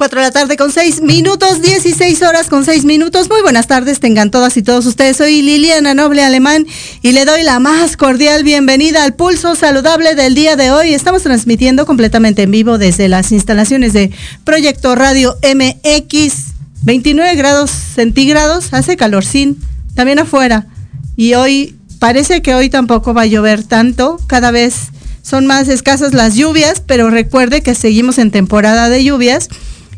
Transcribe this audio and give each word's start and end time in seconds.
4 0.00 0.18
de 0.18 0.26
la 0.26 0.32
tarde 0.32 0.56
con 0.56 0.72
6 0.72 1.02
minutos, 1.02 1.60
16 1.60 2.22
horas 2.22 2.48
con 2.48 2.64
6 2.64 2.86
minutos. 2.86 3.28
Muy 3.28 3.42
buenas 3.42 3.66
tardes, 3.66 4.00
tengan 4.00 4.30
todas 4.30 4.56
y 4.56 4.62
todos 4.62 4.86
ustedes. 4.86 5.18
Soy 5.18 5.42
Liliana 5.42 5.92
Noble 5.92 6.22
Alemán 6.22 6.66
y 7.02 7.12
le 7.12 7.26
doy 7.26 7.42
la 7.42 7.58
más 7.58 7.98
cordial 7.98 8.42
bienvenida 8.42 9.04
al 9.04 9.12
pulso 9.12 9.54
saludable 9.56 10.14
del 10.14 10.34
día 10.34 10.56
de 10.56 10.70
hoy. 10.70 10.94
Estamos 10.94 11.22
transmitiendo 11.22 11.84
completamente 11.84 12.44
en 12.44 12.50
vivo 12.50 12.78
desde 12.78 13.10
las 13.10 13.30
instalaciones 13.30 13.92
de 13.92 14.10
Proyecto 14.42 14.94
Radio 14.94 15.36
MX. 15.42 16.34
29 16.80 17.34
grados 17.34 17.70
centígrados, 17.70 18.72
hace 18.72 18.96
calorcín, 18.96 19.58
también 19.94 20.18
afuera. 20.18 20.66
Y 21.14 21.34
hoy 21.34 21.76
parece 21.98 22.40
que 22.40 22.54
hoy 22.54 22.70
tampoco 22.70 23.12
va 23.12 23.22
a 23.22 23.26
llover 23.26 23.64
tanto, 23.64 24.18
cada 24.28 24.50
vez 24.50 24.76
son 25.20 25.44
más 25.44 25.68
escasas 25.68 26.14
las 26.14 26.36
lluvias, 26.36 26.80
pero 26.80 27.10
recuerde 27.10 27.60
que 27.60 27.74
seguimos 27.74 28.16
en 28.16 28.30
temporada 28.30 28.88
de 28.88 29.04
lluvias 29.04 29.50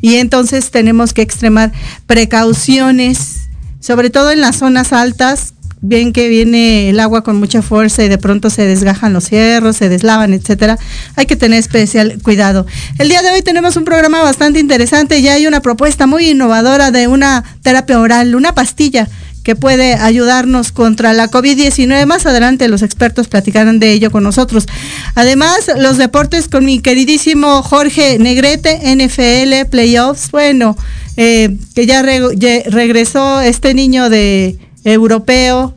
y 0.03 0.17
entonces 0.17 0.71
tenemos 0.71 1.15
que 1.15 1.23
extremar 1.23 1.73
precauciones, 2.07 3.49
sobre 3.81 4.11
todo 4.11 4.31
en 4.33 4.43
las 4.43 4.57
zonas 4.57 4.93
altas. 4.93 5.55
Ven 5.85 6.13
que 6.13 6.29
viene 6.29 6.91
el 6.91 7.01
agua 7.01 7.25
con 7.25 7.37
mucha 7.37 7.61
fuerza 7.61 8.05
y 8.05 8.09
de 8.09 8.19
pronto 8.19 8.51
se 8.51 8.67
desgajan 8.67 9.13
los 9.13 9.25
cierros, 9.25 9.77
se 9.77 9.89
deslavan, 9.89 10.33
etcétera. 10.33 10.79
Hay 11.17 11.27
que 11.27 11.35
tener 11.35 11.59
especial 11.59 12.19
cuidado. 12.23 12.67
El 12.99 13.09
día 13.09 13.23
de 13.23 13.31
hoy 13.31 13.43
tenemos 13.43 13.77
un 13.77 13.85
programa 13.85 14.23
bastante 14.23 14.61
interesante. 14.61 15.23
Ya 15.23 15.35
hay 15.35 15.47
una 15.47 15.61
propuesta 15.61 16.07
muy 16.07 16.31
innovadora 16.31 16.93
de 16.93 17.09
una 17.09 17.43
terapia 17.63 17.99
oral, 17.99 18.35
una 18.37 18.55
pastilla 18.55 19.09
que 19.43 19.57
puede 19.57 19.95
ayudarnos 19.95 20.73
contra 20.73 21.13
la 21.13 21.31
COVID-19. 21.31 22.07
Más 22.07 22.27
adelante 22.27 22.69
los 22.69 22.83
expertos 22.83 23.29
platicarán 23.29 23.79
de 23.81 23.93
ello 23.93 24.11
con 24.11 24.23
nosotros. 24.23 24.67
Además, 25.15 25.71
los 25.79 25.97
deportes 25.97 26.49
con 26.49 26.65
mi 26.65 26.79
queridísimo 26.79 27.63
Jorge 27.63 28.19
Negrete, 28.19 28.81
NFL, 28.95 29.69
playoffs. 29.71 30.31
Bueno, 30.31 30.77
eh, 31.17 31.57
que 31.75 31.87
ya 31.87 32.03
regresó 32.03 33.41
este 33.41 33.75
niño 33.75 34.09
de 34.11 34.59
europeo, 34.85 35.77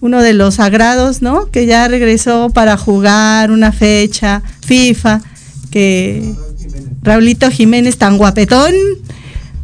uno 0.00 0.20
de 0.20 0.34
los 0.34 0.56
sagrados, 0.56 1.22
¿no? 1.22 1.50
Que 1.50 1.66
ya 1.66 1.88
regresó 1.88 2.50
para 2.50 2.76
jugar 2.76 3.50
una 3.50 3.72
fecha, 3.72 4.42
FIFA, 4.66 5.22
que 5.70 6.34
Raulito 7.02 7.50
Jiménez 7.50 7.96
tan 7.96 8.18
guapetón. 8.18 8.74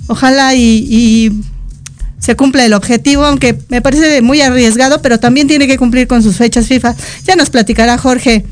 Ojalá 0.06 0.54
y 0.54 1.32
se 2.20 2.36
cumple 2.36 2.64
el 2.66 2.74
objetivo, 2.74 3.24
aunque 3.24 3.58
me 3.68 3.82
parece 3.82 4.22
muy 4.22 4.40
arriesgado, 4.40 5.02
pero 5.02 5.18
también 5.18 5.48
tiene 5.48 5.66
que 5.66 5.78
cumplir 5.78 6.06
con 6.06 6.22
sus 6.22 6.36
fechas 6.36 6.68
FIFA. 6.68 6.94
Ya 7.24 7.34
nos 7.34 7.50
platicará 7.50 7.98
Jorge 7.98 8.44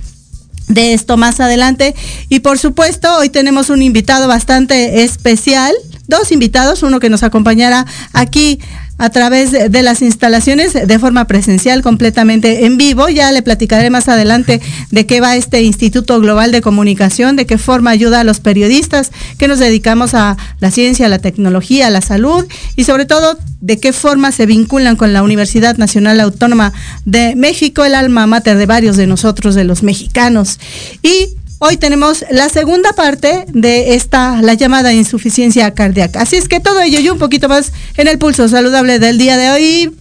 de 0.69 0.95
esto 0.95 1.17
más 1.17 1.41
adelante. 1.41 1.95
Y 2.29 2.41
por 2.41 2.59
supuesto, 2.59 3.15
hoy 3.19 3.29
tenemos 3.29 3.71
un 3.71 3.83
invitado 3.83 4.27
bastante 4.27 5.03
especial, 5.03 5.75
dos 6.07 6.33
invitados, 6.33 6.83
uno 6.83 7.01
que 7.01 7.11
nos 7.11 7.23
acompañará 7.23 7.87
aquí 8.13 8.59
a 8.99 9.11
través 9.11 9.53
de 9.53 9.83
las 9.83 10.03
instalaciones 10.03 10.75
de 10.75 10.99
forma 10.99 11.27
presencial 11.27 11.83
completamente 11.83 12.67
en 12.67 12.77
vivo. 12.77 13.09
Ya 13.09 13.33
le 13.33 13.43
platicaré 13.43 13.91
más 13.91 14.09
adelante 14.09 14.61
de 14.91 15.07
qué 15.07 15.21
va 15.21 15.37
este 15.37 15.63
Instituto 15.63 16.21
Global 16.21 16.53
de 16.53 16.61
Comunicación, 16.61 17.37
de 17.37 17.47
qué 17.47 17.59
forma 17.59 17.91
ayuda 17.91 18.21
a 18.21 18.25
los 18.25 18.41
periodistas 18.41 19.13
que 19.39 19.49
nos 19.49 19.59
dedicamos 19.59 20.15
a 20.15 20.37
la 20.61 20.71
ciencia, 20.71 21.09
la 21.09 21.21
tecnología, 21.21 21.91
la 21.91 22.01
salud 22.01 22.47
y 22.77 22.85
sobre 22.85 23.07
todo 23.07 23.39
de 23.61 23.79
qué 23.79 23.93
forma 23.93 24.33
se 24.33 24.47
vinculan 24.47 24.97
con 24.97 25.13
la 25.13 25.23
Universidad 25.23 25.77
Nacional 25.79 26.21
Autónoma 26.21 26.73
de 27.05 27.35
México, 27.37 27.85
el 27.85 27.95
alma 27.95 28.27
mater 28.27 28.57
de 28.57 28.67
varios 28.67 28.97
de 28.97 29.07
nosotros, 29.07 29.55
de 29.55 29.65
los 29.65 29.83
mexicanos. 29.83 30.59
Y 31.03 31.31
Hoy 31.61 31.77
tenemos 31.77 32.25
la 32.31 32.49
segunda 32.49 32.93
parte 32.93 33.45
de 33.49 33.95
esta, 33.95 34.41
la 34.43 34.55
llamada 34.55 34.93
insuficiencia 34.93 35.75
cardíaca. 35.75 36.23
Así 36.23 36.37
es 36.37 36.47
que 36.47 36.61
todo 36.61 36.81
ello 36.81 37.01
y 37.01 37.09
un 37.09 37.19
poquito 37.19 37.49
más 37.49 37.73
en 37.97 38.07
el 38.07 38.17
pulso 38.17 38.49
saludable 38.49 39.01
del 39.01 39.19
día 39.19 39.37
de 39.37 39.51
hoy. 39.51 39.97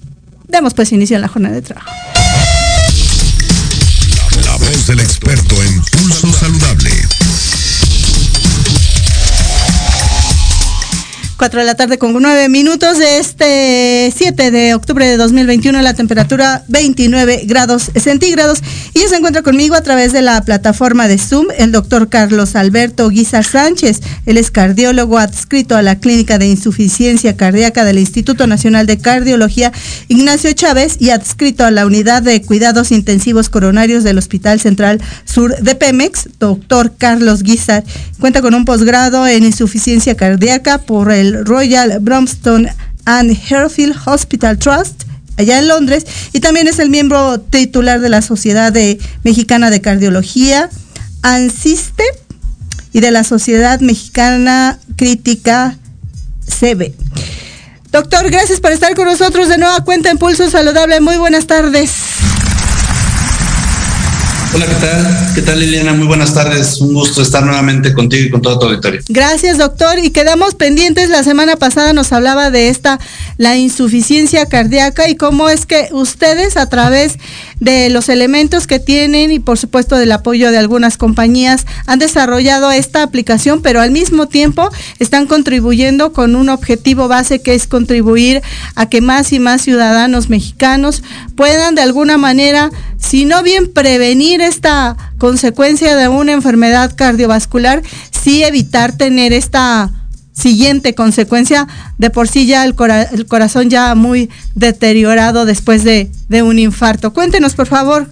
Demos 0.48 0.75
pues 0.75 0.92
inicio 0.92 1.18
a 1.18 1.19
la 1.19 1.27
jornada 1.27 1.56
de 1.56 1.63
trabajo. 1.63 1.89
La 4.45 4.56
voz 4.57 4.86
del 4.86 5.00
experto 5.00 5.56
en 5.63 5.81
pulso 5.81 6.31
saludable. 6.31 6.92
4 11.38 11.60
de 11.60 11.66
la 11.66 11.75
tarde 11.75 12.00
con 12.00 12.13
9 12.19 12.50
minutos 12.50 12.98
de 12.98 13.19
este 13.19 14.12
7 14.16 14.50
de 14.50 14.74
octubre 14.74 15.06
de 15.06 15.18
2021, 15.18 15.81
la 15.84 15.94
temperatura 15.94 16.63
29 16.68 17.44
grados 17.45 17.92
centígrados. 17.95 18.60
Y 18.95 19.01
ya 19.01 19.07
se 19.07 19.18
encuentra 19.18 19.44
conmigo 19.44 19.75
a 19.75 19.81
través 19.81 20.13
de 20.13 20.24
la 20.24 20.42
plataforma 20.42 21.07
de 21.07 21.19
Zoom 21.19 21.48
el 21.57 21.72
doctor 21.72 22.10
Carlos 22.10 22.56
Alberto 22.56 23.10
Guizar 23.10 23.45
Sánchez. 23.45 24.01
Él 24.25 24.38
es 24.38 24.50
cardiólogo 24.50 25.19
adscrito 25.19 25.75
a 25.75 25.84
la 25.84 26.00
Clínica 26.00 26.39
de 26.39 26.48
Insuficiencia 26.48 27.38
Cardíaca 27.38 27.86
del 27.86 28.00
Instituto 28.00 28.48
Nacional 28.48 28.88
de 28.88 28.98
Cardiología 28.98 29.72
Ignacio 30.07 30.51
Chávez 30.54 30.98
y 31.00 31.12
adscrito 31.12 31.66
a 31.66 31.72
la 31.72 31.86
Unidad 31.86 32.24
de 32.24 32.42
Cuidados 32.42 32.92
Intensivos 32.92 33.50
Coronarios 33.50 34.04
del 34.04 34.18
Hospital 34.18 34.60
Central 34.60 35.01
Sur 35.25 35.56
de 35.57 35.75
Pemex. 35.75 36.30
Doctor 36.40 36.94
Carlos 36.98 37.44
Guizar 37.44 37.83
cuenta 38.19 38.42
con 38.42 38.56
un 38.56 38.66
posgrado 38.66 39.28
en 39.28 39.44
insuficiencia 39.44 40.16
cardíaca 40.16 40.80
por 40.80 41.12
el 41.12 41.27
Royal 41.46 42.00
Bromston 42.00 42.68
and 43.06 43.38
Herfield 43.50 43.96
Hospital 44.06 44.58
Trust 44.58 45.04
allá 45.38 45.60
en 45.60 45.68
Londres 45.68 46.06
y 46.34 46.40
también 46.40 46.68
es 46.68 46.80
el 46.80 46.90
miembro 46.90 47.40
titular 47.40 48.00
de 48.00 48.10
la 48.10 48.22
Sociedad 48.22 48.74
Mexicana 49.24 49.70
de 49.70 49.82
Cardiología, 49.82 50.70
ANSISTE, 51.22 52.04
y 52.94 53.00
de 53.00 53.12
la 53.12 53.24
Sociedad 53.24 53.80
Mexicana 53.80 54.80
Crítica 54.96 55.78
CB. 56.48 56.94
Doctor, 57.92 58.30
gracias 58.32 58.60
por 58.60 58.72
estar 58.72 58.96
con 58.96 59.06
nosotros 59.06 59.50
de 59.50 59.60
nueva 59.60 59.84
cuenta 59.84 60.10
en 60.10 60.18
Pulso 60.18 60.50
Saludable. 60.50 61.00
Muy 61.00 61.18
buenas 61.18 61.46
tardes. 61.46 61.92
Hola, 64.54 64.66
¿qué 64.66 64.76
tal? 64.76 65.34
¿Qué 65.36 65.42
tal 65.42 65.60
Liliana? 65.60 65.94
Muy 65.94 66.08
buenas 66.08 66.34
tardes. 66.34 66.80
Un 66.80 66.94
gusto 66.94 67.22
estar 67.22 67.44
nuevamente 67.44 67.94
contigo 67.94 68.26
y 68.26 68.30
con 68.30 68.42
todo 68.42 68.58
tu 68.60 68.66
auditorio. 68.68 69.02
Gracias, 69.10 69.58
doctor. 69.58 70.00
Y 70.00 70.12
quedamos 70.12 70.56
pendientes. 70.56 71.10
La 71.10 71.24
semana 71.24 71.58
pasada 71.58 71.94
nos 71.94 72.12
hablaba 72.14 72.50
de 72.50 72.70
esta, 72.70 73.00
la 73.38 73.58
insuficiencia 73.58 74.46
cardíaca 74.48 75.10
y 75.10 75.16
cómo 75.16 75.50
es 75.50 75.66
que 75.66 75.90
ustedes 75.92 76.58
a 76.58 76.70
través 76.70 77.18
de 77.59 77.89
los 77.89 78.09
elementos 78.09 78.68
que 78.68 78.80
tienen 78.80 79.31
y 79.31 79.39
por 79.39 79.57
supuesto 79.57 79.98
del 79.98 80.12
apoyo 80.12 80.51
de 80.51 80.57
algunas 80.57 80.98
compañías 80.98 81.65
han 81.86 82.00
desarrollado 82.00 82.71
esta 82.71 83.04
aplicación, 83.04 83.62
pero 83.62 83.81
al 83.81 83.92
mismo 83.92 84.27
tiempo 84.27 84.69
están 85.00 85.25
contribuyendo 85.25 86.13
con 86.13 86.36
un 86.36 86.50
objetivo 86.50 87.07
base 87.07 87.42
que 87.42 87.56
es 87.56 87.68
contribuir 87.68 88.42
a 88.75 88.88
que 88.88 89.01
más 89.01 89.33
y 89.33 89.39
más 89.39 89.62
ciudadanos 89.62 90.30
mexicanos 90.30 91.04
puedan 91.36 91.75
de 91.75 91.81
alguna 91.81 92.18
manera, 92.18 92.69
si 92.98 93.25
no 93.25 93.44
bien 93.44 93.71
prevenir 93.71 94.42
esta 94.42 94.98
consecuencia 95.18 95.95
de 95.95 96.07
una 96.07 96.33
enfermedad 96.33 96.95
cardiovascular, 96.95 97.81
sí 98.12 98.44
evitar 98.44 98.98
tener 98.98 99.33
esta 99.33 99.92
siguiente 100.38 100.94
consecuencia, 100.94 101.68
de 101.98 102.10
por 102.10 102.28
sí 102.28 102.45
ya 102.45 102.63
el, 102.63 102.75
corazón 102.75 103.69
ya 103.69 103.95
muy 103.95 104.30
deteriorado 104.56 105.45
después 105.45 105.84
de, 105.84 106.12
de 106.30 106.44
un 106.44 106.60
infarto. 106.60 107.12
Cuéntenos, 107.13 107.56
por 107.56 107.68
favor, 107.68 108.10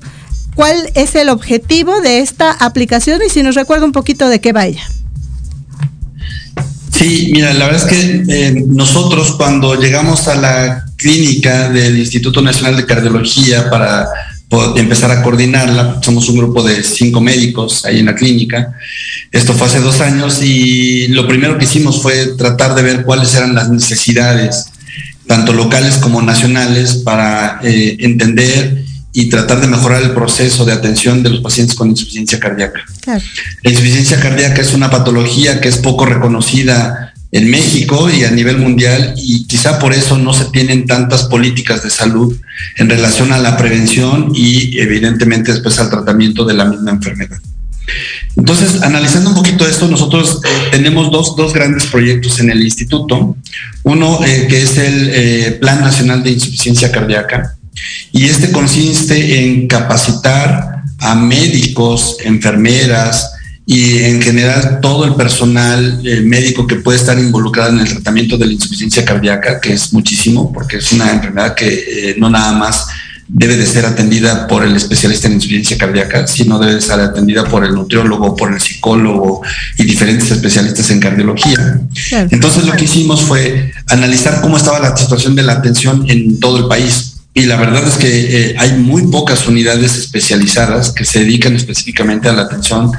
cuál 0.55 0.89
es 0.95 1.15
el 1.15 1.29
objetivo 1.29 2.01
de 2.01 2.19
esta 2.19 2.51
aplicación 2.51 3.21
y 3.25 3.29
si 3.29 3.43
nos 3.43 3.55
recuerda 3.55 3.85
un 3.85 3.91
poquito 3.91 4.27
de 4.27 4.41
qué 4.41 4.53
va 4.53 4.65
ella. 4.65 4.83
Sí, 6.91 7.29
mira, 7.33 7.53
la 7.53 7.65
verdad 7.65 7.89
es 7.89 7.97
que 7.97 8.23
eh, 8.29 8.63
nosotros 8.67 9.33
cuando 9.33 9.75
llegamos 9.75 10.27
a 10.27 10.35
la 10.35 10.85
clínica 10.95 11.69
del 11.69 11.99
Instituto 11.99 12.41
Nacional 12.41 12.77
de 12.77 12.85
Cardiología 12.85 13.69
para 13.69 14.07
empezar 14.75 15.11
a 15.11 15.21
coordinarla. 15.21 15.99
Somos 16.01 16.29
un 16.29 16.37
grupo 16.37 16.63
de 16.63 16.83
cinco 16.83 17.21
médicos 17.21 17.85
ahí 17.85 17.99
en 17.99 18.05
la 18.05 18.15
clínica. 18.15 18.73
Esto 19.31 19.53
fue 19.53 19.67
hace 19.67 19.79
dos 19.79 20.01
años 20.01 20.41
y 20.41 21.07
lo 21.09 21.27
primero 21.27 21.57
que 21.57 21.65
hicimos 21.65 22.01
fue 22.01 22.35
tratar 22.37 22.75
de 22.75 22.81
ver 22.83 23.03
cuáles 23.03 23.33
eran 23.35 23.55
las 23.55 23.69
necesidades, 23.69 24.65
tanto 25.27 25.53
locales 25.53 25.95
como 25.97 26.21
nacionales, 26.21 26.95
para 26.95 27.59
eh, 27.63 27.97
entender 27.99 28.85
y 29.11 29.29
tratar 29.29 29.61
de 29.61 29.67
mejorar 29.67 30.03
el 30.03 30.11
proceso 30.11 30.65
de 30.65 30.73
atención 30.73 31.23
de 31.23 31.29
los 31.29 31.39
pacientes 31.39 31.75
con 31.75 31.89
insuficiencia 31.89 32.39
cardíaca. 32.39 32.81
La 33.63 33.71
insuficiencia 33.71 34.19
cardíaca 34.19 34.61
es 34.61 34.73
una 34.73 34.89
patología 34.89 35.61
que 35.61 35.69
es 35.69 35.77
poco 35.77 36.05
reconocida 36.05 37.13
en 37.35 37.51
México 37.51 38.09
y 38.09 38.23
a 38.23 38.31
nivel 38.31 38.59
mundial 38.59 39.13
y 39.17 39.45
quizá 39.45 39.77
por 39.77 39.93
eso 39.93 40.17
no 40.17 40.33
se 40.33 40.45
tienen 40.45 40.85
tantas 40.85 41.23
políticas 41.23 41.83
de 41.83 41.89
salud 41.89 42.33
en 42.77 42.89
relación 42.89 43.33
a 43.33 43.39
la 43.39 43.57
prevención 43.57 44.31
y 44.33 44.79
evidentemente 44.79 45.51
después 45.51 45.77
al 45.79 45.89
tratamiento 45.89 46.45
de 46.45 46.53
la 46.53 46.63
misma 46.63 46.91
enfermedad. 46.91 47.37
Entonces, 48.37 48.81
analizando 48.83 49.31
un 49.31 49.35
poquito 49.35 49.67
esto, 49.67 49.89
nosotros 49.89 50.39
eh, 50.45 50.49
tenemos 50.71 51.11
dos, 51.11 51.35
dos, 51.35 51.53
grandes 51.53 51.87
proyectos 51.87 52.39
en 52.39 52.51
el 52.51 52.63
instituto. 52.63 53.35
Uno 53.83 54.23
eh, 54.25 54.47
que 54.49 54.63
es 54.63 54.77
el 54.77 55.09
eh, 55.11 55.57
Plan 55.59 55.81
Nacional 55.81 56.23
de 56.23 56.31
Insuficiencia 56.31 56.89
Cardíaca 56.89 57.57
y 58.13 58.27
este 58.27 58.49
consiste 58.51 59.43
en 59.43 59.67
capacitar 59.67 60.83
a 60.99 61.15
médicos, 61.15 62.15
enfermeras, 62.23 63.34
y 63.65 63.97
en 64.03 64.21
general 64.21 64.79
todo 64.79 65.05
el 65.05 65.15
personal 65.15 66.01
eh, 66.05 66.21
médico 66.21 66.67
que 66.67 66.75
puede 66.75 66.99
estar 66.99 67.17
involucrado 67.17 67.71
en 67.71 67.79
el 67.79 67.89
tratamiento 67.89 68.37
de 68.37 68.45
la 68.45 68.53
insuficiencia 68.53 69.03
cardíaca, 69.03 69.59
que 69.59 69.73
es 69.73 69.91
muchísimo, 69.91 70.53
porque 70.53 70.77
es 70.77 70.91
una 70.91 71.11
enfermedad 71.11 71.55
que 71.55 71.67
eh, 71.67 72.15
no 72.17 72.29
nada 72.29 72.51
más 72.51 72.85
debe 73.27 73.57
de 73.57 73.65
ser 73.65 73.85
atendida 73.85 74.47
por 74.47 74.63
el 74.63 74.75
especialista 74.75 75.27
en 75.27 75.33
insuficiencia 75.33 75.79
cardíaca, 75.79 76.27
sino 76.27 76.59
debe 76.59 76.79
ser 76.79 76.99
atendida 76.99 77.43
por 77.45 77.65
el 77.65 77.73
nutriólogo, 77.73 78.35
por 78.35 78.53
el 78.53 78.61
psicólogo 78.61 79.41
y 79.77 79.83
diferentes 79.83 80.29
especialistas 80.29 80.91
en 80.91 80.99
cardiología. 80.99 81.81
Entonces 82.29 82.65
lo 82.65 82.73
que 82.73 82.85
hicimos 82.85 83.21
fue 83.23 83.73
analizar 83.87 84.41
cómo 84.41 84.57
estaba 84.57 84.79
la 84.79 84.95
situación 84.95 85.35
de 85.35 85.41
la 85.41 85.53
atención 85.53 86.05
en 86.07 86.39
todo 86.39 86.57
el 86.59 86.67
país. 86.67 87.13
Y 87.33 87.47
la 87.47 87.57
verdad 87.57 87.85
es 87.85 87.95
que 87.95 88.51
eh, 88.51 88.55
hay 88.57 88.73
muy 88.77 89.07
pocas 89.07 89.47
unidades 89.47 89.97
especializadas 89.97 90.91
que 90.91 91.03
se 91.03 91.19
dedican 91.19 91.55
específicamente 91.55 92.29
a 92.29 92.33
la 92.33 92.43
atención 92.43 92.91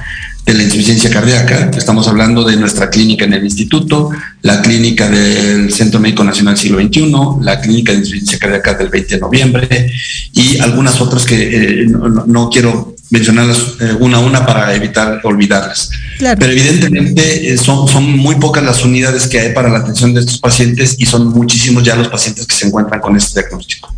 de 0.47 0.55
la 0.55 0.63
insuficiencia 0.63 1.11
cardíaca. 1.11 1.73
Estamos 1.77 2.07
hablando 2.07 2.45
de 2.45 2.57
nuestra 2.57 2.89
clínica 2.89 3.25
en 3.25 3.33
el 3.33 3.45
instituto, 3.45 4.11
la 4.43 4.63
clínica 4.63 5.11
del 5.11 5.73
Centro 5.73 5.99
Médico 5.99 6.23
Nacional 6.23 6.57
Siglo 6.57 6.81
XXI, 6.81 7.13
la 7.43 7.61
clínica 7.61 7.91
de 7.93 7.99
insuficiencia 7.99 8.39
cardíaca 8.39 8.75
del 8.75 8.89
20 8.89 9.15
de 9.17 9.21
noviembre 9.21 9.93
y 10.33 10.59
algunas 10.61 11.01
otras 11.01 11.25
que 11.25 11.83
eh, 11.83 11.87
no, 11.89 12.49
quiero 12.49 12.95
mencionarlas 13.11 13.59
eh, 13.81 13.97
una 13.99 14.19
a 14.19 14.21
una 14.21 14.47
para 14.47 14.73
evitar 14.73 15.21
olvidarlas. 15.25 15.91
Pero 16.21 16.53
evidentemente 16.53 17.53
eh, 17.53 17.59
son, 17.59 17.89
son 17.89 18.17
muy 18.17 18.37
pocas 18.37 18.63
las 18.63 18.85
unidades 18.85 19.27
que 19.27 19.41
hay 19.41 19.53
para 19.53 19.69
la 19.69 19.79
atención 19.79 20.15
de 20.15 20.21
estos 20.21 20.39
pacientes 20.39 20.95
y 20.97 21.07
son 21.07 21.29
muchísimos 21.31 21.83
ya 21.83 21.97
los 21.97 22.07
pacientes 22.07 22.47
que 22.47 22.55
se 22.55 22.69
encuentran 22.69 23.01
con 23.01 23.17
este 23.17 23.41
diagnóstico. 23.41 23.96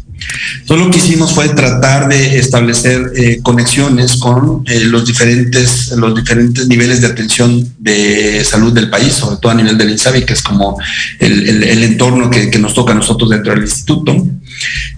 Entonces 0.61 0.87
lo 0.87 0.91
que 0.93 0.99
hicimos 0.99 1.33
fue 1.35 1.49
tratar 1.51 2.09
de 2.09 2.39
establecer 2.39 3.13
eh, 3.17 3.41
conexiones 3.43 4.17
con 4.17 4.63
eh, 4.67 4.81
los, 4.81 5.07
diferentes, 5.07 5.93
los 5.93 6.15
diferentes 6.15 6.67
niveles 6.69 7.01
de 7.01 7.07
atención 7.07 7.69
de 7.79 8.45
salud 8.45 8.73
del 8.73 8.91
país, 8.91 9.13
sobre 9.15 9.37
todo 9.39 9.53
a 9.53 9.55
nivel 9.55 9.79
del 9.79 9.91
INSABI, 9.91 10.25
que 10.25 10.35
es 10.35 10.43
como 10.43 10.79
el, 11.19 11.83
entorno 11.83 12.31
que, 12.31 12.59
nos 12.59 12.75
toca 12.75 12.93
a 12.93 12.97
nosotros 12.97 13.31
dentro 13.31 13.53
del 13.53 13.63
instituto. 13.63 14.27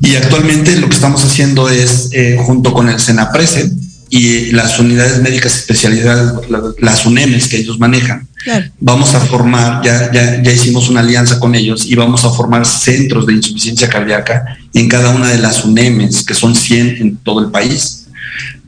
Y 0.00 0.16
actualmente 0.16 0.76
lo 0.76 0.88
que 0.88 0.96
estamos 0.96 1.24
haciendo 1.24 1.68
es, 1.68 2.08
eh, 2.12 2.38
junto 2.40 2.72
con 2.72 2.88
el 2.88 2.98
SENAPRESE, 2.98 3.70
y 4.10 4.50
las 4.50 4.78
unidades 4.80 5.22
médicas 5.22 5.54
especializadas, 5.56 6.34
las 6.80 7.06
UNEMES 7.06 7.48
que 7.48 7.58
ellos 7.58 7.78
manejan. 7.78 8.28
Vamos 8.80 9.14
a 9.14 9.20
formar, 9.20 9.82
ya, 9.84 10.10
ya, 10.12 10.42
ya 10.42 10.52
hicimos 10.52 10.88
una 10.88 11.00
alianza 11.00 11.38
con 11.38 11.54
ellos 11.54 11.86
y 11.86 11.94
vamos 11.94 12.24
a 12.24 12.30
formar 12.30 12.66
centros 12.66 13.26
de 13.26 13.34
insuficiencia 13.34 13.88
cardíaca 13.88 14.58
en 14.74 14.88
cada 14.88 15.10
una 15.10 15.28
de 15.28 15.38
las 15.38 15.64
UNEMES, 15.64 16.24
que 16.24 16.34
son 16.34 16.56
100 16.56 16.96
en 17.00 17.16
todo 17.18 17.40
el 17.40 17.50
país. 17.50 18.08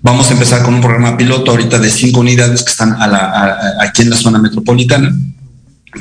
Vamos 0.01 0.31
a 0.31 0.35
empezar 0.35 0.63
con 0.63 0.75
un 0.75 0.81
programa 0.81 1.17
piloto 1.17 1.51
ahorita 1.51 1.79
de 1.79 1.91
cinco 1.91 2.21
unidades 2.21 2.63
que 2.63 2.71
están 2.71 2.97
aquí 3.81 4.03
en 4.03 4.11
la 4.11 4.17
zona 4.17 4.39
metropolitana. 4.39 5.15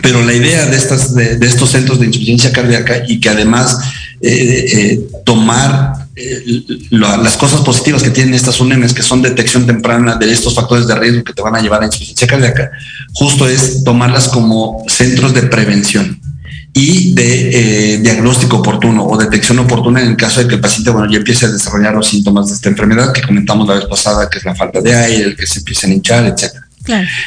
Pero 0.02 0.24
la 0.24 0.34
idea 0.34 0.66
de, 0.68 0.78
estas, 0.78 1.14
de, 1.14 1.38
estos 1.46 1.72
centros 1.72 2.00
de 2.00 2.06
insuficiencia 2.06 2.52
cardíaca 2.52 3.04
y 3.08 3.20
que 3.20 3.30
además 3.30 3.78
eh, 4.22 4.66
eh, 4.74 5.08
tomar 5.26 5.94
eh, 6.16 6.64
las 6.92 7.38
cosas 7.38 7.62
positivas 7.62 8.04
que 8.04 8.10
tienen 8.10 8.34
estas 8.34 8.60
UNEMs, 8.60 8.94
que 8.94 9.02
son 9.02 9.22
detección 9.22 9.66
temprana 9.66 10.16
de 10.16 10.32
estos 10.32 10.54
factores 10.54 10.86
de 10.88 10.96
riesgo 10.96 11.24
que 11.24 11.34
te 11.34 11.42
van 11.42 11.56
a 11.56 11.62
llevar 11.62 11.82
a 11.82 11.86
insuficiencia 11.86 12.28
cardíaca, 12.28 12.70
justo 13.14 13.48
es 13.48 13.84
tomarlas 13.84 14.28
como 14.28 14.84
centros 14.88 15.34
de 15.34 15.44
prevención 15.44 16.20
y 16.74 17.14
de 17.14 17.96
eh, 17.96 17.98
diagnóstico 18.00 18.58
oportuno 18.58 19.06
o 19.06 19.18
detección 19.18 19.60
oportuna 19.60 20.02
en 20.02 20.10
el 20.10 20.18
caso 20.18 20.40
de 20.40 20.48
que 20.48 20.56
el 20.56 20.62
paciente 20.62 20.92
bueno, 20.92 21.12
ya 21.12 21.18
empiece 21.18 21.46
a 21.46 21.50
desarrollar 21.50 21.94
los 21.94 22.08
síntomas 22.08 22.48
de 22.48 22.54
esta 22.56 22.70
enfermedad 22.70 23.12
que 23.12 23.22
comentamos 23.22 23.68
la 23.68 23.76
vez 23.76 23.86
pasada, 23.86 24.30
que 24.30 24.38
es 24.38 24.46
la 24.46 24.56
falta 24.56 24.82
de 24.82 24.94
aire, 24.94 25.24
el 25.24 25.36
que 25.36 25.48
se 25.48 25.60
empiece 25.60 25.88
a 25.88 25.90
hinchar, 25.90 26.26
etcétera. 26.26 26.68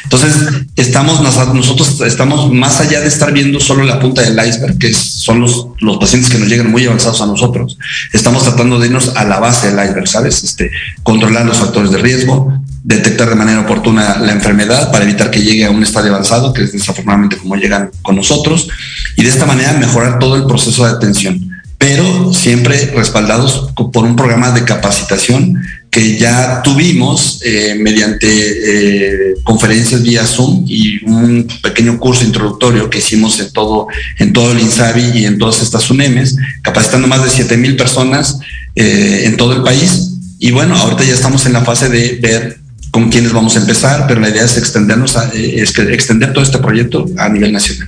Entonces, 0.03 0.33
estamos 0.75 1.21
nosotros 1.53 2.01
estamos 2.01 2.51
más 2.51 2.81
allá 2.81 2.99
de 3.01 3.07
estar 3.07 3.31
viendo 3.31 3.59
solo 3.59 3.83
la 3.83 3.99
punta 3.99 4.21
del 4.21 4.33
iceberg, 4.45 4.77
que 4.77 4.93
son 4.93 5.39
los, 5.39 5.67
los 5.79 5.97
pacientes 5.97 6.29
que 6.29 6.37
nos 6.37 6.49
llegan 6.49 6.71
muy 6.71 6.85
avanzados 6.85 7.21
a 7.21 7.25
nosotros. 7.25 7.77
Estamos 8.13 8.43
tratando 8.43 8.79
de 8.79 8.87
irnos 8.87 9.15
a 9.15 9.23
la 9.23 9.39
base 9.39 9.71
del 9.71 9.83
iceberg, 9.85 10.07
¿sabes? 10.07 10.43
Este, 10.43 10.71
controlar 11.03 11.45
los 11.45 11.57
factores 11.57 11.91
de 11.91 11.97
riesgo, 11.97 12.53
detectar 12.83 13.29
de 13.29 13.35
manera 13.35 13.61
oportuna 13.61 14.17
la 14.19 14.33
enfermedad 14.33 14.91
para 14.91 15.05
evitar 15.05 15.31
que 15.31 15.41
llegue 15.41 15.65
a 15.65 15.71
un 15.71 15.83
estadio 15.83 16.11
avanzado, 16.11 16.53
que 16.53 16.63
es 16.63 16.73
desafortunadamente 16.73 17.37
como 17.37 17.55
llegan 17.55 17.91
con 18.01 18.15
nosotros, 18.15 18.67
y 19.15 19.23
de 19.23 19.29
esta 19.29 19.45
manera 19.45 19.73
mejorar 19.73 20.19
todo 20.19 20.35
el 20.35 20.45
proceso 20.45 20.85
de 20.85 20.91
atención 20.91 21.55
pero 21.77 22.33
siempre 22.33 22.91
respaldados 22.95 23.71
por 23.75 24.05
un 24.05 24.15
programa 24.15 24.51
de 24.51 24.63
capacitación 24.63 25.61
que 25.95 26.17
ya 26.17 26.61
tuvimos 26.61 27.39
eh, 27.41 27.77
mediante 27.79 28.27
eh, 28.27 29.35
conferencias 29.43 30.03
vía 30.03 30.25
Zoom 30.25 30.65
y 30.67 31.01
un 31.05 31.47
pequeño 31.63 31.97
curso 31.97 32.25
introductorio 32.25 32.89
que 32.89 32.97
hicimos 32.97 33.39
en 33.39 33.53
todo, 33.53 33.87
en 34.19 34.33
todo 34.33 34.51
el 34.51 34.59
INSABI 34.59 35.19
y 35.19 35.25
en 35.25 35.37
todas 35.37 35.61
estas 35.61 35.89
UNEMES, 35.89 36.35
capacitando 36.61 37.07
más 37.07 37.23
de 37.23 37.29
7 37.29 37.55
mil 37.55 37.77
personas 37.77 38.39
eh, 38.75 39.21
en 39.23 39.37
todo 39.37 39.53
el 39.53 39.63
país. 39.63 40.11
Y 40.37 40.51
bueno, 40.51 40.75
ahorita 40.75 41.05
ya 41.05 41.13
estamos 41.13 41.45
en 41.45 41.53
la 41.53 41.63
fase 41.63 41.87
de 41.87 42.19
ver 42.21 42.59
con 42.91 43.09
quiénes 43.09 43.31
vamos 43.31 43.55
a 43.55 43.59
empezar, 43.61 44.05
pero 44.05 44.19
la 44.19 44.27
idea 44.27 44.43
es 44.43 44.57
extendernos, 44.57 45.15
es 45.33 45.79
extender 45.79 46.33
todo 46.33 46.43
este 46.43 46.57
proyecto 46.57 47.05
a 47.17 47.29
nivel 47.29 47.53
nacional. 47.53 47.87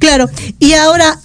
Claro, 0.00 0.28
y 0.58 0.72
ahora 0.72 1.20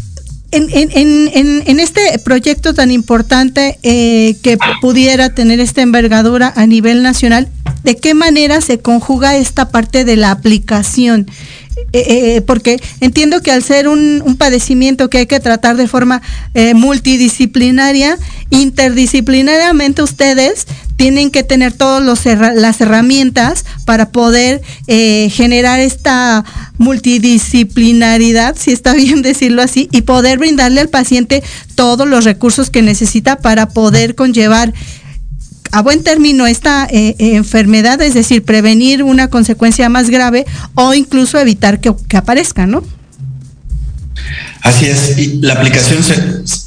en, 0.52 0.70
en, 0.72 1.30
en, 1.34 1.64
en, 1.66 1.80
este 1.80 2.18
proyecto 2.20 2.74
tan 2.74 2.92
importante 2.92 3.78
eh, 3.84 4.36
que 4.42 4.58
pudiera 4.82 5.34
tener 5.34 5.60
esta 5.60 5.82
envergadura 5.82 6.52
a 6.56 6.66
nivel 6.66 7.04
nacional, 7.04 7.50
¿de 7.84 7.96
qué 7.96 8.14
manera 8.14 8.62
se 8.62 8.80
conjuga 8.80 9.38
esta 9.38 9.70
parte 9.70 10.06
de 10.06 10.16
la 10.16 10.32
aplicación? 10.32 11.30
Eh, 11.94 12.36
eh, 12.36 12.42
porque 12.42 12.82
entiendo 13.00 13.42
que 13.42 13.52
al 13.52 13.64
ser 13.64 13.88
un, 13.88 14.22
un, 14.26 14.36
padecimiento 14.38 15.10
que 15.10 15.20
hay 15.20 15.28
que 15.28 15.40
tratar 15.40 15.78
de 15.78 15.88
forma 15.88 16.22
multidisciplinaria, 16.74 18.18
interdisciplinariamente 18.50 20.04
ustedes 20.04 20.66
tienen 21.00 21.32
que 21.32 21.44
tener 21.44 21.72
todas 21.72 22.04
las 22.04 22.82
herramientas 22.82 23.64
para 23.86 24.10
poder 24.10 24.62
eh, 24.88 25.30
generar 25.32 25.80
esta 25.80 26.44
multidisciplinaridad, 26.78 28.58
si 28.60 28.74
está 28.74 28.94
bien 28.96 29.22
decirlo 29.22 29.62
así, 29.62 29.88
y 29.94 30.02
poder 30.02 30.40
brindarle 30.40 30.82
al 30.82 30.90
paciente 30.90 31.42
todos 31.76 32.06
los 32.06 32.26
recursos 32.26 32.70
que 32.70 32.82
necesita 32.82 33.38
para 33.38 33.70
poder 33.70 34.16
conllevar 34.16 34.74
a 35.72 35.82
buen 35.82 36.04
término 36.04 36.48
esta 36.48 36.86
eh, 36.92 37.16
eh, 37.18 37.36
enfermedad, 37.38 38.02
es 38.02 38.14
decir, 38.14 38.44
prevenir 38.44 39.02
una 39.02 39.30
consecuencia 39.30 39.88
más 39.88 40.10
grave 40.10 40.46
o 40.76 40.94
incluso 40.94 41.40
evitar 41.40 41.80
que, 41.80 41.94
aparezca, 42.18 42.68
¿no? 42.68 42.84
Así 44.64 44.88
es, 44.88 45.16
la 45.42 45.54
aplicación 45.54 46.00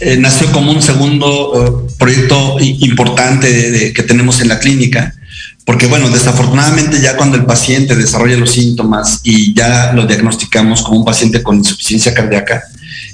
eh, 0.00 0.16
nació 0.16 0.50
como 0.52 0.72
un 0.72 0.80
segundo 0.80 1.86
proyecto 2.02 2.56
importante 2.60 3.92
que 3.94 4.02
tenemos 4.02 4.40
en 4.40 4.48
la 4.48 4.58
clínica, 4.58 5.14
porque 5.64 5.86
bueno, 5.86 6.10
desafortunadamente 6.10 7.00
ya 7.00 7.16
cuando 7.16 7.36
el 7.36 7.44
paciente 7.44 7.94
desarrolla 7.94 8.36
los 8.36 8.50
síntomas 8.50 9.20
y 9.22 9.54
ya 9.54 9.92
lo 9.92 10.04
diagnosticamos 10.04 10.82
como 10.82 10.98
un 10.98 11.04
paciente 11.04 11.44
con 11.44 11.58
insuficiencia 11.58 12.12
cardíaca, 12.12 12.64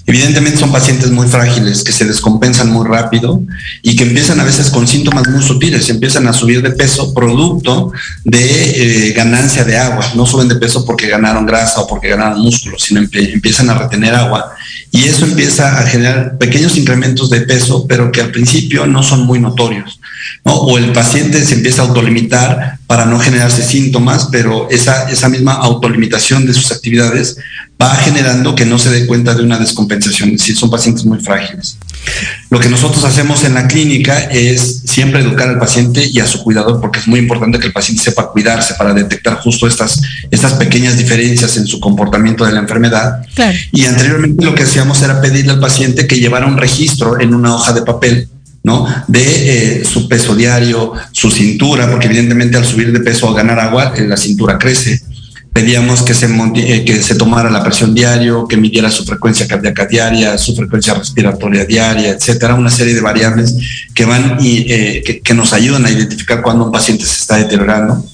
Evidentemente 0.08 0.58
son 0.58 0.72
pacientes 0.72 1.10
muy 1.10 1.28
frágiles 1.28 1.84
que 1.84 1.92
se 1.92 2.06
descompensan 2.06 2.70
muy 2.72 2.88
rápido 2.88 3.42
y 3.82 3.94
que 3.94 4.04
empiezan 4.04 4.40
a 4.40 4.44
veces 4.44 4.70
con 4.70 4.88
síntomas 4.88 5.28
muy 5.28 5.42
sutiles, 5.42 5.90
empiezan 5.90 6.26
a 6.26 6.32
subir 6.32 6.62
de 6.62 6.70
peso 6.70 7.12
producto 7.12 7.92
de 8.24 9.10
eh, 9.10 9.12
ganancia 9.12 9.64
de 9.64 9.76
agua. 9.76 10.06
No 10.14 10.24
suben 10.24 10.48
de 10.48 10.56
peso 10.56 10.86
porque 10.86 11.08
ganaron 11.08 11.44
grasa 11.44 11.82
o 11.82 11.86
porque 11.86 12.08
ganaron 12.08 12.40
músculo, 12.40 12.78
sino 12.78 13.00
empiezan 13.00 13.68
a 13.68 13.74
retener 13.74 14.14
agua 14.14 14.56
y 14.90 15.04
eso 15.04 15.26
empieza 15.26 15.78
a 15.78 15.86
generar 15.86 16.38
pequeños 16.38 16.78
incrementos 16.78 17.28
de 17.28 17.42
peso, 17.42 17.86
pero 17.86 18.10
que 18.10 18.22
al 18.22 18.30
principio 18.30 18.86
no 18.86 19.02
son 19.02 19.26
muy 19.26 19.38
notorios. 19.38 20.00
O 20.44 20.78
el 20.78 20.92
paciente 20.92 21.44
se 21.44 21.54
empieza 21.54 21.82
a 21.82 21.86
autolimitar 21.86 22.78
para 22.86 23.04
no 23.04 23.18
generarse 23.18 23.62
síntomas, 23.62 24.28
pero 24.32 24.68
esa, 24.70 25.10
esa 25.10 25.28
misma 25.28 25.52
autolimitación 25.52 26.46
de 26.46 26.54
sus 26.54 26.72
actividades 26.72 27.36
va 27.80 27.94
generando 27.96 28.54
que 28.54 28.64
no 28.64 28.78
se 28.78 28.90
dé 28.90 29.06
cuenta 29.06 29.34
de 29.34 29.42
una 29.42 29.58
descompensación, 29.58 29.97
si 30.00 30.54
son 30.54 30.70
pacientes 30.70 31.04
muy 31.04 31.18
frágiles. 31.20 31.78
Lo 32.50 32.58
que 32.60 32.68
nosotros 32.68 33.04
hacemos 33.04 33.44
en 33.44 33.54
la 33.54 33.68
clínica 33.68 34.18
es 34.30 34.82
siempre 34.84 35.20
educar 35.20 35.48
al 35.48 35.58
paciente 35.58 36.06
y 36.06 36.20
a 36.20 36.26
su 36.26 36.42
cuidador, 36.42 36.80
porque 36.80 37.00
es 37.00 37.08
muy 37.08 37.20
importante 37.20 37.58
que 37.58 37.66
el 37.66 37.72
paciente 37.72 38.02
sepa 38.02 38.30
cuidarse 38.30 38.74
para 38.74 38.94
detectar 38.94 39.34
justo 39.36 39.66
estas, 39.66 40.00
estas 40.30 40.54
pequeñas 40.54 40.96
diferencias 40.96 41.56
en 41.56 41.66
su 41.66 41.80
comportamiento 41.80 42.44
de 42.44 42.52
la 42.52 42.60
enfermedad. 42.60 43.20
Y 43.72 43.84
anteriormente 43.84 44.44
lo 44.44 44.54
que 44.54 44.62
hacíamos 44.62 45.02
era 45.02 45.20
pedirle 45.20 45.52
al 45.52 45.60
paciente 45.60 46.06
que 46.06 46.18
llevara 46.18 46.46
un 46.46 46.56
registro 46.56 47.20
en 47.20 47.34
una 47.34 47.54
hoja 47.54 47.72
de 47.72 47.82
papel 47.82 48.28
¿no? 48.62 48.86
De 49.06 49.80
eh, 49.80 49.84
su 49.84 50.08
peso 50.08 50.34
diario, 50.34 50.92
su 51.12 51.30
cintura, 51.30 51.90
porque 51.90 52.06
evidentemente 52.06 52.56
al 52.56 52.66
subir 52.66 52.92
de 52.92 53.00
peso 53.00 53.28
o 53.28 53.34
ganar 53.34 53.58
agua, 53.60 53.94
eh, 53.96 54.06
la 54.06 54.16
cintura 54.16 54.58
crece 54.58 55.00
pedíamos 55.58 56.02
que 56.02 56.14
se, 56.14 56.26
eh, 56.54 56.84
que 56.84 57.02
se 57.02 57.16
tomara 57.16 57.50
la 57.50 57.64
presión 57.64 57.92
diario, 57.92 58.46
que 58.46 58.56
midiera 58.56 58.92
su 58.92 59.04
frecuencia 59.04 59.48
cardíaca 59.48 59.86
diaria, 59.86 60.38
su 60.38 60.54
frecuencia 60.54 60.94
respiratoria 60.94 61.64
diaria, 61.64 62.10
etcétera, 62.10 62.54
una 62.54 62.70
serie 62.70 62.94
de 62.94 63.00
variables 63.00 63.56
que 63.92 64.04
van 64.04 64.36
y 64.40 64.72
eh, 64.72 65.20
que, 65.24 65.34
nos 65.34 65.52
ayudan 65.52 65.84
a 65.84 65.90
identificar 65.90 66.42
cuando 66.42 66.66
un 66.66 66.70
paciente 66.70 67.04
se 67.04 67.16
está 67.22 67.38
deteriorando. 67.38 68.04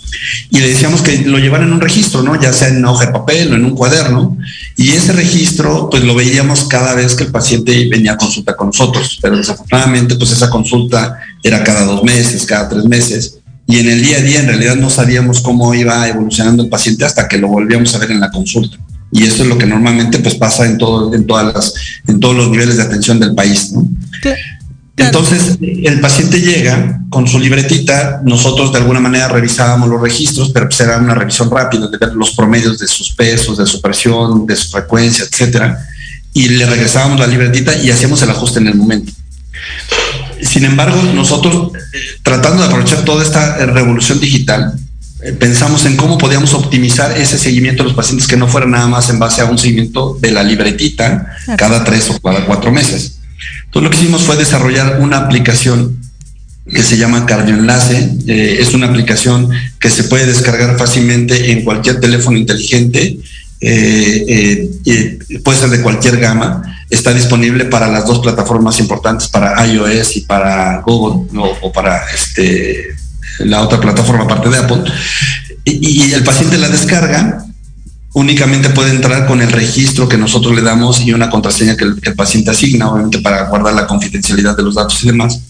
Y 0.49 0.61
le 0.61 0.69
decíamos 0.69 1.03
que 1.03 1.19
lo 1.19 1.39
llevaran 1.39 1.69
en 1.69 1.75
un 1.75 1.83
registro, 1.83 2.23
¿no? 2.23 2.41
Ya 2.41 2.51
sea 2.51 2.69
en 2.69 2.79
una 2.79 2.93
hoja 2.93 3.07
de 3.07 3.13
papel 3.13 3.53
o 3.53 3.57
en 3.57 3.65
un 3.67 3.75
cuaderno. 3.75 4.39
Y 4.77 4.93
ese 4.93 5.13
registro, 5.13 5.91
pues 5.91 6.03
lo 6.03 6.15
veíamos 6.15 6.65
cada 6.65 6.95
vez 6.95 7.15
que 7.15 7.25
el 7.25 7.31
paciente 7.31 7.89
venía 7.91 8.13
a 8.13 8.17
consulta 8.17 8.57
con 8.57 8.69
nosotros. 8.69 9.19
Pero 9.21 9.37
desafortunadamente, 9.37 10.15
pues 10.15 10.31
esa 10.31 10.49
consulta 10.49 11.19
era 11.43 11.63
cada 11.63 11.85
dos 11.85 12.03
meses, 12.05 12.47
cada 12.47 12.71
tres 12.71 12.85
meses 12.85 13.41
y 13.67 13.79
en 13.79 13.89
el 13.89 14.03
día 14.03 14.19
a 14.19 14.21
día 14.21 14.41
en 14.41 14.47
realidad 14.47 14.77
no 14.77 14.91
sabíamos 14.91 15.41
cómo 15.41 15.75
iba 15.75 16.07
evolucionando 16.09 16.63
el 16.63 16.69
paciente 16.69 17.05
hasta 17.05 17.29
que 17.29 17.39
lo 17.39 17.49
volvíamos 17.49 17.95
a 17.95 17.99
ver 17.99 18.11
en 18.11 18.21
la 18.21 18.31
consulta. 18.31 18.79
Y 19.11 19.25
esto 19.25 19.45
es 19.45 19.49
lo 19.49 19.57
que 19.57 19.67
normalmente 19.67 20.19
pues 20.19 20.35
pasa 20.35 20.67
en, 20.67 20.77
todo, 20.77 21.15
en, 21.15 21.27
todas 21.27 21.55
las, 21.55 21.75
en 22.07 22.19
todos 22.21 22.35
los 22.35 22.51
niveles 22.51 22.77
de 22.77 22.83
atención 22.83 23.21
del 23.21 23.35
país. 23.35 23.73
Entonces, 24.97 25.59
el 25.61 26.01
paciente 26.01 26.41
llega 26.41 27.01
con 27.11 27.27
su 27.27 27.39
libretita, 27.41 28.21
nosotros 28.25 28.73
de 28.73 28.79
alguna 28.79 29.01
manera 29.01 29.29
revisábamos 29.29 29.89
los 29.89 30.01
registros, 30.01 30.51
pero 30.53 30.67
pues 30.67 30.81
era 30.81 30.99
una 30.99 31.15
revisión 31.15 31.51
rápida 31.51 31.89
de 31.89 31.99
ver 31.99 32.13
los 32.15 32.33
promedios 32.33 32.79
de 32.79 32.87
sus 32.87 33.13
pesos, 33.13 33.59
de 33.59 33.67
su 33.67 33.81
presión, 33.81 34.47
de 34.47 34.55
su 34.55 34.71
frecuencia, 34.71 35.25
etcétera, 35.25 35.85
y 36.33 36.49
le 36.49 36.67
regresábamos 36.67 37.19
la 37.19 37.27
libretita 37.27 37.77
y 37.77 37.91
hacíamos 37.91 38.23
el 38.23 38.31
ajuste 38.31 38.61
en 38.61 38.69
el 38.69 38.75
momento. 38.77 39.13
Sin 40.45 40.65
embargo, 40.65 41.03
nosotros, 41.15 41.73
eh, 41.75 41.99
tratando 42.23 42.63
de 42.63 42.69
aprovechar 42.69 43.05
toda 43.05 43.25
esta 43.25 43.59
eh, 43.59 43.67
revolución 43.67 44.21
digital, 44.21 44.75
eh, 45.23 45.33
pensamos 45.33 45.85
en 45.87 45.97
cómo 45.97 46.19
podíamos 46.19 46.53
optimizar 46.55 47.17
ese 47.17 47.39
seguimiento 47.39 47.83
de 47.83 47.89
los 47.89 47.97
pacientes 47.97 48.27
que 48.27 48.37
no 48.37 48.47
fuera 48.47 48.67
nada 48.67 48.87
más 48.87 49.09
en 49.11 49.19
base 49.19 49.41
a 49.41 49.47
un 49.47 49.59
seguimiento 49.59 50.19
de 50.21 50.31
la 50.33 50.43
libretita 50.43 51.35
cada 51.57 51.83
tres 51.83 52.11
o 52.11 52.21
cada 52.21 52.45
cuatro 52.45 52.71
meses. 52.71 53.19
Entonces 53.65 53.83
lo 53.83 53.91
que 53.91 53.97
hicimos 53.97 54.23
fue 54.23 54.37
desarrollar 54.37 55.01
una 55.01 55.19
aplicación 55.19 55.99
que 56.71 56.83
se 56.83 56.97
llama 56.97 57.27
Cardioenlace. 57.27 58.13
es 58.27 58.73
una 58.73 58.87
aplicación 58.87 59.51
que 59.79 59.91
se 59.91 60.05
puede 60.05 60.27
descargar 60.27 60.79
fácilmente 60.79 61.53
en 61.53 61.63
cualquier 61.63 62.01
teléfono 62.01 62.39
inteligente. 62.39 63.19
puede 63.61 65.59
ser 65.59 65.71
de 65.71 65.83
cualquier 65.83 66.19
gama 66.19 66.74
está 66.95 67.13
disponible 67.13 67.65
para 67.67 67.89
las 67.89 68.07
dos 68.07 68.21
plataformas 68.21 68.79
importantes, 68.81 69.29
para 69.29 69.67
iOS 69.67 70.17
y 70.17 70.21
para 70.23 70.81
Google, 70.83 71.29
o, 71.61 71.73
para 71.73 72.03
este, 72.13 72.95
la 73.41 73.63
otra 73.63 73.81
plataforma 73.81 74.25
aparte 74.25 74.49
de 74.49 74.59
Apple. 74.59 74.83
Y, 75.65 76.13
el 76.13 76.23
paciente 76.25 76.59
la 76.59 76.69
descarga, 76.69 77.45
únicamente 78.13 78.71
puede 78.71 78.91
entrar 78.91 79.27
con 79.27 79.41
el 79.41 79.51
registro 79.51 80.09
que 80.09 80.19
nosotros 80.19 80.55
le 80.55 80.63
damos 80.63 81.01
y 81.01 81.13
una 81.13 81.31
contraseña 81.31 81.77
que 81.77 81.85
el, 81.85 82.15
paciente 82.15 82.51
asigna, 82.51 82.91
obviamente 82.91 83.19
para 83.19 83.49
guardar 83.49 83.75
la 83.75 83.87
confidencialidad 83.87 84.57
de 84.57 84.63
los 84.63 84.75
datos 84.75 85.03
y 85.03 85.07
demás. 85.07 85.41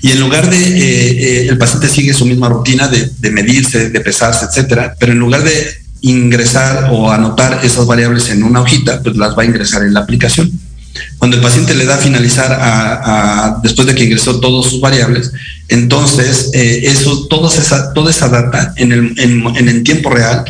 Y 0.00 0.10
en 0.12 0.20
lugar 0.20 0.48
de, 0.48 0.56
eh, 0.56 1.42
eh, 1.42 1.46
el 1.48 1.58
paciente 1.58 1.88
sigue 1.88 2.14
su 2.14 2.24
misma 2.24 2.48
rutina 2.48 2.88
de, 2.88 3.10
de 3.18 3.30
medirse, 3.30 3.90
de 3.90 4.00
pesarse, 4.00 4.46
etcétera, 4.46 4.94
pero 4.98 5.12
en 5.12 5.18
lugar 5.18 5.42
de 5.42 5.84
ingresar 6.00 6.90
o 6.92 7.10
anotar 7.10 7.64
esas 7.64 7.86
variables 7.86 8.28
en 8.28 8.42
una 8.42 8.60
hojita, 8.60 9.02
pues 9.02 9.16
las 9.16 9.36
va 9.36 9.42
a 9.42 9.46
ingresar 9.46 9.82
en 9.82 9.94
la 9.94 10.00
aplicación. 10.00 10.52
Cuando 11.18 11.36
el 11.36 11.42
paciente 11.42 11.74
le 11.74 11.84
da 11.84 11.96
a 11.96 11.98
finalizar 11.98 12.56
a, 12.60 13.60
después 13.62 13.86
de 13.86 13.94
que 13.94 14.04
ingresó 14.04 14.40
todas 14.40 14.70
sus 14.70 14.80
variables, 14.80 15.32
entonces 15.68 16.50
eh, 16.52 16.82
eso, 16.84 17.26
toda 17.28 17.48
esa, 17.48 17.92
toda 17.92 18.10
esa 18.10 18.28
data 18.28 18.74
en 18.76 18.92
el, 18.92 19.14
en, 19.18 19.68
el 19.68 19.82
tiempo 19.82 20.10
real 20.10 20.44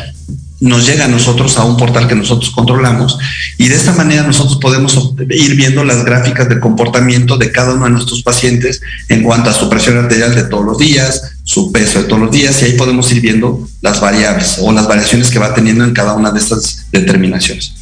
nos 0.59 0.87
llega 0.87 1.05
a 1.05 1.09
nosotros 1.09 1.57
a 1.57 1.65
un 1.65 1.77
portal 1.77 2.07
que 2.07 2.15
nosotros 2.15 2.51
controlamos 2.51 3.17
y 3.57 3.67
de 3.67 3.75
esta 3.75 3.91
manera 3.93 4.23
nosotros 4.23 4.57
podemos 4.57 5.13
ir 5.29 5.55
viendo 5.55 5.83
las 5.83 6.05
gráficas 6.05 6.47
de 6.47 6.59
comportamiento 6.59 7.37
de 7.37 7.51
cada 7.51 7.73
uno 7.73 7.85
de 7.85 7.91
nuestros 7.91 8.23
pacientes 8.23 8.81
en 9.09 9.21
cuanto 9.23 9.49
a 9.49 9.53
su 9.53 9.69
presión 9.69 9.97
arterial 9.97 10.33
de 10.33 10.43
todos 10.43 10.65
los 10.65 10.77
días, 10.77 11.33
su 11.43 11.71
peso 11.71 12.01
de 12.01 12.05
todos 12.05 12.21
los 12.21 12.31
días 12.31 12.61
y 12.61 12.65
ahí 12.65 12.73
podemos 12.73 13.11
ir 13.11 13.21
viendo 13.21 13.67
las 13.81 13.99
variables 13.99 14.57
o 14.61 14.71
las 14.71 14.87
variaciones 14.87 15.29
que 15.29 15.39
va 15.39 15.53
teniendo 15.53 15.83
en 15.83 15.93
cada 15.93 16.13
una 16.13 16.31
de 16.31 16.39
estas 16.39 16.85
determinaciones. 16.91 17.73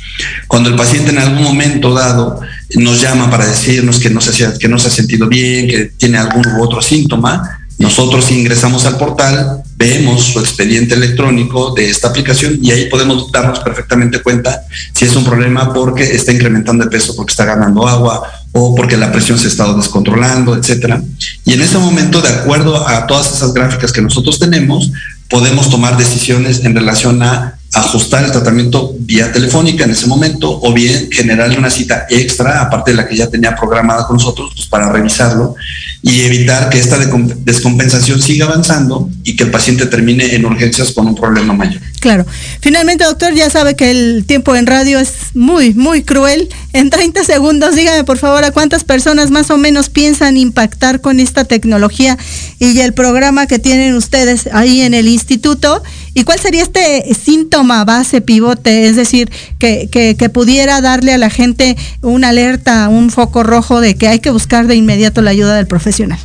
Cuando 0.48 0.70
el 0.70 0.76
paciente 0.76 1.12
en 1.12 1.20
algún 1.20 1.44
momento 1.44 1.94
dado 1.94 2.42
nos 2.76 3.02
llama 3.02 3.30
para 3.30 3.46
decirnos 3.46 4.00
que 4.00 4.10
no 4.10 4.22
se, 4.22 4.58
que 4.58 4.68
no 4.68 4.80
se 4.80 4.88
ha 4.88 4.92
sentido 4.92 5.28
bien, 5.28 5.68
que 5.68 5.92
tiene 5.98 6.18
algún 6.18 6.46
u 6.48 6.64
otro 6.64 6.82
síntoma, 6.82 7.60
nosotros 7.80 8.32
ingresamos 8.32 8.86
al 8.86 8.98
portal, 8.98 9.62
vemos 9.76 10.24
su 10.24 10.40
expediente 10.40 10.94
electrónico 10.94 11.74
de 11.74 11.90
esta 11.90 12.10
aplicación 12.10 12.60
y 12.62 12.72
ahí 12.72 12.86
podemos 12.86 13.32
darnos 13.32 13.60
perfectamente 13.60 14.22
cuenta 14.22 14.62
si 14.94 15.06
es 15.06 15.16
un 15.16 15.26
problema 15.26 15.74
porque 15.74 16.04
está 16.04 16.32
incrementando 16.32 16.84
el 16.84 16.90
peso, 16.90 17.16
porque 17.16 17.32
está 17.32 17.46
ganando 17.46 17.88
agua 17.88 18.24
o 18.52 18.76
porque 18.76 18.96
la 18.96 19.12
presión 19.12 19.40
se 19.40 19.48
ha 19.48 19.50
estado 19.50 19.76
descontrolando, 19.76 20.56
etcétera. 20.56 21.02
Y 21.44 21.54
en 21.54 21.62
ese 21.62 21.78
momento, 21.78 22.22
de 22.22 22.30
acuerdo 22.30 22.88
a 22.88 23.08
todas 23.08 23.36
esas 23.36 23.54
gráficas 23.54 23.92
que 23.92 24.02
nosotros 24.02 24.40
tenemos, 24.40 24.92
podemos 25.30 25.70
tomar 25.70 25.98
decisiones 25.98 26.64
en 26.64 26.76
relación 26.76 27.24
a 27.24 27.58
ajustar 27.74 28.24
el 28.24 28.32
tratamiento 28.32 28.94
vía 29.00 29.32
telefónica 29.32 29.84
en 29.84 29.92
ese 29.92 30.06
momento 30.06 30.60
o 30.62 30.74
bien 30.74 31.10
generarle 31.12 31.58
una 31.58 31.70
cita 31.70 32.06
extra, 32.10 32.62
aparte 32.62 32.92
de 32.92 32.98
la 32.98 33.08
que 33.08 33.16
ya 33.16 33.30
tenía 33.30 33.56
programada 33.56 34.06
con 34.06 34.18
nosotros, 34.18 34.52
pues, 34.56 34.68
para 34.68 34.92
revisarlo 34.92 35.56
y 36.04 36.22
evitar 36.22 36.70
que 36.70 36.80
esta 36.80 36.98
descompensación 36.98 38.22
siga 38.22 38.46
avanzando 38.46 39.10
y 39.24 39.36
que 39.36 39.46
el 39.46 39.52
paciente 39.52 39.86
termine 39.86 40.36
en 40.36 40.46
urgencias 40.46 40.92
con 40.92 41.08
un 41.08 41.16
problema 41.16 41.54
mayor. 41.54 41.82
Claro. 42.02 42.26
Finalmente, 42.60 43.06
doctor, 43.06 43.34
ya 43.34 43.50
sabe 43.50 43.78
que 43.78 43.90
el 43.90 44.26
tiempo 44.26 44.54
en 44.58 44.68
radio 44.68 45.00
es 45.00 45.14
muy, 45.34 45.74
muy 45.74 46.04
cruel. 46.04 46.50
En 46.74 46.90
30 46.90 47.24
segundos, 47.24 47.78
dígame 47.78 48.04
por 48.04 48.18
favor 48.18 48.44
a 48.44 48.52
cuántas 48.52 48.84
personas 48.84 49.32
más 49.32 49.50
o 49.50 49.58
menos 49.58 49.90
piensan 49.90 50.36
impactar 50.36 51.00
con 51.00 51.22
esta 51.22 51.46
tecnología 51.46 52.18
y 52.60 52.78
el 52.82 52.94
programa 52.94 53.48
que 53.48 53.58
tienen 53.58 53.96
ustedes 53.96 54.50
ahí 54.52 54.82
en 54.82 54.94
el 54.94 55.08
instituto. 55.08 55.82
¿Y 56.16 56.24
cuál 56.24 56.40
sería 56.40 56.62
este 56.62 57.14
síntoma 57.16 57.84
base 57.86 58.22
pivote? 58.22 58.88
Es 58.88 58.96
decir, 58.96 59.32
que, 59.58 59.90
que, 59.92 60.30
pudiera 60.30 60.80
darle 60.82 61.14
a 61.14 61.18
la 61.18 61.30
gente 61.30 61.76
una 62.02 62.30
alerta, 62.30 62.88
un 62.90 63.10
foco 63.10 63.44
rojo 63.44 63.82
de 63.82 63.96
que 63.96 64.08
hay 64.08 64.20
que 64.20 64.30
buscar 64.30 64.68
de 64.68 64.76
inmediato 64.76 65.22
la 65.22 65.32
ayuda 65.32 65.56
del 65.56 65.68
profesional. 65.68 66.20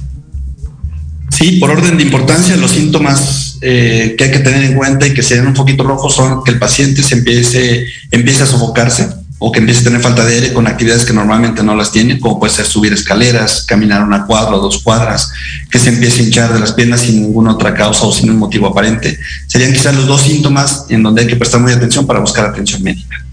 Sí, 1.30 1.52
por 1.52 1.70
orden 1.70 1.96
de 1.96 2.02
importancia, 2.02 2.56
los 2.56 2.72
síntomas 2.72 3.58
eh, 3.60 4.14
que 4.18 4.24
hay 4.24 4.30
que 4.30 4.40
tener 4.40 4.64
en 4.64 4.74
cuenta 4.74 5.06
y 5.06 5.14
que 5.14 5.22
sean 5.22 5.46
un 5.46 5.54
poquito 5.54 5.84
rojos 5.84 6.14
son 6.14 6.44
que 6.44 6.50
el 6.50 6.58
paciente 6.58 7.02
se 7.02 7.14
empiece, 7.14 7.86
empiece 8.10 8.42
a 8.42 8.46
sofocarse 8.46 9.08
o 9.38 9.52
que 9.52 9.60
empiece 9.60 9.80
a 9.80 9.84
tener 9.84 10.00
falta 10.00 10.24
de 10.24 10.34
aire 10.34 10.52
con 10.52 10.66
actividades 10.66 11.04
que 11.04 11.12
normalmente 11.12 11.62
no 11.62 11.74
las 11.74 11.92
tiene, 11.92 12.18
como 12.18 12.40
puede 12.40 12.52
ser 12.52 12.66
subir 12.66 12.92
escaleras, 12.92 13.64
caminar 13.66 14.02
una 14.02 14.26
cuadra 14.26 14.56
o 14.56 14.60
dos 14.60 14.82
cuadras, 14.82 15.30
que 15.70 15.78
se 15.78 15.90
empiece 15.90 16.20
a 16.20 16.24
hinchar 16.24 16.52
de 16.52 16.60
las 16.60 16.72
piernas 16.72 17.02
sin 17.02 17.22
ninguna 17.22 17.52
otra 17.52 17.74
causa 17.74 18.04
o 18.04 18.12
sin 18.12 18.30
un 18.30 18.38
motivo 18.38 18.66
aparente. 18.66 19.18
Serían 19.46 19.72
quizás 19.72 19.94
los 19.94 20.06
dos 20.06 20.22
síntomas 20.22 20.86
en 20.88 21.02
donde 21.02 21.22
hay 21.22 21.28
que 21.28 21.36
prestar 21.36 21.60
muy 21.60 21.72
atención 21.72 22.06
para 22.06 22.20
buscar 22.20 22.46
atención 22.46 22.82
médica. 22.82 23.24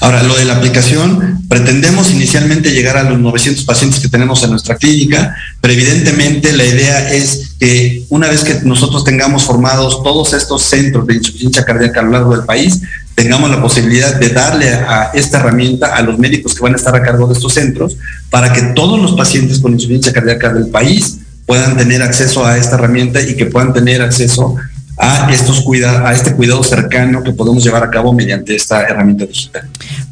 Ahora, 0.00 0.22
lo 0.22 0.36
de 0.36 0.44
la 0.44 0.56
aplicación, 0.56 1.44
pretendemos 1.48 2.10
inicialmente 2.10 2.72
llegar 2.72 2.98
a 2.98 3.04
los 3.04 3.18
900 3.18 3.64
pacientes 3.64 4.00
que 4.00 4.08
tenemos 4.08 4.42
en 4.42 4.50
nuestra 4.50 4.76
clínica, 4.76 5.34
pero 5.62 5.72
evidentemente 5.72 6.52
la 6.52 6.64
idea 6.64 7.10
es 7.10 7.54
que 7.58 8.04
una 8.10 8.28
vez 8.28 8.44
que 8.44 8.60
nosotros 8.64 9.04
tengamos 9.04 9.44
formados 9.44 10.02
todos 10.02 10.34
estos 10.34 10.62
centros 10.62 11.06
de 11.06 11.14
insuficiencia 11.14 11.64
cardíaca 11.64 12.00
a 12.00 12.02
lo 12.02 12.10
largo 12.10 12.36
del 12.36 12.44
país, 12.44 12.82
tengamos 13.16 13.50
la 13.50 13.60
posibilidad 13.60 14.14
de 14.14 14.28
darle 14.28 14.70
a 14.70 15.10
esta 15.14 15.40
herramienta 15.40 15.96
a 15.96 16.02
los 16.02 16.18
médicos 16.18 16.54
que 16.54 16.60
van 16.60 16.74
a 16.74 16.76
estar 16.76 16.94
a 16.94 17.02
cargo 17.02 17.26
de 17.26 17.32
estos 17.32 17.54
centros 17.54 17.96
para 18.30 18.52
que 18.52 18.62
todos 18.74 19.00
los 19.00 19.14
pacientes 19.14 19.58
con 19.58 19.72
insuficiencia 19.72 20.12
cardíaca 20.12 20.52
del 20.52 20.68
país 20.68 21.18
puedan 21.46 21.76
tener 21.78 22.02
acceso 22.02 22.46
a 22.46 22.58
esta 22.58 22.76
herramienta 22.76 23.20
y 23.22 23.34
que 23.34 23.46
puedan 23.46 23.72
tener 23.72 24.02
acceso 24.02 24.56
a 24.98 25.30
estos 25.32 25.62
cuida 25.62 26.06
a 26.06 26.12
este 26.12 26.34
cuidado 26.34 26.62
cercano 26.62 27.22
que 27.22 27.32
podemos 27.32 27.64
llevar 27.64 27.82
a 27.82 27.90
cabo 27.90 28.12
mediante 28.12 28.54
esta 28.54 28.82
herramienta 28.82 29.24
digital. 29.24 29.68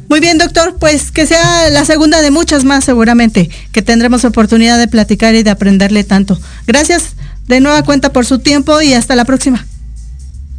Muy 0.09 0.19
bien, 0.19 0.37
doctor, 0.37 0.75
pues 0.79 1.11
que 1.11 1.27
sea 1.27 1.69
la 1.69 1.85
segunda 1.85 2.21
de 2.21 2.31
muchas 2.31 2.63
más 2.63 2.85
seguramente, 2.85 3.49
que 3.71 3.81
tendremos 3.81 4.25
oportunidad 4.25 4.79
de 4.79 4.87
platicar 4.87 5.35
y 5.35 5.43
de 5.43 5.51
aprenderle 5.51 6.03
tanto. 6.03 6.39
Gracias 6.65 7.15
de 7.47 7.59
nueva 7.59 7.83
cuenta 7.83 8.11
por 8.11 8.25
su 8.25 8.39
tiempo 8.39 8.81
y 8.81 8.93
hasta 8.93 9.15
la 9.15 9.25
próxima. 9.25 9.65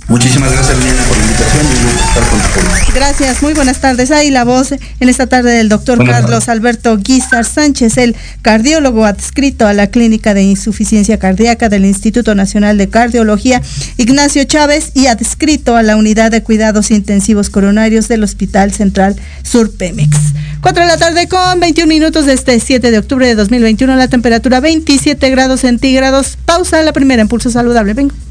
Muchísimas 0.08 0.52
gracias, 0.52 0.78
Liliana, 0.78 1.02
por 1.04 1.16
la 1.16 1.24
invitación 1.24 1.66
y 1.66 1.95
estar 2.20 2.52
con 2.52 2.94
Gracias, 2.94 3.42
muy 3.42 3.52
buenas 3.52 3.80
tardes. 3.80 4.10
Ahí 4.10 4.30
la 4.30 4.44
voz 4.44 4.72
en 4.72 5.08
esta 5.08 5.26
tarde 5.26 5.52
del 5.52 5.68
doctor 5.68 6.04
Carlos 6.04 6.48
Alberto 6.48 6.96
Guizar 6.96 7.44
Sánchez, 7.44 7.98
el 7.98 8.16
cardiólogo 8.42 9.04
adscrito 9.04 9.66
a 9.66 9.72
la 9.72 9.88
Clínica 9.88 10.32
de 10.32 10.42
Insuficiencia 10.42 11.18
Cardíaca 11.18 11.68
del 11.68 11.84
Instituto 11.84 12.34
Nacional 12.34 12.78
de 12.78 12.88
Cardiología, 12.88 13.60
Ignacio 13.98 14.44
Chávez, 14.44 14.92
y 14.94 15.08
adscrito 15.08 15.76
a 15.76 15.82
la 15.82 15.96
Unidad 15.96 16.30
de 16.30 16.42
Cuidados 16.42 16.90
Intensivos 16.90 17.50
Coronarios 17.50 18.08
del 18.08 18.24
Hospital 18.24 18.72
Central 18.72 19.16
Sur 19.42 19.76
Pemex. 19.76 20.16
4 20.62 20.82
de 20.82 20.88
la 20.88 20.96
tarde 20.96 21.28
con 21.28 21.60
21 21.60 21.88
minutos 21.88 22.26
de 22.26 22.32
este 22.32 22.58
7 22.58 22.90
de 22.90 22.98
octubre 22.98 23.26
de 23.26 23.34
2021, 23.34 23.94
la 23.94 24.08
temperatura 24.08 24.60
27 24.60 25.30
grados 25.30 25.60
centígrados. 25.60 26.38
Pausa, 26.44 26.82
la 26.82 26.92
primera 26.92 27.22
impulso 27.22 27.50
saludable. 27.50 27.94
Vengo. 27.94 28.25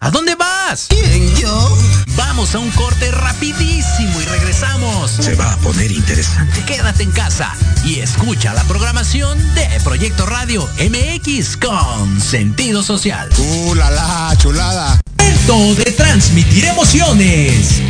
¿A 0.00 0.10
dónde 0.10 0.34
vas? 0.36 0.86
¿Quién, 0.88 1.36
yo? 1.36 1.78
Vamos 2.16 2.54
a 2.54 2.58
un 2.58 2.70
corte 2.70 3.10
rapidísimo 3.10 4.20
y 4.22 4.24
regresamos. 4.24 5.10
Se 5.10 5.34
va 5.34 5.52
a 5.52 5.56
poner 5.58 5.92
interesante. 5.92 6.64
Quédate 6.64 7.02
en 7.02 7.10
casa 7.10 7.52
y 7.84 8.00
escucha 8.00 8.54
la 8.54 8.64
programación 8.64 9.38
de 9.54 9.68
Proyecto 9.84 10.24
Radio 10.24 10.66
MX 10.78 11.58
con 11.58 12.20
sentido 12.22 12.82
social. 12.82 13.28
¡Uh, 13.36 13.74
la, 13.74 13.90
la 13.90 14.34
chulada! 14.38 14.98
Momento 15.18 15.74
de 15.84 15.92
transmitir 15.92 16.64
emociones. 16.64 17.82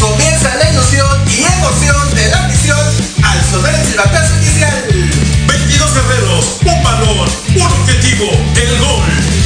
Comienza 0.00 0.54
la 0.56 0.70
ilusión 0.70 1.06
y 1.28 1.42
emoción 1.42 2.14
de 2.14 2.28
la 2.30 2.48
misión 2.48 2.78
al 3.22 3.44
sonar 3.50 3.74
el 3.74 3.86
silbatazo 3.86 4.36
inicial. 4.36 4.84
22 5.46 5.94
guerreros, 5.94 6.58
un 6.64 6.82
balón, 6.82 7.28
un 7.54 7.62
objetivo, 7.62 8.30
el 8.56 8.78
gol. 8.78 9.45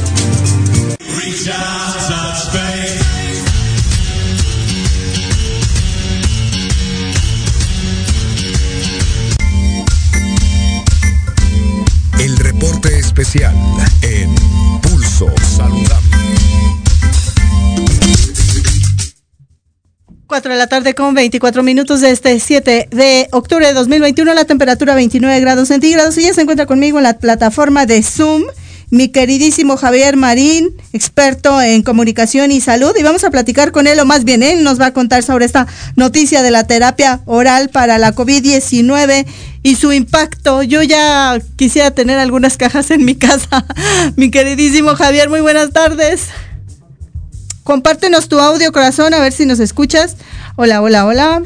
El 12.19 12.37
reporte 12.37 12.99
especial 12.99 13.55
en 14.03 14.35
Pulso 14.81 15.33
Saludable. 15.41 16.17
4 20.27 20.51
de 20.51 20.57
la 20.59 20.67
tarde 20.67 20.93
con 20.93 21.15
24 21.15 21.63
minutos 21.63 22.01
de 22.01 22.11
este 22.11 22.39
7 22.39 22.89
de 22.91 23.27
octubre 23.31 23.65
de 23.65 23.73
2021, 23.73 24.31
la 24.35 24.45
temperatura 24.45 24.93
29 24.93 25.39
grados 25.39 25.69
centígrados 25.69 26.15
y 26.19 26.21
ya 26.21 26.35
se 26.35 26.41
encuentra 26.41 26.67
conmigo 26.67 26.99
en 26.99 27.03
la 27.03 27.17
plataforma 27.17 27.87
de 27.87 28.03
Zoom 28.03 28.43
mi 28.91 29.07
queridísimo 29.07 29.77
Javier 29.77 30.17
Marín, 30.17 30.69
experto 30.91 31.61
en 31.61 31.81
comunicación 31.81 32.51
y 32.51 32.59
salud, 32.59 32.91
y 32.99 33.03
vamos 33.03 33.23
a 33.23 33.31
platicar 33.31 33.71
con 33.71 33.87
él, 33.87 33.97
o 34.01 34.05
más 34.05 34.25
bien 34.25 34.43
él 34.43 34.65
nos 34.65 34.79
va 34.79 34.87
a 34.87 34.93
contar 34.93 35.23
sobre 35.23 35.45
esta 35.45 35.65
noticia 35.95 36.43
de 36.43 36.51
la 36.51 36.67
terapia 36.67 37.21
oral 37.25 37.69
para 37.69 37.97
la 37.97 38.13
COVID-19 38.13 39.25
y 39.63 39.75
su 39.77 39.93
impacto. 39.93 40.61
Yo 40.61 40.83
ya 40.83 41.39
quisiera 41.55 41.91
tener 41.91 42.19
algunas 42.19 42.57
cajas 42.57 42.91
en 42.91 43.05
mi 43.05 43.15
casa. 43.15 43.65
mi 44.17 44.29
queridísimo 44.29 44.93
Javier, 44.95 45.29
muy 45.29 45.39
buenas 45.39 45.71
tardes. 45.71 46.27
Compártenos 47.63 48.27
tu 48.27 48.39
audio, 48.39 48.73
corazón, 48.73 49.13
a 49.13 49.21
ver 49.21 49.31
si 49.31 49.45
nos 49.45 49.61
escuchas. 49.61 50.17
Hola, 50.57 50.81
hola, 50.81 51.05
hola. 51.05 51.41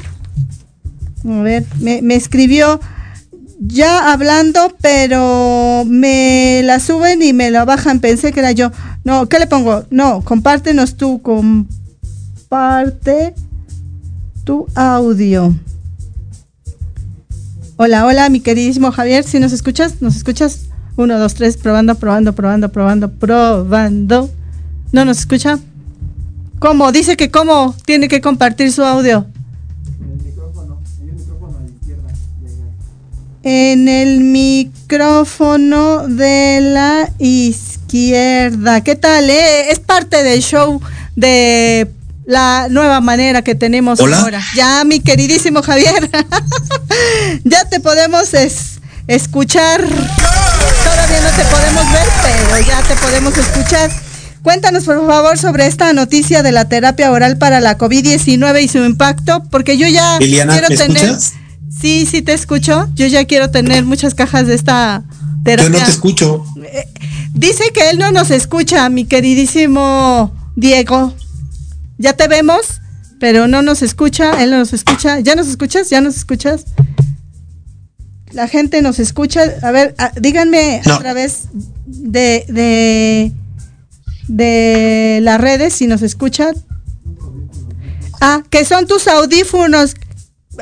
A 1.30 1.42
ver, 1.44 1.64
me, 1.80 2.02
me 2.02 2.16
escribió 2.16 2.80
ya 3.60 4.12
hablando, 4.12 4.76
pero 4.82 5.84
me 5.86 6.62
la 6.64 6.80
suben 6.80 7.22
y 7.22 7.34
me 7.34 7.52
la 7.52 7.66
bajan. 7.66 8.00
Pensé 8.00 8.32
que 8.32 8.40
era 8.40 8.52
yo. 8.52 8.72
No, 9.04 9.28
¿qué 9.28 9.40
le 9.40 9.48
pongo? 9.48 9.86
No, 9.90 10.22
compártenos 10.22 10.96
tú, 10.96 11.22
comparte 11.22 13.34
tu 14.44 14.68
audio. 14.76 15.56
Hola, 17.78 18.06
hola, 18.06 18.30
mi 18.30 18.40
queridísimo 18.40 18.92
Javier, 18.92 19.26
si 19.26 19.40
nos 19.40 19.52
escuchas, 19.52 20.02
¿nos 20.02 20.16
escuchas? 20.16 20.68
Uno, 20.96 21.20
dos, 21.20 21.34
tres, 21.34 21.58
probando, 21.58 21.96
probando, 21.96 22.34
probando, 22.34 22.72
probando, 22.72 23.12
probando. 23.12 24.30
¿No 24.94 25.04
nos 25.04 25.20
escucha? 25.20 25.60
¿Cómo? 26.60 26.94
Dice 26.94 27.18
que 27.18 27.32
cómo 27.32 27.76
tiene 27.86 28.08
que 28.08 28.22
compartir 28.22 28.72
su 28.72 28.84
audio. 28.84 29.26
En 33.48 33.88
el 33.88 34.22
micrófono 34.22 36.08
de 36.08 36.62
la 36.62 37.12
izquierda. 37.20 38.82
¿Qué 38.82 38.96
tal? 38.96 39.30
Eh? 39.30 39.70
Es 39.70 39.78
parte 39.78 40.24
del 40.24 40.42
show 40.42 40.82
de 41.16 41.88
la 42.26 42.66
nueva 42.72 43.02
manera 43.02 43.44
que 43.44 43.54
tenemos 43.54 44.00
ahora. 44.00 44.42
Ya, 44.56 44.84
mi 44.84 45.00
queridísimo 45.00 45.62
Javier, 45.62 46.10
ya 47.44 47.70
te 47.70 47.80
podemos 47.80 48.34
escuchar. 49.06 49.80
Todavía 49.80 51.22
no 51.22 51.30
te 51.30 51.46
podemos 51.46 51.92
ver, 51.92 52.08
pero 52.24 52.68
ya 52.68 52.82
te 52.82 52.96
podemos 52.96 53.38
escuchar. 53.38 53.92
Cuéntanos, 54.42 54.86
por 54.86 55.06
favor, 55.06 55.38
sobre 55.38 55.68
esta 55.68 55.94
noticia 55.94 56.42
de 56.42 56.52
la 56.52 56.68
terapia 56.68 57.12
oral 57.12 57.38
para 57.38 57.60
la 57.60 57.78
COVID-19 57.78 58.64
y 58.64 58.68
su 58.68 58.80
impacto, 58.80 59.44
porque 59.52 59.78
yo 59.78 59.88
ya 59.88 60.18
quiero 60.18 60.68
tener. 60.68 61.16
Sí, 61.80 62.06
sí 62.06 62.22
te 62.22 62.34
escucho. 62.34 62.88
Yo 62.96 63.08
ya 63.08 63.26
quiero 63.26 63.52
tener 63.52 63.86
muchas 63.86 64.16
cajas 64.16 64.48
de 64.48 64.56
esta 64.56 65.04
terapia. 65.44 65.72
Yo 65.72 65.80
no 65.80 65.86
te 65.86 65.92
escucho. 65.92 66.46
Eh, 66.64 66.88
dice 67.34 67.72
que 67.74 67.90
él 67.90 68.00
no 68.00 68.12
nos 68.12 68.32
escucha, 68.32 68.88
mi 68.90 69.06
queridísimo 69.06 70.32
Diego. 70.56 71.14
Ya 71.98 72.14
te 72.14 72.28
vemos, 72.28 72.82
pero 73.20 73.48
no 73.48 73.62
nos 73.62 73.82
escucha, 73.82 74.44
él 74.44 74.52
no 74.52 74.58
nos 74.58 74.74
escucha. 74.74 75.20
¿Ya 75.20 75.36
nos 75.36 75.48
escuchas? 75.48 75.90
¿Ya 75.90 76.02
nos 76.02 76.16
escuchas? 76.18 76.66
La 78.32 78.48
gente 78.48 78.82
nos 78.82 79.00
escucha. 79.00 79.42
A 79.62 79.72
ver, 79.72 79.96
ah, 79.98 80.12
díganme 80.20 80.82
a 80.86 80.98
través 80.98 81.44
de, 81.86 82.46
de, 82.50 83.32
de 84.28 85.20
las 85.22 85.40
redes 85.40 85.74
si 85.74 85.88
nos 85.88 86.02
escuchan. 86.02 86.56
Ah, 88.22 88.44
que 88.50 88.66
son 88.66 88.88
tus 88.88 89.08
audífonos. 89.08 89.96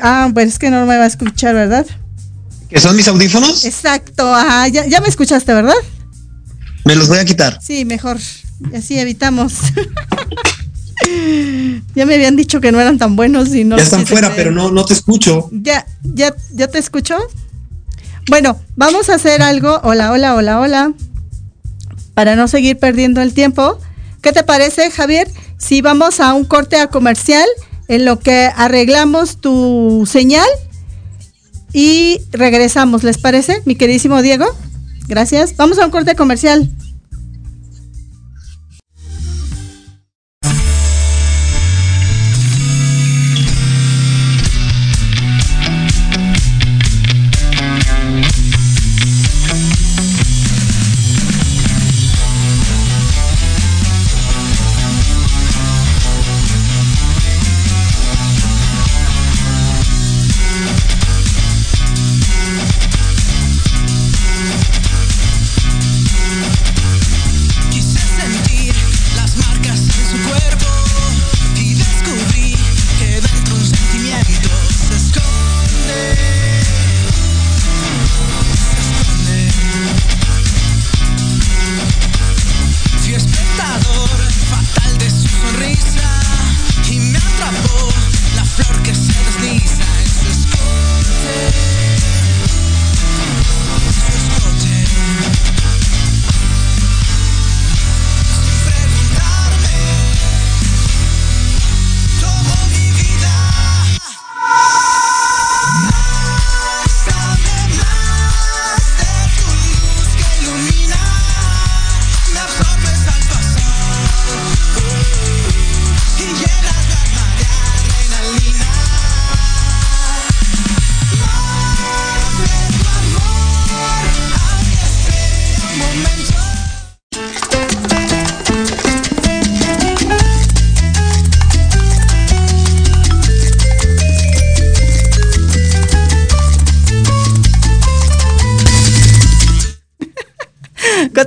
Ah, 0.02 0.30
pues 0.32 0.48
es 0.48 0.58
que 0.58 0.70
no 0.70 0.86
me 0.86 0.96
va 0.96 1.04
a 1.04 1.06
escuchar, 1.06 1.54
¿verdad? 1.54 1.86
¿Que 2.68 2.80
son 2.80 2.96
mis 2.96 3.06
audífonos? 3.08 3.64
Exacto, 3.64 4.34
ajá. 4.34 4.68
Ya, 4.68 4.86
ya 4.86 5.00
me 5.00 5.08
escuchaste, 5.08 5.52
¿verdad? 5.52 5.74
Me 6.84 6.96
los 6.96 7.08
voy 7.08 7.18
a 7.18 7.24
quitar. 7.24 7.58
Sí, 7.62 7.84
mejor. 7.84 8.18
Así 8.74 8.98
evitamos. 8.98 9.54
ya 11.94 12.06
me 12.06 12.14
habían 12.14 12.36
dicho 12.36 12.60
que 12.60 12.72
no 12.72 12.80
eran 12.80 12.98
tan 12.98 13.16
buenos 13.16 13.54
y 13.54 13.64
no. 13.64 13.76
Ya 13.76 13.82
están 13.82 14.06
fuera, 14.06 14.32
pero 14.34 14.50
no, 14.50 14.70
no 14.70 14.84
te 14.84 14.94
escucho. 14.94 15.48
Ya, 15.52 15.86
ya, 16.02 16.34
ya 16.52 16.68
te 16.68 16.78
escucho. 16.78 17.16
Bueno, 18.28 18.58
vamos 18.76 19.08
a 19.08 19.14
hacer 19.14 19.42
algo. 19.42 19.80
Hola, 19.82 20.12
hola, 20.12 20.34
hola, 20.34 20.60
hola. 20.60 20.92
Para 22.14 22.36
no 22.36 22.48
seguir 22.48 22.78
perdiendo 22.78 23.20
el 23.20 23.34
tiempo. 23.34 23.78
¿Qué 24.22 24.32
te 24.32 24.42
parece, 24.42 24.90
Javier? 24.90 25.28
Si 25.58 25.82
vamos 25.82 26.20
a 26.20 26.32
un 26.34 26.44
corte 26.44 26.76
a 26.76 26.88
comercial 26.88 27.46
en 27.88 28.04
lo 28.04 28.18
que 28.18 28.50
arreglamos 28.54 29.38
tu 29.38 30.08
señal 30.10 30.48
y 31.72 32.20
regresamos, 32.30 33.02
¿les 33.02 33.18
parece, 33.18 33.62
mi 33.64 33.74
queridísimo 33.74 34.22
Diego? 34.22 34.46
Gracias. 35.08 35.56
Vamos 35.56 35.78
a 35.78 35.84
un 35.84 35.90
corte 35.90 36.14
comercial. 36.14 36.70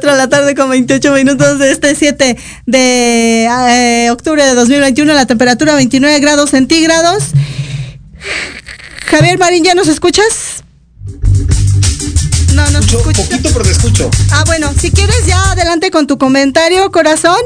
La 0.03 0.29
tarde 0.29 0.55
con 0.55 0.69
28 0.69 1.13
minutos 1.13 1.60
de 1.60 1.71
este 1.71 1.95
7 1.95 2.38
de 2.65 3.45
eh, 3.45 4.10
octubre 4.12 4.43
de 4.43 4.53
2021, 4.53 5.13
la 5.13 5.25
temperatura 5.25 5.75
29 5.75 6.19
grados 6.19 6.51
centígrados. 6.51 7.23
Javier 9.07 9.38
Marín, 9.38 9.63
¿ya 9.63 9.73
nos 9.73 9.88
escuchas? 9.88 10.63
No, 12.53 12.69
no 12.71 12.79
escucho. 12.79 13.23
Poquito, 13.23 13.49
pero 13.53 13.63
te 13.63 13.71
escucho. 13.71 14.10
Ah, 14.31 14.43
bueno, 14.45 14.71
si 14.79 14.91
quieres 14.91 15.25
ya 15.25 15.51
adelante 15.51 15.91
con 15.91 16.07
tu 16.07 16.17
comentario, 16.17 16.91
corazón. 16.91 17.39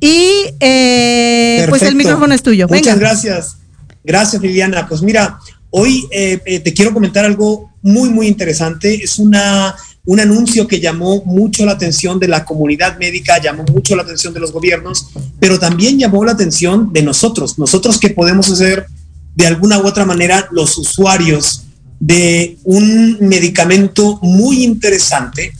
Y 0.00 0.54
eh, 0.60 1.66
pues 1.68 1.82
el 1.82 1.94
micrófono 1.94 2.34
es 2.34 2.42
tuyo. 2.42 2.66
Muchas 2.68 2.98
gracias. 2.98 3.56
Gracias, 4.02 4.42
Liliana. 4.42 4.86
Pues 4.86 5.02
mira, 5.02 5.38
hoy 5.70 6.06
eh, 6.10 6.60
te 6.60 6.74
quiero 6.74 6.92
comentar 6.92 7.24
algo 7.24 7.72
muy, 7.82 8.08
muy 8.10 8.26
interesante. 8.26 8.94
Es 9.02 9.18
una 9.18 9.74
un 10.06 10.20
anuncio 10.20 10.68
que 10.68 10.80
llamó 10.80 11.22
mucho 11.24 11.64
la 11.64 11.72
atención 11.72 12.18
de 12.18 12.28
la 12.28 12.44
comunidad 12.44 12.98
médica, 12.98 13.40
llamó 13.40 13.64
mucho 13.64 13.96
la 13.96 14.02
atención 14.02 14.34
de 14.34 14.40
los 14.40 14.52
gobiernos, 14.52 15.08
pero 15.40 15.58
también 15.58 15.98
llamó 15.98 16.24
la 16.24 16.32
atención 16.32 16.92
de 16.92 17.02
nosotros, 17.02 17.58
nosotros 17.58 17.98
que 17.98 18.10
podemos 18.10 18.46
ser 18.46 18.86
de 19.34 19.46
alguna 19.46 19.78
u 19.78 19.86
otra 19.86 20.04
manera 20.04 20.48
los 20.52 20.76
usuarios 20.76 21.64
de 21.98 22.58
un 22.64 23.18
medicamento 23.20 24.18
muy 24.22 24.62
interesante. 24.62 25.52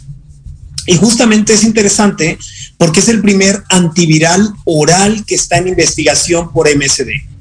Y 0.86 0.96
justamente 0.96 1.54
es 1.54 1.64
interesante 1.64 2.38
porque 2.76 3.00
es 3.00 3.08
el 3.08 3.22
primer 3.22 3.62
antiviral 3.70 4.52
oral 4.64 5.24
que 5.24 5.36
está 5.36 5.56
en 5.56 5.68
investigación 5.68 6.52
por 6.52 6.68
MSD. 6.68 7.33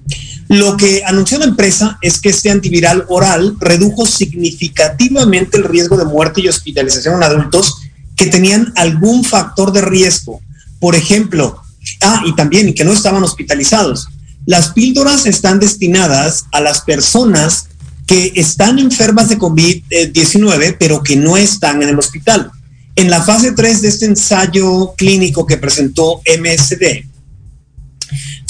Lo 0.49 0.77
que 0.77 1.03
anunció 1.05 1.39
la 1.39 1.45
empresa 1.45 1.97
es 2.01 2.19
que 2.19 2.29
este 2.29 2.51
antiviral 2.51 3.05
oral 3.07 3.55
redujo 3.59 4.05
significativamente 4.05 5.57
el 5.57 5.63
riesgo 5.63 5.97
de 5.97 6.05
muerte 6.05 6.41
y 6.41 6.47
hospitalización 6.47 7.15
en 7.15 7.23
adultos 7.23 7.81
que 8.15 8.27
tenían 8.27 8.71
algún 8.75 9.23
factor 9.23 9.71
de 9.71 9.81
riesgo. 9.81 10.41
Por 10.79 10.95
ejemplo, 10.95 11.61
ah, 12.01 12.23
y 12.25 12.35
también 12.35 12.73
que 12.73 12.83
no 12.83 12.93
estaban 12.93 13.23
hospitalizados. 13.23 14.09
Las 14.45 14.73
píldoras 14.73 15.25
están 15.25 15.59
destinadas 15.59 16.45
a 16.51 16.59
las 16.59 16.81
personas 16.81 17.67
que 18.05 18.33
están 18.35 18.79
enfermas 18.79 19.29
de 19.29 19.37
COVID-19, 19.37 20.75
pero 20.77 21.01
que 21.01 21.15
no 21.15 21.37
están 21.37 21.81
en 21.81 21.89
el 21.89 21.99
hospital. 21.99 22.51
En 22.95 23.09
la 23.09 23.23
fase 23.23 23.53
3 23.53 23.81
de 23.81 23.87
este 23.87 24.05
ensayo 24.05 24.93
clínico 24.97 25.47
que 25.47 25.57
presentó 25.57 26.21
MSD, 26.27 27.05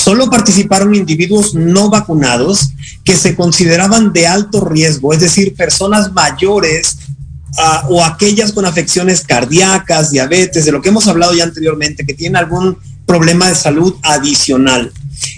solo 0.03 0.29
participaron 0.29 0.95
individuos 0.95 1.55
no 1.55 1.89
vacunados 1.89 2.71
que 3.05 3.15
se 3.15 3.35
consideraban 3.35 4.11
de 4.11 4.27
alto 4.27 4.65
riesgo, 4.65 5.13
es 5.13 5.21
decir, 5.21 5.55
personas 5.55 6.11
mayores 6.11 6.97
uh, 7.57 7.93
o 7.93 8.03
aquellas 8.03 8.51
con 8.51 8.65
afecciones 8.65 9.21
cardíacas, 9.21 10.11
diabetes, 10.11 10.65
de 10.65 10.73
lo 10.73 10.81
que 10.81 10.89
hemos 10.89 11.07
hablado 11.07 11.33
ya 11.33 11.45
anteriormente, 11.45 12.05
que 12.05 12.13
tienen 12.13 12.35
algún 12.35 12.77
problema 13.05 13.47
de 13.47 13.55
salud 13.55 13.95
adicional. 14.03 14.91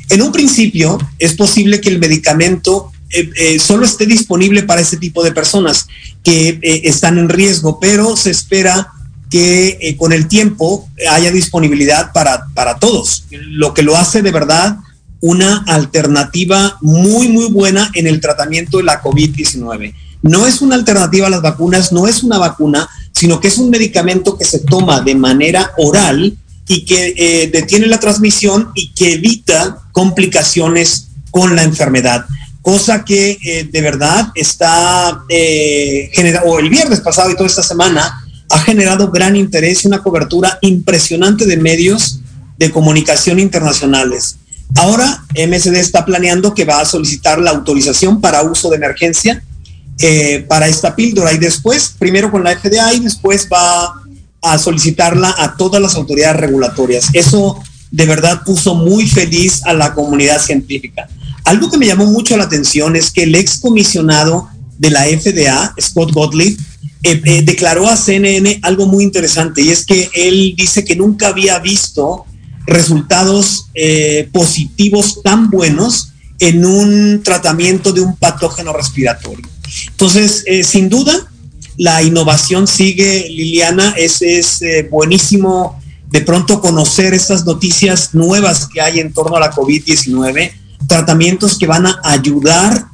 En 0.10 0.24
un 0.24 0.32
principio, 0.32 0.98
es 1.20 1.34
posible 1.36 1.80
que 1.80 1.90
el 1.90 2.00
medicamento 2.00 2.92
eh, 3.12 3.30
eh, 3.36 3.60
solo 3.60 3.86
esté 3.86 4.08
disponible 4.08 4.64
para 4.64 4.82
este 4.82 4.98
tipo 4.98 5.24
de 5.24 5.32
personas 5.32 5.88
que 6.24 6.58
eh, 6.62 6.82
están 6.86 7.20
en 7.20 7.30
riesgo, 7.30 7.80
pero 7.80 8.18
se 8.18 8.32
espera 8.32 8.94
que 9.36 9.78
eh, 9.82 9.98
con 9.98 10.14
el 10.14 10.30
tiempo 10.30 10.88
haya 11.12 11.30
disponibilidad 11.30 12.14
para, 12.14 12.46
para 12.54 12.80
todos, 12.80 13.26
lo 13.32 13.74
que 13.74 13.84
lo 13.84 13.98
hace 13.98 14.22
de 14.22 14.32
verdad 14.32 14.78
una 15.20 15.66
alternativa 15.68 16.78
muy, 16.80 17.28
muy 17.28 17.50
buena 17.52 17.92
en 17.96 18.08
el 18.08 18.22
tratamiento 18.22 18.78
de 18.78 18.86
la 18.86 19.02
COVID-19. 19.02 19.94
No 20.22 20.48
es 20.48 20.62
una 20.62 20.76
alternativa 20.76 21.28
a 21.28 21.30
las 21.30 21.42
vacunas, 21.42 21.92
no 21.92 22.08
es 22.08 22.24
una 22.24 22.38
vacuna, 22.38 22.88
sino 23.12 23.42
que 23.42 23.50
es 23.50 23.58
un 23.58 23.70
medicamento 23.70 24.38
que 24.38 24.46
se 24.46 24.60
toma 24.60 25.02
de 25.02 25.16
manera 25.16 25.72
oral 25.80 26.38
y 26.66 26.86
que 26.86 27.14
eh, 27.18 27.50
detiene 27.52 27.88
la 27.88 28.00
transmisión 28.00 28.70
y 28.74 28.94
que 28.94 29.16
evita 29.16 29.80
complicaciones 29.92 31.10
con 31.30 31.58
la 31.58 31.64
enfermedad. 31.64 32.24
Cosa 32.62 33.04
que 33.04 33.38
eh, 33.44 33.68
de 33.70 33.82
verdad 33.82 34.30
está 34.34 35.26
eh, 35.28 36.10
o 36.46 36.58
el 36.58 36.70
viernes 36.70 37.02
pasado 37.02 37.32
y 37.32 37.36
toda 37.36 37.48
esta 37.48 37.64
semana, 37.64 38.25
ha 38.50 38.60
generado 38.60 39.12
gran 39.12 39.36
interés 39.36 39.84
y 39.84 39.88
una 39.88 40.04
cobertura 40.04 40.58
impresionante 40.62 41.46
de 41.46 41.58
medios 41.58 42.20
de 42.58 42.72
comunicación 42.72 43.40
internacionales. 43.40 44.38
Ahora 44.76 45.24
MSD 45.36 45.76
está 45.76 46.06
planeando 46.06 46.54
que 46.54 46.66
va 46.66 46.82
a 46.82 46.86
solicitar 46.86 47.40
la 47.40 47.52
autorización 47.52 48.22
para 48.22 48.44
uso 48.44 48.70
de 48.70 48.78
emergencia 48.78 49.44
eh, 50.00 50.46
para 50.50 50.68
esta 50.68 50.96
píldora 50.96 51.32
y 51.34 51.38
después, 51.38 51.96
primero 51.98 52.32
con 52.32 52.44
la 52.44 52.58
FDA 52.58 52.94
y 52.94 53.00
después 53.00 53.48
va 53.52 53.94
a 54.42 54.58
solicitarla 54.58 55.34
a 55.38 55.56
todas 55.56 55.82
las 55.82 55.96
autoridades 55.96 56.38
regulatorias. 56.38 57.10
Eso 57.14 57.62
de 57.92 58.06
verdad 58.06 58.44
puso 58.44 58.76
muy 58.76 59.08
feliz 59.08 59.62
a 59.64 59.74
la 59.74 59.94
comunidad 59.94 60.42
científica. 60.42 61.08
Algo 61.46 61.72
que 61.72 61.78
me 61.78 61.86
llamó 61.86 62.06
mucho 62.06 62.36
la 62.36 62.44
atención 62.44 62.96
es 62.96 63.12
que 63.12 63.24
el 63.24 63.36
ex 63.36 63.60
comisionado 63.60 64.50
de 64.78 64.90
la 64.90 65.06
FDA, 65.06 65.74
Scott 65.80 66.12
Gottlieb, 66.12 66.58
eh, 67.08 67.22
eh, 67.24 67.44
declaró 67.44 67.88
a 67.88 67.96
CNN 67.96 68.62
algo 68.64 68.88
muy 68.88 69.04
interesante 69.04 69.62
y 69.62 69.70
es 69.70 69.86
que 69.86 70.10
él 70.16 70.56
dice 70.58 70.84
que 70.84 70.96
nunca 70.96 71.28
había 71.28 71.60
visto 71.60 72.26
resultados 72.66 73.68
eh, 73.76 74.28
positivos 74.34 75.22
tan 75.22 75.52
buenos 75.52 76.14
en 76.40 76.66
un 76.66 77.22
tratamiento 77.22 77.94
de 77.94 78.02
un 78.02 78.16
patógeno 78.16 78.74
respiratorio. 78.74 79.48
Entonces, 79.90 80.44
sin 80.64 80.90
duda, 80.90 81.14
la 81.78 82.02
innovación 82.02 82.66
sigue, 82.66 83.28
Liliana, 83.30 83.94
es, 83.96 84.24
es 84.24 84.62
buenísimo 84.90 85.80
de 86.10 86.22
pronto 86.22 86.60
conocer 86.60 87.14
estas 87.14 87.46
noticias 87.46 88.16
nuevas 88.16 88.68
que 88.68 88.82
hay 88.82 89.00
en 89.00 89.14
torno 89.14 89.38
a 89.38 89.40
la 89.40 89.52
COVID-19, 89.52 90.52
tratamientos 90.88 91.60
que 91.60 91.68
van 91.68 91.86
a 91.86 92.00
ayudar 92.04 92.88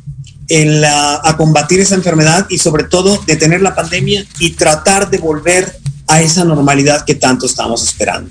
en 0.47 0.82
la, 0.82 1.21
a 1.23 1.38
combatir 1.38 1.80
esa 1.80 1.95
enfermedad 1.95 2.45
y 2.49 2.58
sobre 2.58 2.84
todo 2.84 3.21
detener 3.25 3.62
la 3.62 3.75
pandemia 3.75 4.25
y 4.39 4.51
tratar 4.51 5.10
de 5.10 5.17
volver 5.17 5.80
a 6.08 6.21
esa 6.21 6.43
normalidad 6.43 7.06
que 7.06 7.15
tanto 7.15 7.45
estamos 7.45 7.84
esperando. 7.84 8.30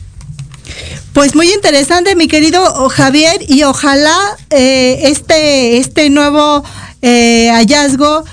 Pues 1.13 1.35
muy 1.35 1.51
interesante, 1.53 2.15
mi 2.15 2.29
querido 2.29 2.89
Javier, 2.89 3.41
y 3.49 3.65
ojalá 3.65 4.17
eh, 4.51 5.01
este, 5.05 5.79
este 5.79 6.09
nuevo 6.09 6.63
eh, 7.03 7.51
hallazgo 7.53 8.25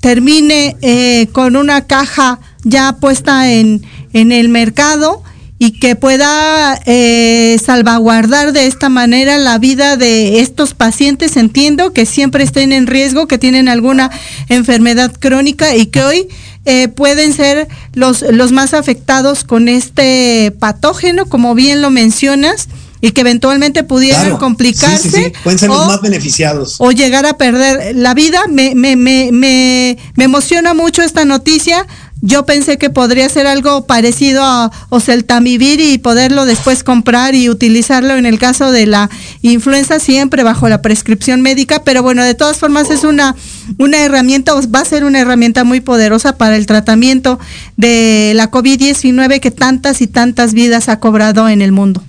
termine 0.00 0.76
eh, 0.82 1.28
con 1.32 1.56
una 1.56 1.86
caja 1.86 2.40
ya 2.62 2.96
puesta 3.00 3.50
en, 3.50 3.86
en 4.12 4.32
el 4.32 4.48
mercado 4.48 5.22
y 5.58 5.78
que 5.80 5.96
pueda 5.96 6.78
eh, 6.84 7.58
salvaguardar 7.64 8.52
de 8.52 8.66
esta 8.66 8.88
manera 8.88 9.38
la 9.38 9.58
vida 9.58 9.96
de 9.96 10.40
estos 10.40 10.74
pacientes. 10.74 11.36
Entiendo 11.36 11.92
que 11.92 12.04
siempre 12.04 12.44
estén 12.44 12.72
en 12.72 12.86
riesgo, 12.86 13.26
que 13.26 13.38
tienen 13.38 13.68
alguna 13.68 14.10
enfermedad 14.48 15.12
crónica 15.18 15.74
y 15.74 15.86
que 15.86 16.02
hoy 16.02 16.28
eh, 16.66 16.88
pueden 16.88 17.32
ser 17.32 17.68
los, 17.94 18.22
los 18.22 18.52
más 18.52 18.74
afectados 18.74 19.44
con 19.44 19.68
este 19.68 20.52
patógeno, 20.58 21.26
como 21.26 21.54
bien 21.54 21.80
lo 21.80 21.90
mencionas 21.90 22.68
y 23.00 23.12
que 23.12 23.20
eventualmente 23.20 23.82
pudieran 23.82 24.22
Claro. 24.22 24.38
complicarse. 24.38 25.10
Sí, 25.10 25.16
sí, 25.16 25.24
sí. 25.26 25.32
Pueden 25.44 25.58
ser 25.58 25.68
los 25.68 25.86
más 25.86 26.00
beneficiados. 26.00 26.76
o 26.78 26.90
llegar 26.92 27.24
a 27.26 27.36
perder 27.38 27.94
la 27.94 28.14
vida. 28.14 28.42
Me, 28.50 28.74
me, 28.74 28.96
me, 28.96 29.30
me, 29.32 29.96
me 30.16 30.24
emociona 30.24 30.74
mucho 30.74 31.02
esta 31.02 31.24
noticia. 31.24 31.86
Yo 32.22 32.46
pensé 32.46 32.78
que 32.78 32.88
podría 32.88 33.28
ser 33.28 33.46
algo 33.46 33.86
parecido 33.86 34.42
a 34.42 34.72
oseltamivir 34.88 35.80
y 35.80 35.98
poderlo 35.98 36.46
después 36.46 36.82
comprar 36.82 37.34
y 37.34 37.50
utilizarlo 37.50 38.14
en 38.14 38.24
el 38.24 38.38
caso 38.38 38.72
de 38.72 38.86
la 38.86 39.10
influenza 39.42 39.98
siempre 40.00 40.42
bajo 40.42 40.68
la 40.68 40.80
prescripción 40.80 41.42
médica, 41.42 41.84
pero 41.84 42.02
bueno, 42.02 42.24
de 42.24 42.34
todas 42.34 42.56
formas 42.56 42.90
es 42.90 43.04
una, 43.04 43.36
una 43.78 43.98
herramienta, 44.02 44.54
va 44.54 44.80
a 44.80 44.84
ser 44.86 45.04
una 45.04 45.20
herramienta 45.20 45.64
muy 45.64 45.80
poderosa 45.80 46.38
para 46.38 46.56
el 46.56 46.64
tratamiento 46.64 47.38
de 47.76 48.32
la 48.34 48.50
COVID-19 48.50 49.38
que 49.40 49.50
tantas 49.50 50.00
y 50.00 50.06
tantas 50.06 50.54
vidas 50.54 50.88
ha 50.88 50.98
cobrado 50.98 51.50
en 51.50 51.60
el 51.60 51.72
mundo. 51.72 52.02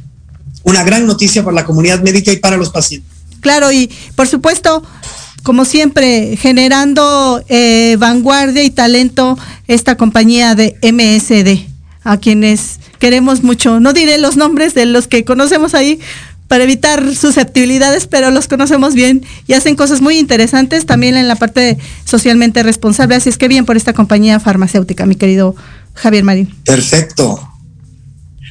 Una 0.63 0.83
gran 0.83 1.05
noticia 1.05 1.43
para 1.43 1.55
la 1.55 1.65
comunidad 1.65 2.01
médica 2.01 2.31
y 2.31 2.37
para 2.37 2.55
los 2.55 2.69
pacientes. 2.69 3.11
Claro, 3.41 3.71
y 3.71 3.91
por 4.15 4.27
supuesto, 4.27 4.83
como 5.47 5.63
siempre, 5.63 6.35
generando 6.35 7.41
eh, 7.47 7.95
vanguardia 7.97 8.65
y 8.65 8.69
talento 8.69 9.39
esta 9.69 9.95
compañía 9.95 10.55
de 10.55 10.75
MSD, 10.81 11.69
a 12.03 12.17
quienes 12.17 12.81
queremos 12.99 13.43
mucho. 13.43 13.79
No 13.79 13.93
diré 13.93 14.17
los 14.17 14.35
nombres 14.35 14.73
de 14.73 14.85
los 14.85 15.07
que 15.07 15.23
conocemos 15.23 15.73
ahí 15.73 16.01
para 16.49 16.65
evitar 16.65 17.15
susceptibilidades, 17.15 18.07
pero 18.07 18.29
los 18.29 18.49
conocemos 18.49 18.93
bien 18.93 19.25
y 19.47 19.53
hacen 19.53 19.77
cosas 19.77 20.01
muy 20.01 20.19
interesantes 20.19 20.85
también 20.85 21.15
en 21.15 21.29
la 21.29 21.37
parte 21.37 21.77
socialmente 22.03 22.61
responsable. 22.61 23.15
Así 23.15 23.29
es 23.29 23.37
que 23.37 23.47
bien 23.47 23.65
por 23.65 23.77
esta 23.77 23.93
compañía 23.93 24.41
farmacéutica, 24.41 25.05
mi 25.05 25.15
querido 25.15 25.55
Javier 25.93 26.25
Marín. 26.25 26.53
Perfecto. 26.65 27.39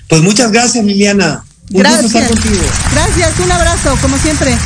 Pues 0.09 0.23
muchas 0.23 0.51
gracias, 0.51 0.83
Liliana. 0.83 1.45
Un 1.73 1.83
gusto 1.83 2.07
estar 2.07 2.23
Gracias. 2.23 2.41
contigo. 2.41 2.65
Gracias, 2.93 3.39
un 3.45 3.53
abrazo, 3.53 3.99
como 4.01 4.17
siempre, 4.17 4.57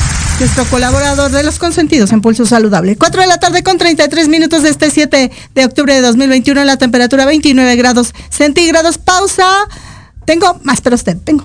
nuestro 0.40 0.64
colaborador 0.64 1.30
de 1.30 1.42
los 1.42 1.58
consentidos 1.58 2.12
en 2.12 2.22
Pulso 2.22 2.46
Saludable. 2.46 2.96
4 2.96 3.20
de 3.20 3.26
la 3.26 3.38
tarde 3.38 3.62
con 3.62 3.76
33 3.76 4.28
minutos 4.28 4.62
de 4.62 4.70
este 4.70 4.90
7 4.90 5.30
de 5.54 5.64
octubre 5.66 5.94
de 5.94 6.00
2021, 6.00 6.64
la 6.64 6.78
temperatura 6.78 7.26
29 7.26 7.76
grados 7.76 8.14
centígrados. 8.30 8.96
Pausa. 8.96 9.46
Tengo 10.24 10.58
más, 10.64 10.80
pero 10.80 10.96
usted, 10.96 11.18
tengo. 11.18 11.44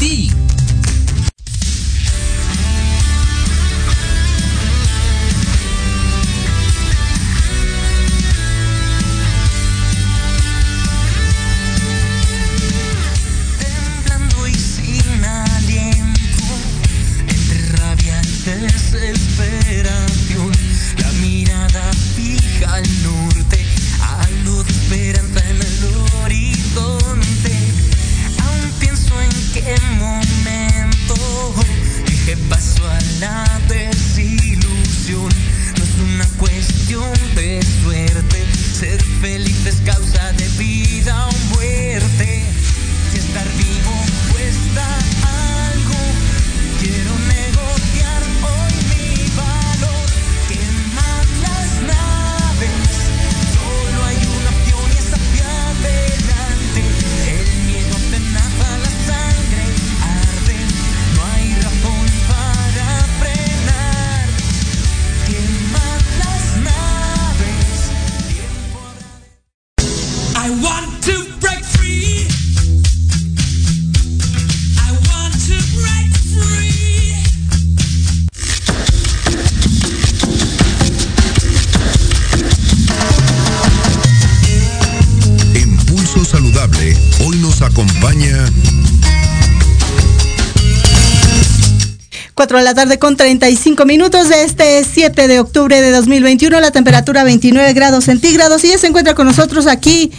4 92.51 92.57
de 92.57 92.65
la 92.65 92.73
tarde 92.73 92.99
con 92.99 93.15
35 93.15 93.85
minutos 93.85 94.27
de 94.27 94.43
este 94.43 94.83
7 94.83 95.29
de 95.29 95.39
octubre 95.39 95.81
de 95.81 95.89
2021, 95.91 96.59
la 96.59 96.71
temperatura 96.71 97.23
29 97.23 97.71
grados 97.71 98.03
centígrados. 98.03 98.65
Y 98.65 98.67
ya 98.67 98.77
se 98.77 98.87
encuentra 98.87 99.15
con 99.15 99.25
nosotros 99.25 99.67
aquí 99.67 100.11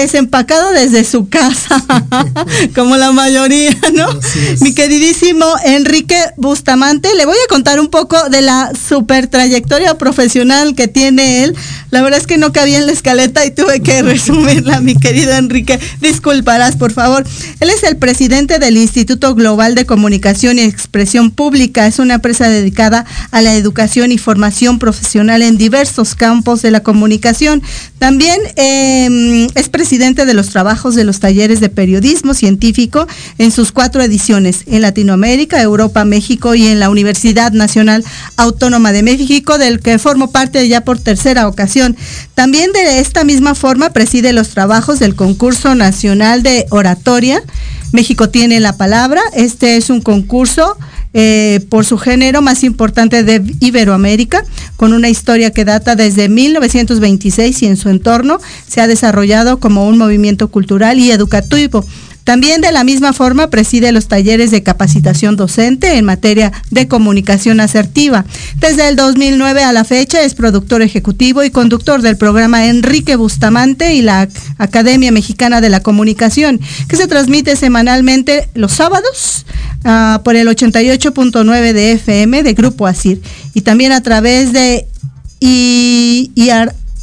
desempacado 0.00 0.72
desde 0.72 1.04
su 1.04 1.28
casa, 1.28 1.82
como 2.74 2.96
la 2.96 3.12
mayoría, 3.12 3.76
¿no? 3.94 4.06
Mi 4.60 4.74
queridísimo 4.74 5.46
Enrique 5.64 6.18
Bustamante, 6.36 7.08
le 7.16 7.24
voy 7.24 7.36
a 7.36 7.48
contar 7.48 7.80
un 7.80 7.88
poco 7.88 8.28
de 8.28 8.42
la 8.42 8.72
super 8.88 9.26
trayectoria 9.26 9.96
profesional 9.96 10.74
que 10.74 10.88
tiene 10.88 11.44
él. 11.44 11.56
La 11.90 12.02
verdad 12.02 12.20
es 12.20 12.26
que 12.26 12.36
no 12.36 12.52
cabía 12.52 12.78
en 12.78 12.86
la 12.86 12.92
escaleta 12.92 13.46
y 13.46 13.50
tuve 13.50 13.80
que 13.80 14.02
resumirla, 14.02 14.80
mi 14.80 14.96
querido 14.96 15.32
Enrique. 15.32 15.80
Disculparás, 16.00 16.76
por 16.76 16.92
favor. 16.92 17.24
Él 17.60 17.70
es 17.70 17.82
el 17.82 17.96
presidente 17.96 18.58
del 18.58 18.76
Instituto 18.76 19.34
Global 19.34 19.74
de 19.74 19.86
Comunicación 19.86 20.58
y 20.58 20.62
Expresión 20.62 21.30
Pública. 21.30 21.86
Es 21.86 21.98
una 21.98 22.14
empresa 22.14 22.48
dedicada 22.48 23.06
a 23.30 23.40
la 23.40 23.54
educación 23.54 24.12
y 24.12 24.18
formación 24.18 24.78
profesional 24.78 25.42
en 25.42 25.56
diversos 25.56 26.14
campos 26.14 26.60
de 26.60 26.70
la 26.70 26.80
comunicación. 26.80 27.62
También 27.98 28.40
eh, 28.56 29.46
es 29.54 29.68
presidente 29.68 29.85
de 29.88 30.34
los 30.34 30.48
trabajos 30.48 30.96
de 30.96 31.04
los 31.04 31.20
talleres 31.20 31.60
de 31.60 31.68
periodismo 31.68 32.34
científico 32.34 33.06
en 33.38 33.52
sus 33.52 33.70
cuatro 33.70 34.02
ediciones, 34.02 34.64
en 34.66 34.82
Latinoamérica, 34.82 35.62
Europa, 35.62 36.04
México 36.04 36.56
y 36.56 36.66
en 36.66 36.80
la 36.80 36.90
Universidad 36.90 37.52
Nacional 37.52 38.04
Autónoma 38.36 38.90
de 38.90 39.04
México, 39.04 39.58
del 39.58 39.78
que 39.80 39.98
formo 39.98 40.32
parte 40.32 40.66
ya 40.68 40.80
por 40.80 40.98
tercera 40.98 41.46
ocasión. 41.46 41.96
También 42.34 42.72
de 42.72 42.98
esta 42.98 43.22
misma 43.22 43.54
forma 43.54 43.90
preside 43.90 44.32
los 44.32 44.48
trabajos 44.48 44.98
del 44.98 45.14
concurso 45.14 45.74
nacional 45.76 46.42
de 46.42 46.66
oratoria. 46.70 47.40
México 47.92 48.28
tiene 48.28 48.58
la 48.58 48.76
palabra. 48.76 49.22
Este 49.34 49.76
es 49.76 49.88
un 49.88 50.00
concurso 50.00 50.76
eh, 51.18 51.64
por 51.70 51.86
su 51.86 51.96
género 51.96 52.42
más 52.42 52.62
importante 52.62 53.22
de 53.22 53.42
Iberoamérica, 53.60 54.44
con 54.76 54.92
una 54.92 55.08
historia 55.08 55.50
que 55.50 55.64
data 55.64 55.96
desde 55.96 56.28
1926 56.28 57.62
y 57.62 57.66
en 57.66 57.78
su 57.78 57.88
entorno 57.88 58.38
se 58.68 58.82
ha 58.82 58.86
desarrollado 58.86 59.58
como 59.58 59.88
un 59.88 59.96
movimiento 59.96 60.48
cultural 60.48 60.98
y 60.98 61.10
educativo. 61.10 61.86
También 62.26 62.60
de 62.60 62.72
la 62.72 62.82
misma 62.82 63.12
forma 63.12 63.50
preside 63.50 63.92
los 63.92 64.08
talleres 64.08 64.50
de 64.50 64.64
capacitación 64.64 65.36
docente 65.36 65.96
en 65.96 66.04
materia 66.04 66.52
de 66.72 66.88
comunicación 66.88 67.60
asertiva. 67.60 68.24
Desde 68.56 68.88
el 68.88 68.96
2009 68.96 69.62
a 69.62 69.72
la 69.72 69.84
fecha 69.84 70.20
es 70.22 70.34
productor 70.34 70.82
ejecutivo 70.82 71.44
y 71.44 71.50
conductor 71.50 72.02
del 72.02 72.16
programa 72.16 72.66
Enrique 72.66 73.14
Bustamante 73.14 73.94
y 73.94 74.02
la 74.02 74.28
Academia 74.58 75.12
Mexicana 75.12 75.60
de 75.60 75.68
la 75.68 75.84
Comunicación, 75.84 76.60
que 76.88 76.96
se 76.96 77.06
transmite 77.06 77.54
semanalmente 77.54 78.48
los 78.54 78.72
sábados 78.72 79.46
uh, 79.84 80.20
por 80.24 80.34
el 80.34 80.48
88.9 80.48 81.72
de 81.72 81.92
FM 81.92 82.42
de 82.42 82.54
Grupo 82.54 82.88
ASIR 82.88 83.22
y 83.54 83.60
también 83.60 83.92
a 83.92 84.02
través 84.02 84.52
de 84.52 84.88
y 85.38 86.32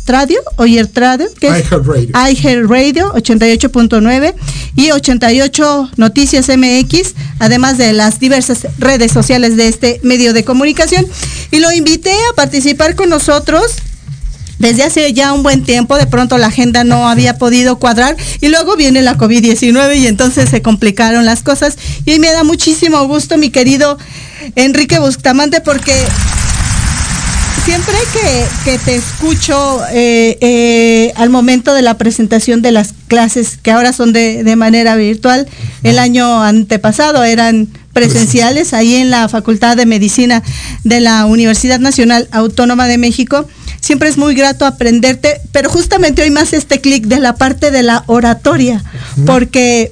Radio, 0.05 0.39
Oyer 0.57 0.89
Radio, 0.95 1.27
que 1.39 1.47
es 1.47 1.65
iHeart 1.71 2.69
Radio 2.69 3.13
88.9 3.13 4.33
y 4.75 4.91
88 4.91 5.91
Noticias 5.95 6.49
MX, 6.49 7.13
además 7.39 7.77
de 7.77 7.93
las 7.93 8.19
diversas 8.19 8.67
redes 8.79 9.11
sociales 9.11 9.55
de 9.55 9.67
este 9.67 9.99
medio 10.03 10.33
de 10.33 10.43
comunicación. 10.43 11.07
Y 11.51 11.59
lo 11.59 11.71
invité 11.71 12.11
a 12.11 12.35
participar 12.35 12.95
con 12.95 13.09
nosotros 13.09 13.77
desde 14.59 14.83
hace 14.83 15.11
ya 15.13 15.33
un 15.33 15.43
buen 15.43 15.63
tiempo, 15.63 15.97
de 15.97 16.07
pronto 16.07 16.37
la 16.37 16.47
agenda 16.47 16.83
no 16.83 17.09
había 17.09 17.37
podido 17.37 17.79
cuadrar 17.79 18.15
y 18.39 18.47
luego 18.47 18.75
viene 18.77 19.01
la 19.01 19.17
COVID-19 19.17 19.97
y 19.97 20.07
entonces 20.07 20.49
se 20.49 20.61
complicaron 20.61 21.25
las 21.25 21.43
cosas. 21.43 21.77
Y 22.05 22.19
me 22.19 22.31
da 22.31 22.43
muchísimo 22.43 23.05
gusto, 23.07 23.37
mi 23.37 23.49
querido 23.49 23.97
Enrique 24.55 24.99
Bustamante, 24.99 25.59
porque 25.59 25.93
siempre 27.65 27.95
que, 28.11 28.71
que, 28.71 28.77
te 28.77 28.95
escucho 28.95 29.81
eh, 29.91 30.37
eh, 30.41 31.13
al 31.15 31.29
momento 31.29 31.73
de 31.73 31.81
la 31.81 31.97
presentación 31.97 32.61
de 32.61 32.71
las 32.71 32.93
clases, 33.07 33.57
que 33.61 33.71
ahora 33.71 33.93
son 33.93 34.11
de, 34.11 34.43
de 34.43 34.55
manera 34.55 34.95
virtual, 34.95 35.47
el 35.83 35.99
año 35.99 36.43
antepasado 36.43 37.23
eran 37.23 37.69
presenciales 37.93 38.73
ahí 38.73 38.95
en 38.95 39.11
la 39.11 39.29
Facultad 39.29 39.77
de 39.77 39.85
Medicina 39.85 40.43
de 40.83 40.99
la 40.99 41.25
Universidad 41.25 41.79
Nacional 41.79 42.27
Autónoma 42.31 42.87
de 42.87 42.97
México. 42.97 43.47
Siempre 43.79 44.09
es 44.09 44.17
muy 44.17 44.35
grato 44.35 44.65
aprenderte, 44.65 45.39
pero 45.51 45.69
justamente 45.69 46.23
hoy 46.23 46.31
más 46.31 46.53
este 46.53 46.81
clic 46.81 47.05
de 47.05 47.19
la 47.19 47.35
parte 47.35 47.71
de 47.71 47.83
la 47.83 48.03
oratoria, 48.07 48.83
porque 49.25 49.91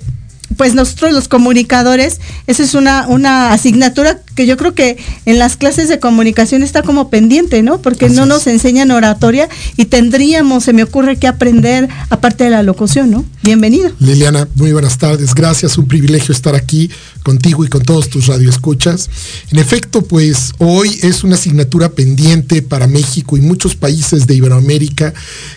pues 0.58 0.74
nosotros 0.76 1.14
los 1.14 1.28
comunicadores, 1.28 2.20
esa 2.48 2.64
es 2.64 2.74
una, 2.74 3.08
una 3.08 3.52
asignatura 3.54 4.20
que 4.36 4.46
yo 4.46 4.58
creo 4.58 4.74
que 4.74 4.98
en 5.26 5.40
las 5.40 5.58
clases 5.58 5.90
de 5.90 6.00
comunicación 6.00 6.64
está 6.64 6.82
como 6.82 7.10
pendiente, 7.10 7.62
¿no? 7.64 7.82
Porque 7.82 8.06
Así 8.06 8.16
no 8.16 8.26
nos 8.26 8.48
enseñan 8.48 8.92
oratoria 8.92 9.50
y 9.78 9.86
tendríamos, 9.86 10.64
se 10.64 10.74
me 10.74 10.84
ocurre, 10.84 11.18
que 11.18 11.28
aprender 11.28 11.90
aparte 12.10 12.46
de 12.46 12.50
la 12.50 12.64
locución, 12.64 13.12
¿no? 13.12 13.26
Bienvenido. 13.44 13.92
Liliana, 14.00 14.48
muy 14.56 14.72
buenas 14.72 14.98
tardes. 14.98 15.34
Gracias, 15.34 15.78
un 15.78 15.88
privilegio 15.88 16.34
estar 16.34 16.56
aquí 16.56 16.90
contigo 17.24 17.66
y 17.66 17.68
con 17.68 17.84
todos 17.84 18.10
tus 18.10 18.28
radioescuchas. 18.28 19.10
En 19.52 19.60
efecto, 19.60 20.02
pues 20.02 20.54
hoy 20.58 21.00
es 21.02 21.24
una 21.24 21.36
asignatura 21.36 21.90
pendiente 21.90 22.62
para 22.62 22.88
México 22.88 23.38
y 23.38 23.42
muchos 23.42 23.76
países 23.76 24.28
de 24.28 24.36
Iberoamérica 24.36 25.14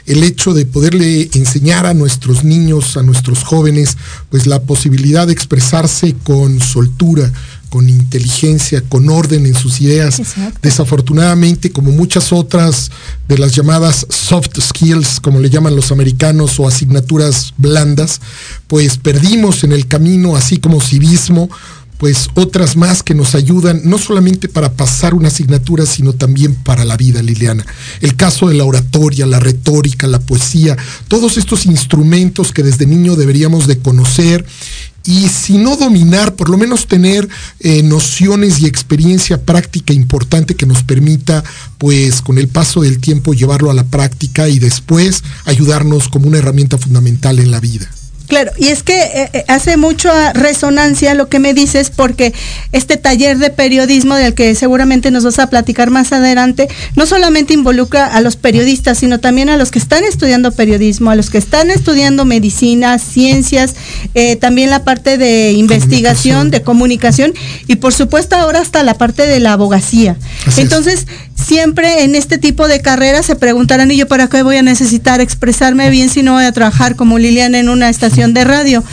el 0.06 0.22
hecho 0.22 0.54
de 0.54 0.66
poderle 0.66 1.30
enseñar 1.34 1.86
a 1.86 1.94
nuestros 1.94 2.44
niños, 2.44 2.96
a 2.96 3.02
nuestros 3.02 3.42
jóvenes, 3.42 3.96
pues 4.30 4.46
la 4.46 4.62
posibilidad 4.62 5.26
de 5.26 5.32
expresarse 5.32 6.14
con 6.22 6.60
soltura, 6.60 7.32
con 7.74 7.88
inteligencia, 7.88 8.84
con 8.88 9.08
orden 9.08 9.46
en 9.46 9.54
sus 9.56 9.80
ideas. 9.80 10.20
Exacto. 10.20 10.60
Desafortunadamente, 10.62 11.72
como 11.72 11.90
muchas 11.90 12.32
otras 12.32 12.92
de 13.26 13.36
las 13.36 13.50
llamadas 13.50 14.06
soft 14.10 14.60
skills, 14.60 15.18
como 15.18 15.40
le 15.40 15.50
llaman 15.50 15.74
los 15.74 15.90
americanos, 15.90 16.60
o 16.60 16.68
asignaturas 16.68 17.52
blandas, 17.56 18.20
pues 18.68 18.96
perdimos 18.96 19.64
en 19.64 19.72
el 19.72 19.88
camino, 19.88 20.36
así 20.36 20.58
como 20.58 20.80
civismo, 20.80 21.50
pues 21.98 22.28
otras 22.34 22.76
más 22.76 23.02
que 23.02 23.12
nos 23.12 23.34
ayudan 23.34 23.80
no 23.82 23.98
solamente 23.98 24.48
para 24.48 24.74
pasar 24.74 25.12
una 25.12 25.26
asignatura, 25.26 25.84
sino 25.84 26.12
también 26.12 26.54
para 26.54 26.84
la 26.84 26.96
vida, 26.96 27.22
Liliana. 27.22 27.66
El 28.00 28.14
caso 28.14 28.46
de 28.46 28.54
la 28.54 28.62
oratoria, 28.62 29.26
la 29.26 29.40
retórica, 29.40 30.06
la 30.06 30.20
poesía, 30.20 30.76
todos 31.08 31.38
estos 31.38 31.66
instrumentos 31.66 32.52
que 32.52 32.62
desde 32.62 32.86
niño 32.86 33.16
deberíamos 33.16 33.66
de 33.66 33.78
conocer 33.78 34.46
y 35.06 35.28
si 35.28 35.58
no 35.58 35.76
dominar, 35.76 36.34
por 36.34 36.48
lo 36.48 36.56
menos 36.56 36.86
tener 36.86 37.28
eh, 37.60 37.82
nociones 37.82 38.60
y 38.60 38.66
experiencia 38.66 39.42
práctica 39.42 39.92
importante 39.92 40.54
que 40.54 40.66
nos 40.66 40.82
permita, 40.82 41.44
pues 41.78 42.22
con 42.22 42.38
el 42.38 42.48
paso 42.48 42.80
del 42.80 43.00
tiempo, 43.00 43.34
llevarlo 43.34 43.70
a 43.70 43.74
la 43.74 43.84
práctica 43.84 44.48
y 44.48 44.58
después 44.58 45.22
ayudarnos 45.44 46.08
como 46.08 46.28
una 46.28 46.38
herramienta 46.38 46.78
fundamental 46.78 47.38
en 47.38 47.50
la 47.50 47.60
vida. 47.60 47.90
Claro, 48.26 48.52
y 48.56 48.68
es 48.68 48.82
que 48.82 48.94
eh, 48.94 49.44
hace 49.48 49.76
mucha 49.76 50.32
resonancia 50.32 51.14
lo 51.14 51.28
que 51.28 51.38
me 51.38 51.52
dices 51.52 51.90
porque 51.90 52.32
este 52.72 52.96
taller 52.96 53.36
de 53.36 53.50
periodismo 53.50 54.14
del 54.16 54.34
que 54.34 54.54
seguramente 54.54 55.10
nos 55.10 55.24
vas 55.24 55.38
a 55.38 55.50
platicar 55.50 55.90
más 55.90 56.10
adelante, 56.12 56.68
no 56.96 57.04
solamente 57.04 57.52
involucra 57.52 58.06
a 58.06 58.22
los 58.22 58.36
periodistas, 58.36 58.98
sino 58.98 59.20
también 59.20 59.50
a 59.50 59.58
los 59.58 59.70
que 59.70 59.78
están 59.78 60.04
estudiando 60.04 60.52
periodismo, 60.52 61.10
a 61.10 61.16
los 61.16 61.28
que 61.28 61.36
están 61.36 61.70
estudiando 61.70 62.24
medicina, 62.24 62.98
ciencias, 62.98 63.74
eh, 64.14 64.36
también 64.36 64.70
la 64.70 64.84
parte 64.84 65.18
de 65.18 65.52
investigación, 65.52 66.50
comunicación. 66.50 66.50
de 66.50 66.62
comunicación 66.62 67.34
y 67.66 67.76
por 67.76 67.92
supuesto 67.92 68.36
ahora 68.36 68.60
hasta 68.60 68.82
la 68.82 68.94
parte 68.94 69.26
de 69.26 69.38
la 69.40 69.52
abogacía. 69.52 70.16
Así 70.46 70.62
Entonces, 70.62 71.00
es. 71.00 71.46
siempre 71.46 72.04
en 72.04 72.14
este 72.14 72.38
tipo 72.38 72.68
de 72.68 72.80
carreras 72.80 73.26
se 73.26 73.36
preguntarán, 73.36 73.90
¿y 73.90 73.98
yo 73.98 74.08
para 74.08 74.28
qué 74.28 74.42
voy 74.42 74.56
a 74.56 74.62
necesitar 74.62 75.20
expresarme 75.20 75.90
bien 75.90 76.08
si 76.08 76.22
no 76.22 76.32
voy 76.32 76.44
a 76.44 76.52
trabajar 76.52 76.96
como 76.96 77.18
Liliana 77.18 77.58
en 77.58 77.68
una 77.68 77.90
estación? 77.90 78.13
De 78.14 78.44
radio. 78.44 78.84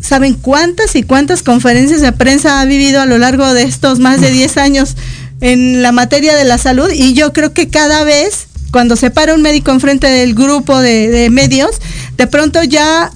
¿Saben 0.00 0.34
cuántas 0.34 0.96
y 0.96 1.02
cuántas 1.02 1.42
conferencias 1.42 2.00
de 2.00 2.12
prensa 2.12 2.60
ha 2.60 2.64
vivido 2.64 3.00
a 3.00 3.06
lo 3.06 3.18
largo 3.18 3.52
de 3.52 3.62
estos 3.62 3.98
más 3.98 4.20
de 4.20 4.30
10 4.30 4.56
años 4.56 4.96
en 5.40 5.82
la 5.82 5.92
materia 5.92 6.34
de 6.34 6.44
la 6.44 6.56
salud? 6.56 6.90
Y 6.90 7.12
yo 7.12 7.32
creo 7.32 7.52
que 7.52 7.68
cada 7.68 8.04
vez, 8.04 8.46
cuando 8.70 8.96
se 8.96 9.10
para 9.10 9.34
un 9.34 9.42
médico 9.42 9.70
enfrente 9.70 10.06
del 10.06 10.34
grupo 10.34 10.80
de, 10.80 11.08
de 11.08 11.30
medios, 11.30 11.70
de 12.16 12.26
pronto 12.26 12.62
ya 12.62 13.10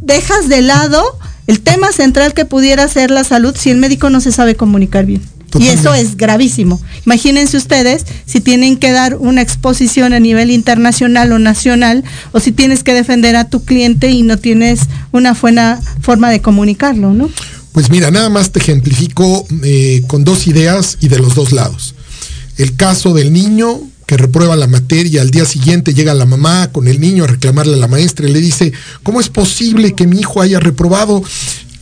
dejas 0.00 0.48
de 0.48 0.62
lado 0.62 1.04
el 1.46 1.60
tema 1.60 1.92
central 1.92 2.32
que 2.32 2.46
pudiera 2.46 2.88
ser 2.88 3.10
la 3.10 3.24
salud 3.24 3.54
si 3.56 3.70
el 3.70 3.76
médico 3.76 4.08
no 4.08 4.20
se 4.20 4.32
sabe 4.32 4.54
comunicar 4.54 5.04
bien. 5.04 5.22
Totalmente. 5.50 5.76
Y 5.76 5.80
eso 5.80 5.94
es 5.94 6.16
gravísimo. 6.16 6.80
Imagínense 7.06 7.56
ustedes 7.56 8.04
si 8.26 8.40
tienen 8.40 8.76
que 8.76 8.92
dar 8.92 9.16
una 9.16 9.40
exposición 9.40 10.12
a 10.12 10.20
nivel 10.20 10.50
internacional 10.50 11.32
o 11.32 11.38
nacional 11.38 12.04
o 12.32 12.40
si 12.40 12.52
tienes 12.52 12.82
que 12.82 12.92
defender 12.92 13.34
a 13.36 13.48
tu 13.48 13.64
cliente 13.64 14.10
y 14.10 14.22
no 14.22 14.36
tienes 14.36 14.80
una 15.12 15.32
buena 15.32 15.80
forma 16.00 16.30
de 16.30 16.42
comunicarlo, 16.42 17.14
¿no? 17.14 17.30
Pues 17.72 17.90
mira, 17.90 18.10
nada 18.10 18.28
más 18.28 18.50
te 18.52 18.58
ejemplifico 18.58 19.46
eh, 19.62 20.02
con 20.06 20.24
dos 20.24 20.46
ideas 20.46 20.98
y 21.00 21.08
de 21.08 21.18
los 21.18 21.34
dos 21.34 21.52
lados. 21.52 21.94
El 22.56 22.74
caso 22.74 23.14
del 23.14 23.32
niño 23.32 23.80
que 24.04 24.16
reprueba 24.16 24.56
la 24.56 24.66
materia, 24.66 25.20
al 25.20 25.30
día 25.30 25.44
siguiente 25.44 25.92
llega 25.92 26.14
la 26.14 26.24
mamá 26.24 26.70
con 26.72 26.88
el 26.88 26.98
niño 26.98 27.24
a 27.24 27.26
reclamarle 27.26 27.74
a 27.74 27.76
la 27.76 27.88
maestra 27.88 28.26
y 28.26 28.32
le 28.32 28.40
dice, 28.40 28.72
¿cómo 29.02 29.20
es 29.20 29.28
posible 29.28 29.94
que 29.94 30.06
mi 30.06 30.20
hijo 30.20 30.40
haya 30.40 30.58
reprobado? 30.58 31.22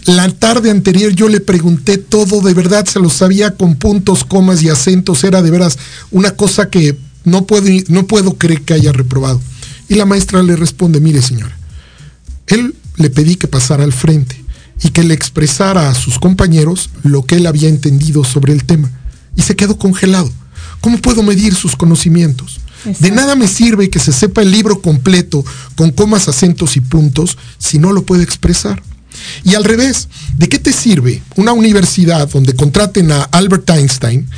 La 0.07 0.29
tarde 0.31 0.71
anterior 0.71 1.13
yo 1.13 1.29
le 1.29 1.41
pregunté 1.41 1.99
todo, 1.99 2.41
de 2.41 2.55
verdad 2.55 2.87
se 2.87 3.01
lo 3.01 3.11
sabía 3.11 3.57
con 3.57 3.75
puntos, 3.75 4.25
comas 4.25 4.63
y 4.63 4.69
acentos, 4.69 5.25
era 5.25 5.43
de 5.43 5.51
veras 5.51 5.79
una 6.13 6.31
cosa 6.37 6.71
que 6.71 6.97
no 7.25 7.45
puedo, 7.45 7.69
no 7.89 8.07
puedo 8.07 8.35
creer 8.35 8.63
que 8.63 8.75
haya 8.75 8.93
reprobado. 8.93 9.41
Y 9.89 9.97
la 9.97 10.07
maestra 10.07 10.45
le 10.45 10.55
responde, 10.55 11.01
mire 11.01 11.21
señora, 11.23 11.57
él 12.47 12.77
le 12.97 13.11
pedí 13.11 13.35
que 13.35 13.49
pasara 13.49 13.83
al 13.83 13.93
frente 13.93 14.41
y 14.81 14.91
que 14.91 15.03
le 15.03 15.13
expresara 15.13 15.91
a 15.91 15.95
sus 15.95 16.21
compañeros 16.21 16.91
lo 17.03 17.27
que 17.27 17.37
él 17.37 17.47
había 17.47 17.69
entendido 17.69 18.23
sobre 18.23 18.53
el 18.53 18.63
tema. 18.63 18.89
Y 19.35 19.43
se 19.43 19.57
quedó 19.57 19.77
congelado. 19.77 20.31
¿Cómo 20.81 20.99
puedo 20.99 21.25
medir 21.25 21.55
sus 21.57 21.75
conocimientos? 21.75 22.61
De 23.01 23.11
nada 23.11 23.35
me 23.35 23.49
sirve 23.49 23.91
que 23.91 23.99
se 23.99 24.13
sepa 24.13 24.43
el 24.43 24.53
libro 24.53 24.81
completo 24.81 25.45
con 25.75 25.91
comas, 25.91 26.29
acentos 26.29 26.77
y 26.77 26.81
puntos 26.81 27.37
si 27.59 27.81
no 27.81 27.93
lo 27.93 28.05
puede 28.05 28.23
expresar. 28.23 28.81
Y 29.45 29.55
al 29.55 29.64
revés, 29.64 30.09
¿de 30.37 30.49
qué 30.49 30.59
te 30.59 30.72
sirve 30.72 31.22
una 31.37 31.53
universidad 31.53 32.29
donde 32.29 32.55
contraten 32.55 33.11
a 33.12 33.22
Albert 33.22 33.68
Einstein 33.70 34.29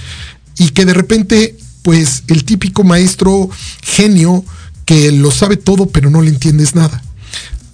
y 0.58 0.70
que 0.70 0.84
de 0.84 0.94
repente, 0.94 1.56
pues 1.82 2.24
el 2.28 2.44
típico 2.44 2.84
maestro 2.84 3.50
genio 3.82 4.44
que 4.84 5.12
lo 5.12 5.30
sabe 5.30 5.56
todo 5.56 5.86
pero 5.86 6.10
no 6.10 6.22
le 6.22 6.30
entiendes 6.30 6.74
nada? 6.74 7.02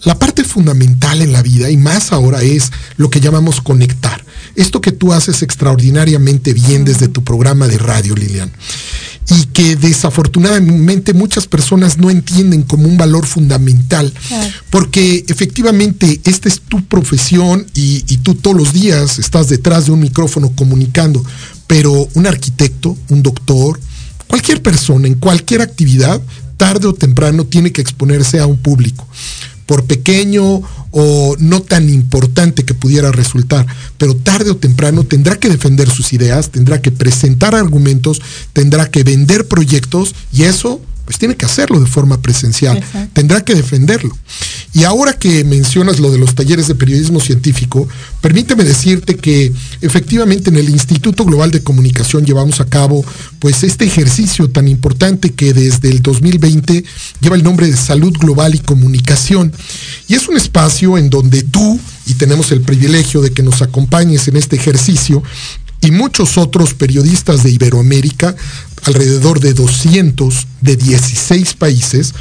La 0.04 0.18
parte 0.18 0.44
fundamental 0.44 1.22
en 1.22 1.32
la 1.32 1.42
vida, 1.42 1.70
y 1.70 1.76
más 1.76 2.12
ahora, 2.12 2.42
es 2.42 2.70
lo 2.96 3.08
que 3.08 3.20
llamamos 3.20 3.60
conectar. 3.60 4.23
Esto 4.57 4.80
que 4.80 4.92
tú 4.92 5.12
haces 5.12 5.42
extraordinariamente 5.42 6.52
bien 6.55 6.84
desde 6.84 7.09
tu 7.09 7.24
programa 7.24 7.66
de 7.68 7.78
radio, 7.78 8.14
Lilian 8.14 8.52
y 9.30 9.46
que 9.46 9.76
desafortunadamente 9.76 11.14
muchas 11.14 11.46
personas 11.46 11.98
no 11.98 12.11
entienden 12.11 12.62
como 12.62 12.86
un 12.88 12.96
valor 12.96 13.26
fundamental, 13.26 14.12
porque 14.70 15.24
efectivamente 15.28 16.20
esta 16.24 16.48
es 16.48 16.61
tu 16.61 16.84
profesión 16.84 17.66
y, 17.74 18.02
tú 18.18 18.34
todos 18.34 18.57
los 18.57 18.72
días 18.72 19.18
estás 19.18 19.48
detrás 19.48 19.86
de 19.86 19.92
un 19.92 20.00
micrófono 20.00 20.50
comunicando, 20.55 21.24
pero 21.66 22.09
un 22.14 22.26
arquitecto, 22.26 22.96
un 23.09 23.22
doctor, 23.22 23.78
cualquier 24.26 24.62
persona 24.62 25.09
en 25.09 25.14
cualquier 25.14 25.61
actividad, 25.61 26.20
tarde 26.57 26.86
o 26.86 26.94
temprano 26.94 27.44
tiene 27.44 27.72
que 27.72 27.82
exponerse 27.82 28.40
a 28.40 28.46
un 28.46 28.57
público 28.57 29.07
por 29.66 29.84
pequeño 29.84 30.62
o 30.90 31.36
no 31.38 31.62
tan 31.62 31.88
importante 31.88 32.64
que 32.64 32.74
pudiera 32.74 33.10
resultar, 33.10 33.66
pero 33.98 34.14
tarde 34.14 34.50
o 34.50 34.56
temprano 34.56 35.04
tendrá 35.04 35.36
que 35.36 35.48
defender 35.48 35.90
sus 35.90 36.12
ideas, 36.12 36.50
tendrá 36.50 36.80
que 36.80 36.90
presentar 36.90 37.54
argumentos, 37.54 38.22
tendrá 38.52 38.90
que 38.90 39.02
vender 39.02 39.48
proyectos 39.48 40.14
y 40.32 40.44
eso 40.44 40.80
pues 41.05 41.18
tiene 41.18 41.36
que 41.36 41.46
hacerlo 41.46 41.80
de 41.80 41.86
forma 41.86 42.20
presencial, 42.20 42.82
tendrá 43.12 43.44
que 43.44 43.55
defenderlo. 43.55 44.16
Y 44.72 44.84
ahora 44.84 45.12
que 45.12 45.44
mencionas 45.44 46.00
lo 46.00 46.11
de 46.11 46.18
los 46.18 46.34
talleres 46.34 46.66
de 46.66 46.74
periodismo 46.74 47.20
científico, 47.20 47.86
permíteme 48.20 48.64
decirte 48.64 49.16
que 49.16 49.52
efectivamente 49.82 50.50
en 50.50 50.57
el 50.57 50.68
Instituto 50.68 51.24
Global 51.24 51.50
de 51.50 51.62
Comunicación 51.62 52.24
llevamos 52.24 52.61
a 52.61 52.64
cabo 52.64 53.05
pues 53.38 53.62
este 53.62 53.84
ejercicio 53.84 54.50
tan 54.50 54.66
importante 54.66 55.30
que 55.30 55.52
desde 55.52 55.90
el 55.90 56.02
2020 56.02 56.84
lleva 57.20 57.36
el 57.36 57.44
nombre 57.44 57.68
de 57.68 57.76
Salud 57.76 58.12
Global 58.18 58.55
y 58.55 58.59
Comunicación. 58.59 59.52
Y 60.09 60.14
es 60.14 60.26
un 60.28 60.36
espacio 60.36 60.98
en 60.98 61.11
donde 61.11 61.42
tú, 61.42 61.78
y 62.07 62.14
tenemos 62.14 62.50
el 62.50 62.61
privilegio 62.61 63.20
de 63.20 63.30
que 63.30 63.42
nos 63.42 63.62
acompañes 63.62 64.26
en 64.28 64.36
este 64.36 64.57
ejercicio, 64.57 65.22
y 65.85 65.91
muchos 65.91 66.39
otros 66.39 66.72
periodistas 66.72 67.43
de 67.43 67.51
Iberoamérica 67.51 68.35
alrededor 68.85 69.39
de 69.41 69.53
200 69.53 70.47
de 70.62 70.76
16 70.76 71.55
países 71.55 72.14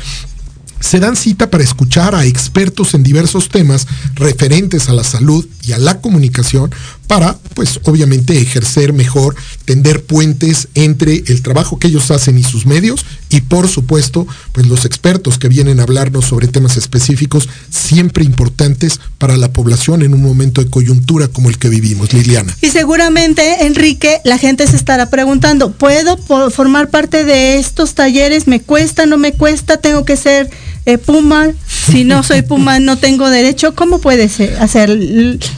se 0.82 1.00
dan 1.00 1.16
cita 1.16 1.50
para 1.50 1.64
escuchar 1.64 2.14
a 2.14 2.26
expertos 2.26 2.94
en 2.94 3.04
diversos 3.04 3.48
temas 3.48 3.88
referentes 4.16 4.90
a 4.90 4.94
la 4.94 5.06
salud 5.06 5.48
y 5.62 5.72
a 5.72 5.78
la 5.78 6.02
comunicación 6.02 6.72
para, 7.08 7.38
pues 7.54 7.80
obviamente, 7.84 8.40
ejercer 8.40 8.94
mejor, 8.94 9.36
tender 9.66 10.04
puentes 10.04 10.68
entre 10.74 11.24
el 11.28 11.42
trabajo 11.42 11.78
que 11.78 11.88
ellos 11.88 12.12
hacen 12.12 12.38
y 12.38 12.44
sus 12.44 12.66
medios 12.66 13.06
y, 13.30 13.42
por 13.42 13.68
supuesto, 13.68 14.28
pues 14.52 14.68
los 14.68 14.86
expertos 14.86 15.38
que 15.38 15.50
vienen 15.50 15.80
a 15.80 15.84
hablarnos 15.84 16.26
sobre 16.26 16.48
temas 16.48 16.78
específicos 16.78 17.50
siempre 17.70 18.24
importantes 18.24 19.00
para 19.18 19.38
la 19.38 19.52
población 19.52 20.02
en 20.02 20.14
un 20.14 20.22
momento 20.22 20.62
de 20.62 20.70
coyuntura 20.70 21.28
como 21.28 21.50
el 21.50 21.58
que 21.58 21.70
vivimos. 21.70 22.14
Liliana. 22.14 22.56
Y 22.62 22.70
seguramente, 22.70 23.66
Enrique, 23.66 24.22
la 24.24 24.38
gente 24.38 24.68
se 24.68 24.76
estará 24.76 25.10
preguntando, 25.10 25.72
¿puedo 25.72 26.18
formar 26.18 26.90
parte 26.90 27.26
de 27.26 27.58
estos 27.58 27.94
talleres? 27.96 28.48
¿Me 28.48 28.62
cuesta, 28.62 29.06
no 29.06 29.18
me 29.18 29.34
cuesta? 29.34 29.78
¿Tengo 29.78 30.06
que 30.06 30.18
ser 30.18 30.50
eh, 30.86 30.98
Puma, 30.98 31.50
si 31.68 32.04
no 32.04 32.24
soy 32.24 32.42
Puma 32.42 32.80
no 32.80 32.98
tengo 32.98 33.30
derecho, 33.30 33.74
¿cómo 33.74 34.00
puede 34.00 34.24
hacer 34.60 34.90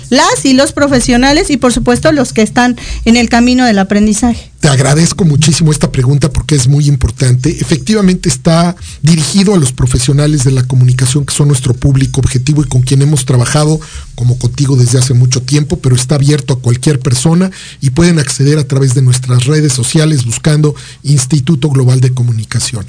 las 0.09 0.45
y 0.45 0.53
los 0.53 0.71
profesionales 0.71 1.49
y 1.49 1.57
por 1.57 1.73
supuesto 1.73 2.11
los 2.11 2.33
que 2.33 2.41
están 2.41 2.77
en 3.05 3.17
el 3.17 3.29
camino 3.29 3.65
del 3.65 3.79
aprendizaje? 3.79 4.51
Te 4.59 4.69
agradezco 4.69 5.25
muchísimo 5.25 5.71
esta 5.71 5.91
pregunta 5.91 6.31
porque 6.31 6.55
es 6.55 6.67
muy 6.67 6.87
importante. 6.87 7.49
Efectivamente 7.49 8.29
está 8.29 8.75
dirigido 9.01 9.53
a 9.53 9.57
los 9.57 9.71
profesionales 9.71 10.43
de 10.43 10.51
la 10.51 10.63
comunicación 10.63 11.25
que 11.25 11.33
son 11.33 11.49
nuestro 11.49 11.73
público 11.73 12.19
objetivo 12.19 12.63
y 12.63 12.67
con 12.67 12.81
quien 12.81 13.01
hemos 13.01 13.25
trabajado 13.25 13.79
como 14.15 14.39
contigo 14.39 14.75
desde 14.75 14.97
hace 14.97 15.13
mucho 15.13 15.41
tiempo, 15.41 15.77
pero 15.77 15.95
está 15.95 16.15
abierto 16.15 16.53
a 16.53 16.59
cualquier 16.59 16.99
persona 16.99 17.51
y 17.81 17.91
pueden 17.91 18.17
acceder 18.17 18.57
a 18.57 18.67
través 18.67 18.95
de 18.95 19.01
nuestras 19.01 19.45
redes 19.45 19.73
sociales 19.73 20.25
buscando 20.25 20.75
Instituto 21.03 21.69
Global 21.69 22.01
de 22.01 22.13
Comunicación. 22.13 22.85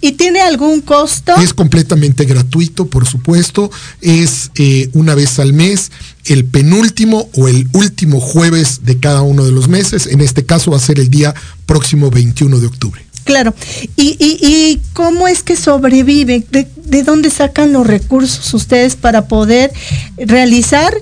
¿Y 0.00 0.12
tiene 0.12 0.40
algún 0.40 0.80
costo? 0.80 1.34
Es 1.36 1.52
completamente 1.52 2.24
gratuito, 2.24 2.86
por 2.86 3.06
supuesto. 3.06 3.70
Es 4.00 4.50
eh, 4.56 4.90
una 4.92 5.14
vez 5.14 5.38
al 5.38 5.52
mes, 5.52 5.90
el 6.26 6.44
penúltimo 6.44 7.28
o 7.34 7.48
el 7.48 7.68
último 7.72 8.20
jueves 8.20 8.84
de 8.84 8.98
cada 8.98 9.22
uno 9.22 9.44
de 9.44 9.52
los 9.52 9.68
meses. 9.68 10.06
En 10.06 10.20
este 10.20 10.46
caso 10.46 10.70
va 10.70 10.76
a 10.76 10.80
ser 10.80 11.00
el 11.00 11.10
día 11.10 11.34
próximo 11.66 12.10
21 12.10 12.60
de 12.60 12.66
octubre. 12.66 13.04
Claro. 13.24 13.54
¿Y, 13.96 14.80
cómo 14.94 15.28
es 15.28 15.42
que 15.42 15.56
sobrevive? 15.56 16.46
¿De 16.50 17.02
dónde 17.02 17.28
sacan 17.28 17.72
los 17.72 17.86
recursos 17.86 18.54
ustedes 18.54 18.96
para 18.96 19.26
poder 19.26 19.72
realizar? 20.16 20.94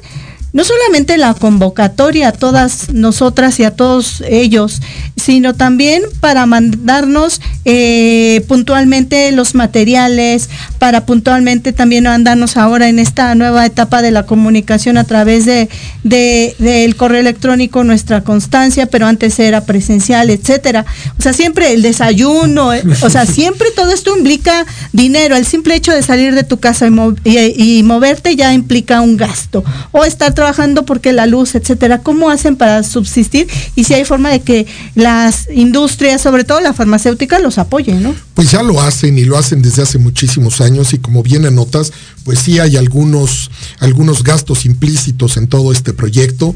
No 0.57 0.65
solamente 0.65 1.19
la 1.19 1.35
convocatoria 1.35 2.29
a 2.29 2.33
todas 2.33 2.89
nosotras 2.89 3.61
y 3.61 3.65
a 3.65 3.73
todos 3.77 4.23
ellos, 4.27 4.81
sino 5.15 5.55
también 5.55 6.03
para 6.21 6.47
mandarnos 6.47 7.43
eh, 7.67 8.43
puntualmente 8.49 9.33
los 9.33 9.55
materiales, 9.55 10.49
para 10.79 11.05
puntualmente 11.05 11.75
también 11.75 12.05
mandarnos 12.05 12.57
ahora 12.57 12.89
en 12.89 12.99
esta 12.99 13.35
nueva 13.35 13.67
etapa 13.67 14.01
de 14.01 14.13
la 14.13 14.25
comunicación 14.25 14.97
a 14.97 15.05
través 15.05 15.45
de, 15.45 15.69
del 16.05 16.97
correo 16.97 17.21
electrónico 17.21 17.85
nuestra 17.85 18.25
constancia, 18.25 18.87
pero 18.87 19.07
antes 19.07 19.39
era 19.39 19.67
presencial, 19.67 20.31
etcétera. 20.31 20.87
O 21.19 21.23
sea, 21.23 21.35
siempre 21.35 21.75
el 21.75 21.83
desayuno, 21.83 22.73
eh, 22.73 22.83
o 23.03 23.11
sea, 23.11 23.27
siempre 23.27 23.69
todo 23.77 23.93
esto 23.93 24.17
implica 24.17 24.65
dinero. 24.93 25.37
El 25.37 25.45
simple 25.45 25.75
hecho 25.75 25.93
de 25.93 26.03
salir 26.03 26.35
de 26.35 26.45
tu 26.45 26.61
casa 26.61 26.87
y, 27.25 27.83
moverte 27.83 28.37
ya 28.37 28.55
implica 28.55 29.03
un 29.03 29.19
gasto. 29.19 29.63
O 29.93 30.05
estar 30.07 30.33
trabajando 30.47 30.84
porque 30.84 31.12
la 31.12 31.26
luz, 31.26 31.57
etcétera, 31.57 32.03
¿cómo 32.03 32.30
hacen 32.30 32.55
para 32.55 32.84
subsistir? 32.84 33.49
Y 33.74 33.82
si 33.82 33.94
hay 33.94 34.05
forma 34.05 34.30
de 34.30 34.42
que 34.42 34.66
las 34.94 35.49
industrias, 35.53 36.22
sobre 36.22 36.44
todo 36.44 36.61
la 36.61 36.72
farmacéutica, 36.72 37.40
los 37.40 37.59
apoyen, 37.59 38.01
¿no? 38.01 38.14
Pues 38.34 38.53
ya 38.53 38.62
lo 38.62 38.80
hacen 38.80 39.18
y 39.18 39.24
lo 39.24 39.36
hacen 39.36 39.61
desde 39.61 39.82
hace 39.82 39.99
muchísimos 39.99 40.61
años 40.61 40.92
y 40.94 40.99
como 40.99 41.24
bien 41.24 41.47
anotas, 41.47 41.92
pues 42.22 42.38
sí 42.38 42.61
hay 42.61 42.76
algunos, 42.76 43.51
algunos 43.80 44.22
gastos 44.22 44.66
implícitos 44.66 45.36
en 45.36 45.49
todo 45.49 45.72
este 45.72 45.92
proyecto 45.92 46.55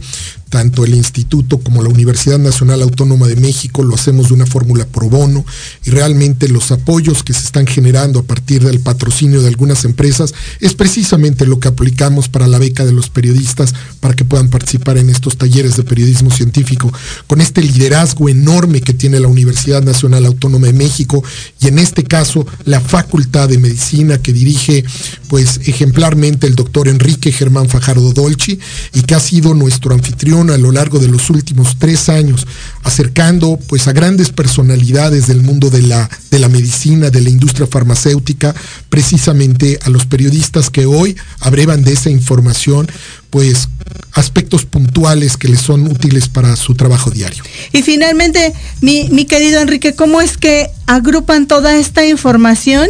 tanto 0.51 0.85
el 0.85 0.95
instituto 0.95 1.59
como 1.59 1.83
la 1.83 1.89
Universidad 1.89 2.39
Nacional 2.39 2.83
Autónoma 2.83 3.29
de 3.29 3.37
México 3.37 3.85
lo 3.85 3.95
hacemos 3.95 4.29
de 4.29 4.35
una 4.35 4.47
fórmula 4.47 4.85
pro 4.85 5.09
bono 5.09 5.47
y 5.85 5.91
realmente 5.91 6.49
los 6.49 6.73
apoyos 6.73 7.23
que 7.23 7.33
se 7.33 7.45
están 7.45 7.67
generando 7.67 8.19
a 8.19 8.23
partir 8.25 8.65
del 8.65 8.81
patrocinio 8.81 9.41
de 9.41 9.49
algunas 9.49 9.85
empresas 9.85 10.35
es 10.61 10.75
precisamente 10.75 11.47
lo 11.47 11.61
que 11.61 11.69
aplicamos 11.69 12.29
para 12.29 12.49
la 12.49 12.59
beca 12.59 12.85
de 12.85 12.93
los 12.93 13.11
periodistas 13.11 13.75
para 14.01 14.15
que 14.15 14.25
puedan 14.25 14.51
participar 14.51 14.99
en 14.99 15.09
estos 15.09 15.39
talleres 15.39 15.77
de 15.77 15.85
periodismo 15.85 16.31
científico. 16.31 16.93
Con 17.29 17.41
este 17.41 17.63
liderazgo 17.63 18.29
enorme 18.29 18.81
que 18.81 18.93
tiene 18.93 19.21
la 19.21 19.29
Universidad 19.29 19.83
Nacional 19.83 20.27
Autónoma 20.27 20.67
de 20.67 20.73
México 20.73 21.23
y 21.61 21.69
en 21.69 21.79
este 21.79 22.03
caso 22.03 22.45
la 22.65 22.81
Facultad 22.81 23.49
de 23.49 23.59
Medicina 23.59 24.19
que 24.19 24.33
dirige 24.33 24.85
pues 25.29 25.61
ejemplarmente 25.67 26.49
el 26.49 26.57
doctor 26.57 26.89
Enrique 26.89 27.31
Germán 27.31 27.69
Fajardo 27.69 28.13
Dolci 28.13 28.59
y 28.93 29.03
que 29.03 29.15
ha 29.15 29.21
sido 29.21 29.55
nuestro 29.55 29.95
anfitrión 29.95 30.40
a 30.49 30.57
lo 30.57 30.73
largo 30.73 30.99
de 30.99 31.09
los 31.09 31.29
últimos 31.29 31.77
tres 31.79 32.09
años, 32.09 32.47
acercando 32.83 33.59
pues 33.69 33.89
a 33.89 33.93
grandes 33.93 34.31
personalidades 34.31 35.27
del 35.27 35.43
mundo 35.43 35.69
de 35.69 35.83
la, 35.83 36.09
de 36.31 36.39
la 36.39 36.49
medicina, 36.49 37.11
de 37.11 37.21
la 37.21 37.29
industria 37.29 37.67
farmacéutica, 37.67 38.55
precisamente 38.89 39.79
a 39.83 39.91
los 39.91 40.07
periodistas 40.07 40.71
que 40.71 40.87
hoy 40.87 41.17
abrevan 41.41 41.85
de 41.85 41.93
esa 41.93 42.09
información, 42.09 42.89
pues 43.29 43.69
aspectos 44.13 44.65
puntuales 44.65 45.37
que 45.37 45.49
les 45.49 45.61
son 45.61 45.87
útiles 45.87 46.29
para 46.29 46.57
su 46.57 46.75
trabajo 46.75 47.11
diario. 47.11 47.43
Y 47.73 47.83
finalmente, 47.83 48.55
mi, 48.81 49.09
mi 49.11 49.27
querido 49.27 49.61
Enrique, 49.61 49.95
¿cómo 49.95 50.21
es 50.21 50.39
que 50.39 50.71
agrupan 50.87 51.47
toda 51.47 51.77
esta 51.77 52.07
información 52.07 52.89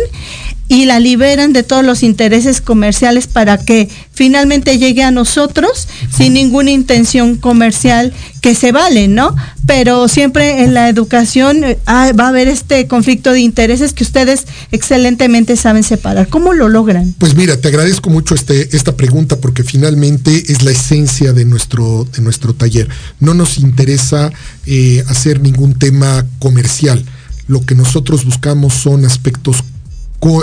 y 0.70 0.84
la 0.84 1.00
liberan 1.00 1.52
de 1.52 1.64
todos 1.64 1.84
los 1.84 2.04
intereses 2.04 2.60
comerciales 2.60 3.26
para 3.26 3.58
que 3.58 3.88
finalmente 4.12 4.78
llegue 4.78 5.02
a 5.02 5.10
nosotros 5.10 5.88
sin 6.16 6.34
ninguna 6.34 6.70
intención 6.70 7.34
comercial 7.34 8.12
que 8.40 8.54
se 8.54 8.70
vale, 8.70 9.08
¿no? 9.08 9.34
Pero 9.66 10.06
siempre 10.06 10.62
en 10.62 10.72
la 10.72 10.88
educación 10.88 11.64
eh, 11.64 11.78
ah, 11.86 12.12
va 12.18 12.26
a 12.26 12.28
haber 12.28 12.46
este 12.46 12.86
conflicto 12.86 13.32
de 13.32 13.40
intereses 13.40 13.92
que 13.92 14.04
ustedes 14.04 14.46
excelentemente 14.70 15.56
saben 15.56 15.82
separar. 15.82 16.28
¿Cómo 16.28 16.52
lo 16.52 16.68
logran? 16.68 17.16
Pues 17.18 17.34
mira, 17.34 17.60
te 17.60 17.66
agradezco 17.66 18.08
mucho 18.08 18.36
este, 18.36 18.76
esta 18.76 18.96
pregunta 18.96 19.40
porque 19.40 19.64
finalmente 19.64 20.52
es 20.52 20.62
la 20.62 20.70
esencia 20.70 21.32
de 21.32 21.46
nuestro, 21.46 22.06
de 22.14 22.22
nuestro 22.22 22.54
taller. 22.54 22.88
No 23.18 23.34
nos 23.34 23.58
interesa 23.58 24.30
eh, 24.66 25.02
hacer 25.08 25.40
ningún 25.40 25.74
tema 25.74 26.24
comercial. 26.38 27.04
Lo 27.48 27.66
que 27.66 27.74
nosotros 27.74 28.24
buscamos 28.24 28.74
son 28.74 29.04
aspectos 29.04 29.64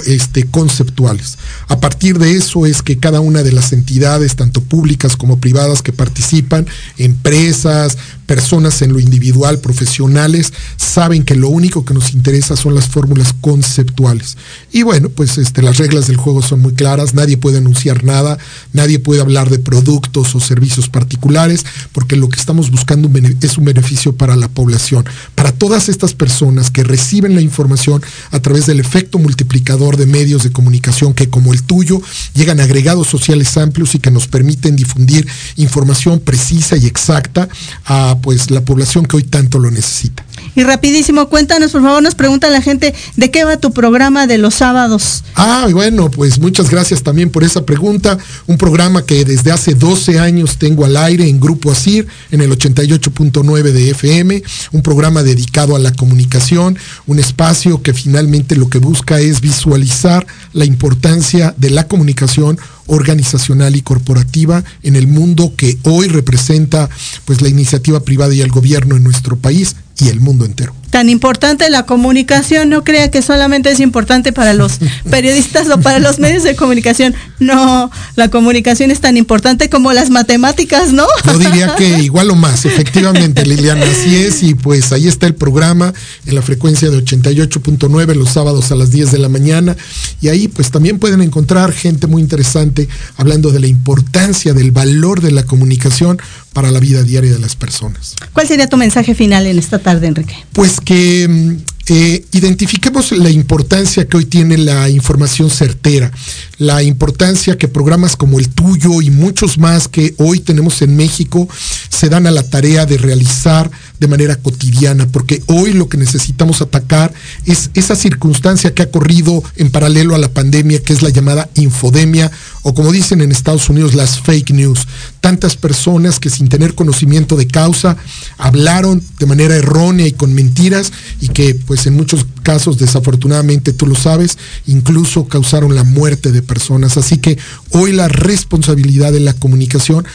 este, 0.06 0.46
conceptuales. 0.46 1.38
A 1.68 1.80
partir 1.80 2.18
de 2.18 2.36
eso 2.36 2.66
es 2.66 2.82
que 2.82 2.98
cada 2.98 3.20
una 3.20 3.44
de 3.44 3.52
las 3.52 3.74
entidades, 3.74 4.36
tanto 4.36 4.62
públicas 4.62 5.16
como 5.16 5.40
privadas 5.40 5.82
que 5.82 5.94
participan, 5.94 6.66
empresas, 6.98 7.98
personas 8.28 8.82
en 8.84 8.94
lo 8.94 9.00
individual, 9.00 9.60
profesionales, 9.60 10.54
saben 10.76 11.24
que 11.24 11.36
lo 11.36 11.50
único 11.50 11.84
que 11.84 11.96
nos 11.96 12.14
interesa 12.14 12.56
son 12.56 12.76
las 12.76 12.88
fórmulas 12.88 13.34
conceptuales. 13.42 14.38
Y 14.72 14.84
bueno, 14.84 15.10
pues 15.10 15.40
este, 15.40 15.64
las 15.64 15.78
reglas 15.78 16.08
del 16.08 16.18
juego 16.18 16.44
son 16.44 16.60
muy 16.60 16.74
claras, 16.74 17.16
nadie 17.16 17.38
puede 17.38 17.58
anunciar 17.58 18.04
nada, 18.04 18.38
nadie 18.74 19.00
puede 19.00 19.22
hablar 19.22 19.50
de 19.50 19.60
productos 19.60 20.36
o 20.36 20.40
servicios 20.40 20.90
particulares, 20.90 21.66
porque 21.94 22.16
lo 22.16 22.30
que 22.30 22.40
estamos 22.40 22.70
buscando 22.70 23.10
es 23.42 23.58
un 23.58 23.66
beneficio 23.66 24.16
para 24.16 24.36
la 24.36 24.50
población, 24.50 25.06
para 25.34 25.52
todas 25.52 25.90
estas 25.90 26.14
personas 26.14 26.70
que 26.70 26.84
reciben 26.84 27.34
la 27.34 27.42
información 27.42 28.02
a 28.32 28.40
través 28.40 28.66
del 28.66 28.80
efecto 28.80 29.18
multiplicador 29.18 29.98
de 29.98 30.06
medios 30.06 30.44
de 30.44 30.52
comunicación 30.52 31.14
que 31.14 31.30
como 31.30 31.54
el 31.54 31.64
tuyo 31.64 32.02
llegan 32.34 32.60
agregados 32.60 33.08
sociales 33.08 33.56
amplios 33.58 33.96
y 33.96 34.00
que 34.00 34.12
nos 34.12 34.28
permiten 34.28 34.76
difundir 34.76 35.28
información 35.56 36.20
precisa 36.20 36.76
y 36.76 36.86
exacta 36.86 37.48
a 37.86 38.17
pues 38.22 38.52
la 38.52 38.62
población 38.62 39.06
que 39.06 39.18
hoy 39.18 39.24
tanto 39.24 39.60
lo 39.60 39.72
necesita. 39.72 40.26
Y 40.58 40.64
rapidísimo, 40.64 41.30
cuéntanos, 41.30 41.72
por 41.72 41.84
favor, 41.84 42.02
nos 42.02 42.16
pregunta 42.16 42.50
la 42.50 42.64
gente, 42.64 42.92
¿de 43.16 43.30
qué 43.30 43.44
va 43.44 43.58
tu 43.58 43.72
programa 43.74 44.26
de 44.26 44.40
los 44.40 44.56
sábados? 44.56 45.24
Ah, 45.36 45.68
bueno, 45.72 46.10
pues 46.10 46.40
muchas 46.40 46.72
gracias 46.72 47.04
también 47.04 47.30
por 47.30 47.44
esa 47.44 47.64
pregunta. 47.64 48.18
Un 48.48 48.58
programa 48.58 49.06
que 49.06 49.24
desde 49.24 49.52
hace 49.52 49.76
12 49.76 50.18
años 50.18 50.58
tengo 50.58 50.84
al 50.84 50.98
aire 50.98 51.30
en 51.30 51.40
Grupo 51.40 51.72
ASIR, 51.72 52.08
en 52.32 52.42
el 52.42 52.50
88.9 52.50 53.72
de 53.72 53.92
FM, 53.92 54.42
un 54.72 54.82
programa 54.82 55.22
dedicado 55.22 55.76
a 55.76 55.80
la 55.80 55.92
comunicación, 55.92 56.76
un 57.06 57.20
espacio 57.20 57.84
que 57.84 57.94
finalmente 57.94 58.56
lo 58.56 58.68
que 58.68 58.80
busca 58.80 59.20
es 59.20 59.42
visualizar 59.42 60.26
la 60.54 60.66
importancia 60.66 61.54
de 61.56 61.70
la 61.70 61.88
comunicación 61.88 62.58
organizacional 62.88 63.76
y 63.76 63.84
corporativa 63.84 64.64
en 64.82 64.96
el 64.96 65.06
mundo 65.06 65.54
que 65.56 65.78
hoy 65.84 66.08
representa 66.08 66.90
pues 67.26 67.44
la 67.44 67.50
iniciativa 67.50 68.00
privada 68.00 68.34
y 68.34 68.42
el 68.42 68.50
gobierno 68.50 68.96
en 68.96 69.04
nuestro 69.04 69.36
país 69.36 69.76
y 70.00 70.10
el 70.10 70.20
mundo 70.20 70.46
entero 70.46 70.74
tan 70.90 71.10
importante 71.10 71.70
la 71.70 71.86
comunicación, 71.86 72.70
no 72.70 72.84
crea 72.84 73.12
que 73.12 73.22
solamente 73.22 73.72
es 73.72 73.80
importante 73.80 74.34
para 74.34 74.54
los 74.54 74.80
periodistas 75.10 75.70
o 75.70 75.80
para 75.80 76.00
los 76.00 76.20
medios 76.20 76.44
de 76.44 76.56
comunicación. 76.56 77.16
No, 77.40 77.92
la 78.16 78.30
comunicación 78.30 78.92
es 78.92 79.00
tan 79.00 79.18
importante 79.18 79.70
como 79.70 79.94
las 79.94 80.10
matemáticas, 80.10 80.94
¿no? 80.94 81.06
Yo 81.26 81.38
diría 81.38 81.76
que 81.76 82.00
igual 82.04 82.32
o 82.32 82.36
más, 82.36 82.66
efectivamente, 82.66 83.46
Liliana, 83.46 83.86
así 83.86 84.16
es, 84.16 84.44
y 84.44 84.56
pues 84.56 84.92
ahí 84.92 85.08
está 85.08 85.28
el 85.28 85.36
programa 85.36 85.94
en 86.26 86.36
la 86.36 86.42
frecuencia 86.42 86.90
de 86.90 87.04
88.9 87.04 88.16
los 88.16 88.30
sábados 88.30 88.72
a 88.72 88.76
las 88.76 88.92
10 88.92 89.12
de 89.12 89.20
la 89.20 89.30
mañana, 89.30 89.76
y 90.22 90.30
ahí 90.30 90.48
pues 90.48 90.72
también 90.72 91.00
pueden 91.00 91.22
encontrar 91.22 91.72
gente 91.72 92.08
muy 92.08 92.22
interesante 92.22 92.88
hablando 93.18 93.52
de 93.52 93.60
la 93.60 93.68
importancia, 93.68 94.54
del 94.54 94.72
valor 94.72 95.22
de 95.22 95.32
la 95.32 95.44
comunicación 95.44 96.18
para 96.54 96.72
la 96.72 96.80
vida 96.80 97.04
diaria 97.04 97.32
de 97.32 97.40
las 97.40 97.56
personas. 97.56 98.16
¿Cuál 98.34 98.48
sería 98.48 98.68
tu 98.68 98.78
mensaje 98.78 99.14
final 99.14 99.46
en 99.46 99.60
esta 99.60 99.78
tarde, 99.80 100.08
Enrique? 100.08 100.36
Pues 100.54 100.77
que 100.80 101.28
mm, 101.28 101.56
eh, 101.90 102.26
identifiquemos 102.34 103.12
la 103.14 103.30
importancia 103.30 104.08
que 104.08 104.18
hoy 104.18 104.26
tiene 104.26 104.58
la 104.58 104.90
información 104.90 105.50
certera, 105.50 106.12
la 106.58 106.82
importancia 106.82 107.58
que 107.58 107.68
programas 107.68 108.16
como 108.16 108.40
el 108.40 108.50
tuyo 108.50 109.02
y 109.02 109.12
muchos 109.12 109.58
más 109.58 109.88
que 109.88 110.16
hoy 110.18 110.40
tenemos 110.40 110.82
en 110.82 110.96
México 110.96 111.48
se 111.90 112.10
dan 112.10 112.26
a 112.28 112.32
la 112.32 112.44
tarea 112.44 112.86
de 112.86 112.98
realizar 112.98 113.70
de 114.00 114.08
manera 114.08 114.36
cotidiana, 114.36 115.08
porque 115.08 115.42
hoy 115.48 115.74
lo 115.74 115.90
que 115.90 115.98
necesitamos 115.98 116.62
atacar 116.62 117.14
es 117.46 117.72
esa 117.74 117.96
circunstancia 117.96 118.74
que 118.74 118.84
ha 118.84 118.92
corrido 118.92 119.44
en 119.56 119.72
paralelo 119.72 120.14
a 120.16 120.20
la 120.20 120.30
pandemia, 120.30 120.82
que 120.82 120.94
es 120.94 121.02
la 121.02 121.10
llamada 121.10 121.50
infodemia, 121.56 122.32
o 122.62 122.74
como 122.74 122.92
dicen 122.92 123.22
en 123.22 123.32
Estados 123.32 123.70
Unidos, 123.70 123.96
las 123.96 124.20
fake 124.20 124.52
news. 124.52 124.88
Tantas 125.22 125.56
personas 125.56 126.20
que 126.20 126.30
sin 126.30 126.50
tener 126.50 126.76
conocimiento 126.76 127.36
de 127.36 127.48
causa 127.48 127.98
hablaron 128.38 129.02
de 129.20 129.26
manera 129.26 129.56
errónea 129.56 130.08
y 130.08 130.12
con 130.12 130.34
mentiras 130.34 130.92
y 131.22 131.30
que 131.30 131.56
pues 131.56 131.86
en 131.88 131.96
muchos 131.96 132.26
casos 132.48 132.78
desafortunadamente 132.78 133.74
tú 133.74 133.86
lo 133.88 133.96
sabes, 133.96 134.38
incluso 134.68 135.28
causaron 135.28 135.76
la 135.76 135.84
muerte 135.84 136.32
de 136.32 136.42
personas. 136.42 136.96
Así 136.96 137.18
que 137.18 137.38
hoy 137.72 137.92
la 137.92 138.08
responsabilidad 138.08 139.12
de 139.12 139.20
la 139.20 139.34
comunicación, 139.34 140.06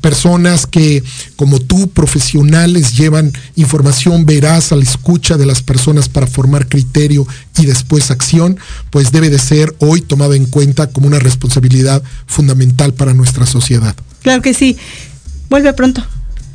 personas 0.00 0.66
que 0.66 1.04
como 1.36 1.60
tú, 1.60 1.88
profesionales, 1.90 2.96
llevan 2.96 3.32
información 3.54 4.26
veraz 4.26 4.72
a 4.72 4.76
la 4.76 4.82
escucha 4.82 5.36
de 5.36 5.46
las 5.46 5.62
personas 5.62 6.08
para 6.08 6.26
formar 6.26 6.66
criterio 6.68 7.24
y 7.56 7.66
después 7.66 8.10
acción, 8.10 8.58
pues 8.90 9.12
debe 9.12 9.30
de 9.30 9.38
ser 9.38 9.76
hoy 9.78 10.00
tomado 10.00 10.34
en 10.34 10.46
cuenta 10.46 10.90
como 10.90 11.06
una 11.06 11.20
responsabilidad 11.20 12.02
fundamental 12.26 12.92
para 12.92 13.14
nuestra 13.14 13.46
sociedad. 13.46 13.94
Claro 14.22 14.42
que 14.42 14.52
sí. 14.52 14.76
Vuelve 15.48 15.72
pronto. 15.74 16.04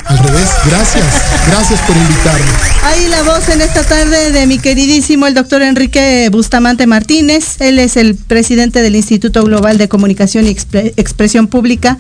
Al 0.06 0.18
revés, 0.18 0.50
gracias, 0.66 1.06
gracias 1.48 1.80
por 1.82 1.96
invitarme. 1.96 2.46
Ahí 2.84 3.08
la 3.08 3.24
voz 3.24 3.48
en 3.48 3.62
esta 3.62 3.84
tarde 3.84 4.32
de 4.32 4.46
mi 4.46 4.60
queridísimo 4.60 5.28
el 5.28 5.34
doctor 5.34 5.62
Enrique 5.62 6.28
Bustamante 6.30 6.86
Martínez. 6.88 7.62
Él 7.62 7.80
es 7.80 7.96
el 7.96 8.16
presidente 8.16 8.82
del 8.82 8.98
Instituto 8.98 9.44
Global 9.44 9.78
de 9.78 9.88
Comunicación 9.88 10.46
y 10.46 10.50
Expresión 10.50 11.48
Pública, 11.48 11.98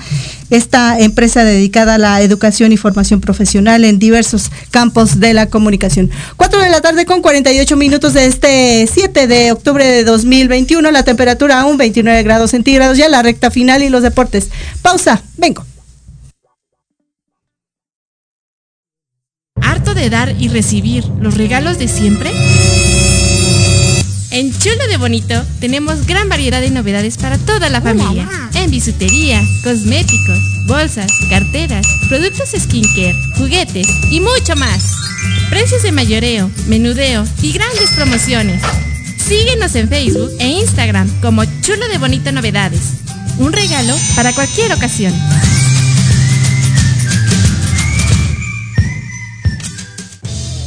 esta 0.49 0.99
empresa 0.99 1.45
dedicada 1.45 1.95
a 1.95 1.97
la 1.97 2.21
educación 2.21 2.73
y 2.73 2.77
formación 2.77 3.21
profesional 3.21 3.85
en 3.85 3.99
diversos 3.99 4.51
campos 4.69 5.21
de 5.21 5.33
la 5.33 5.47
comunicación. 5.47 6.11
Cuatro 6.35 6.61
de 6.61 6.69
la 6.69 6.81
tarde 6.81 7.05
con 7.05 7.21
48 7.21 7.77
minutos 7.77 8.13
de 8.13 8.25
este 8.25 8.89
7 8.91 9.27
de 9.27 9.53
octubre 9.53 9.85
de 9.85 10.03
2021, 10.03 10.91
la 10.91 11.03
temperatura 11.03 11.61
aún 11.61 11.77
29 11.77 12.23
grados 12.23 12.51
centígrados, 12.51 12.97
ya 12.97 13.07
la 13.07 13.23
recta 13.23 13.49
final 13.49 13.81
y 13.81 13.89
los 13.89 14.03
deportes. 14.03 14.49
Pausa, 14.81 15.21
vengo. 15.37 15.65
¿Harto 19.93 20.01
de 20.01 20.09
dar 20.09 20.35
y 20.39 20.47
recibir 20.47 21.05
los 21.21 21.37
regalos 21.37 21.77
de 21.77 21.87
siempre? 21.87 22.31
En 24.31 24.51
Chulo 24.57 24.87
de 24.87 24.97
Bonito 24.97 25.39
tenemos 25.59 26.07
gran 26.07 26.29
variedad 26.29 26.61
de 26.61 26.71
novedades 26.71 27.17
para 27.17 27.37
toda 27.37 27.69
la 27.69 27.79
familia. 27.79 28.27
En 28.55 28.71
bisutería, 28.71 29.39
cosméticos, 29.63 30.39
bolsas, 30.65 31.11
carteras, 31.29 31.85
productos 32.09 32.49
skincare, 32.57 33.15
juguetes 33.37 33.87
y 34.09 34.19
mucho 34.19 34.55
más. 34.55 34.95
Precios 35.51 35.83
de 35.83 35.91
mayoreo, 35.91 36.49
menudeo 36.65 37.23
y 37.43 37.51
grandes 37.51 37.91
promociones. 37.91 38.63
Síguenos 39.23 39.75
en 39.75 39.89
Facebook 39.89 40.31
e 40.39 40.47
Instagram 40.47 41.07
como 41.21 41.43
Chulo 41.61 41.87
de 41.87 41.99
Bonito 41.99 42.31
Novedades. 42.31 42.81
Un 43.37 43.53
regalo 43.53 43.95
para 44.15 44.33
cualquier 44.33 44.73
ocasión. 44.73 45.13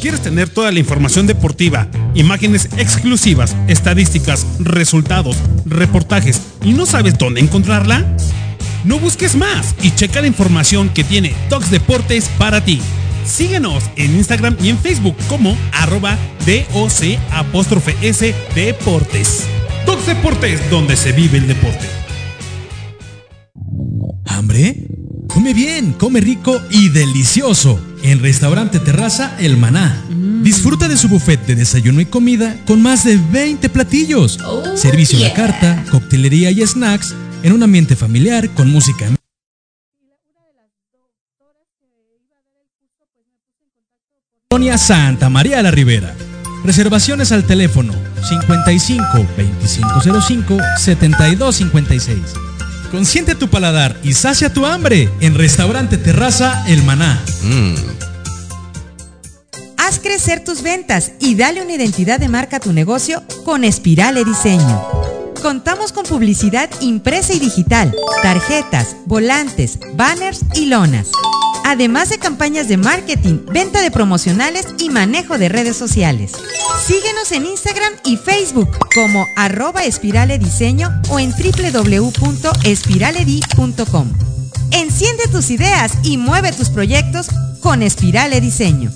¿Quieres 0.06 0.22
tener 0.22 0.48
toda 0.48 0.70
la 0.70 0.78
información 0.78 1.26
deportiva, 1.26 1.88
imágenes 2.14 2.68
exclusivas, 2.76 3.56
estadísticas, 3.66 4.46
resultados, 4.60 5.36
reportajes 5.64 6.42
y 6.62 6.74
no 6.74 6.86
sabes 6.86 7.18
dónde 7.18 7.40
encontrarla? 7.40 8.06
No 8.84 9.00
busques 9.00 9.34
más 9.34 9.74
y 9.82 9.90
checa 9.90 10.20
la 10.20 10.28
información 10.28 10.90
que 10.90 11.02
tiene 11.02 11.34
Tox 11.48 11.72
Deportes 11.72 12.30
para 12.38 12.64
ti. 12.64 12.80
Síguenos 13.24 13.82
en 13.96 14.14
Instagram 14.14 14.56
y 14.62 14.68
en 14.68 14.78
Facebook 14.78 15.16
como 15.28 15.58
arroba 15.72 16.16
DOC 16.46 17.18
apóstrofe 17.32 17.96
S 18.00 18.32
Deportes. 18.54 19.42
Tox 19.86 20.06
Deportes, 20.06 20.70
donde 20.70 20.94
se 20.94 21.10
vive 21.10 21.38
el 21.38 21.48
deporte. 21.48 21.88
¿Hambre? 24.24 24.86
Come 25.26 25.52
bien, 25.52 25.94
come 25.94 26.20
rico 26.20 26.60
y 26.70 26.90
delicioso. 26.90 27.80
En 28.06 28.20
Restaurante 28.20 28.78
Terraza 28.78 29.34
El 29.40 29.56
Maná. 29.56 30.00
Disfruta 30.42 30.86
de 30.86 30.96
su 30.96 31.08
buffet 31.08 31.44
de 31.44 31.56
desayuno 31.56 32.00
y 32.00 32.06
comida 32.06 32.56
con 32.64 32.80
más 32.80 33.04
de 33.04 33.16
20 33.16 33.68
platillos. 33.68 34.38
Servicio 34.76 35.18
a 35.18 35.22
la 35.22 35.34
carta, 35.34 35.84
coctelería 35.90 36.52
y 36.52 36.64
snacks 36.64 37.16
en 37.42 37.52
un 37.52 37.64
ambiente 37.64 37.96
familiar 37.96 38.48
con 38.50 38.70
música 38.70 39.08
Colonia 44.48 44.78
Santa 44.78 45.28
María 45.28 45.60
la 45.62 45.72
Ribera. 45.72 46.14
Reservaciones 46.64 47.32
al 47.32 47.44
teléfono 47.44 47.92
55 48.22 49.04
2505 49.36 50.58
7256. 50.78 52.55
Consiente 52.90 53.34
tu 53.34 53.48
paladar 53.48 53.96
y 54.02 54.12
sacia 54.14 54.52
tu 54.52 54.64
hambre 54.64 55.08
en 55.20 55.34
Restaurante 55.34 55.98
Terraza 55.98 56.64
El 56.68 56.82
Maná. 56.84 57.22
Haz 59.76 59.98
crecer 59.98 60.44
tus 60.44 60.62
ventas 60.62 61.12
y 61.20 61.34
dale 61.34 61.62
una 61.62 61.74
identidad 61.74 62.18
de 62.18 62.28
marca 62.28 62.56
a 62.56 62.60
tu 62.60 62.72
negocio 62.72 63.22
con 63.44 63.64
Espirale 63.64 64.24
Diseño. 64.24 65.05
Contamos 65.42 65.92
con 65.92 66.04
publicidad 66.04 66.68
impresa 66.80 67.32
y 67.32 67.38
digital, 67.38 67.94
tarjetas, 68.22 68.96
volantes, 69.06 69.78
banners 69.94 70.42
y 70.54 70.66
lonas. 70.66 71.10
Además 71.64 72.10
de 72.10 72.18
campañas 72.18 72.68
de 72.68 72.76
marketing, 72.76 73.38
venta 73.52 73.80
de 73.80 73.90
promocionales 73.90 74.66
y 74.78 74.90
manejo 74.90 75.38
de 75.38 75.48
redes 75.48 75.76
sociales. 75.76 76.32
Síguenos 76.86 77.32
en 77.32 77.46
Instagram 77.46 77.92
y 78.04 78.16
Facebook 78.16 78.68
como 78.94 79.26
arroba 79.36 79.84
espirale 79.84 80.38
diseño 80.38 80.88
o 81.10 81.18
en 81.18 81.32
www.espiraledi.com. 81.32 84.12
Enciende 84.70 85.24
tus 85.30 85.50
ideas 85.50 85.92
y 86.02 86.18
mueve 86.18 86.52
tus 86.52 86.68
proyectos 86.70 87.28
con 87.60 87.82
Espirale 87.82 88.40
Diseño. 88.40 88.92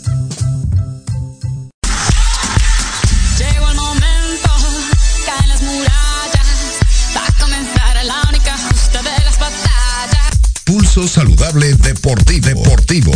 Pulso 10.93 11.07
Saludable 11.07 11.73
Deportivo. 11.75 12.49
Deportivo. 12.49 13.13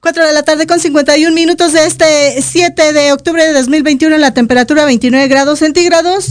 Cuatro 0.00 0.24
de 0.24 0.32
la 0.32 0.44
tarde 0.44 0.68
con 0.68 0.78
51 0.78 1.34
minutos 1.34 1.72
de 1.72 1.86
este 1.86 2.40
7 2.40 2.92
de 2.92 3.12
octubre 3.12 3.44
de 3.44 3.52
2021, 3.52 4.16
la 4.16 4.32
temperatura 4.32 4.84
29 4.84 5.26
grados 5.26 5.58
centígrados. 5.58 6.28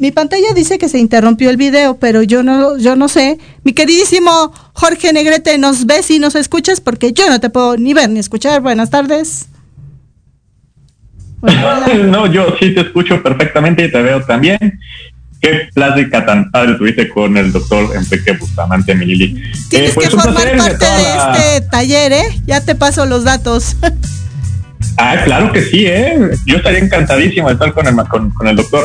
Mi 0.00 0.10
pantalla 0.10 0.52
dice 0.54 0.76
que 0.76 0.90
se 0.90 0.98
interrumpió 0.98 1.48
el 1.48 1.56
video, 1.56 1.96
pero 1.98 2.22
yo 2.22 2.42
no, 2.42 2.76
yo 2.76 2.94
no 2.94 3.08
sé. 3.08 3.38
Mi 3.64 3.72
queridísimo 3.72 4.52
Jorge 4.74 5.14
Negrete, 5.14 5.56
¿nos 5.56 5.86
ves 5.86 6.10
y 6.10 6.18
nos 6.18 6.34
escuchas? 6.34 6.82
Porque 6.82 7.14
yo 7.14 7.26
no 7.30 7.40
te 7.40 7.48
puedo 7.48 7.78
ni 7.78 7.94
ver 7.94 8.10
ni 8.10 8.20
escuchar. 8.20 8.60
Buenas 8.60 8.90
tardes. 8.90 9.46
no, 12.10 12.26
yo 12.26 12.54
sí 12.58 12.74
te 12.74 12.82
escucho 12.82 13.22
perfectamente 13.22 13.86
y 13.86 13.90
te 13.90 14.02
veo 14.02 14.20
también. 14.22 14.78
Qué 15.40 15.68
plática 15.74 16.26
tan 16.26 16.50
padre 16.50 16.74
tuviste 16.74 17.08
con 17.08 17.36
el 17.36 17.50
doctor 17.50 17.96
Enrique 17.96 18.32
Bustamante 18.32 18.94
Milili. 18.94 19.42
Tienes 19.68 19.96
que 19.96 20.10
formar 20.10 20.56
parte 20.56 20.84
de 20.84 21.16
este 21.16 21.60
taller, 21.70 22.12
¿eh? 22.12 22.40
Ya 22.46 22.60
te 22.60 22.74
paso 22.74 23.06
los 23.06 23.24
datos. 23.24 23.76
Ah, 24.96 25.16
claro 25.24 25.50
que 25.52 25.62
sí, 25.62 25.86
¿eh? 25.86 26.18
Yo 26.44 26.56
estaría 26.56 26.80
encantadísimo 26.80 27.48
de 27.48 27.54
estar 27.54 27.72
con 27.72 27.86
el, 27.86 27.96
con, 28.08 28.30
con 28.32 28.48
el 28.48 28.56
doctor. 28.56 28.84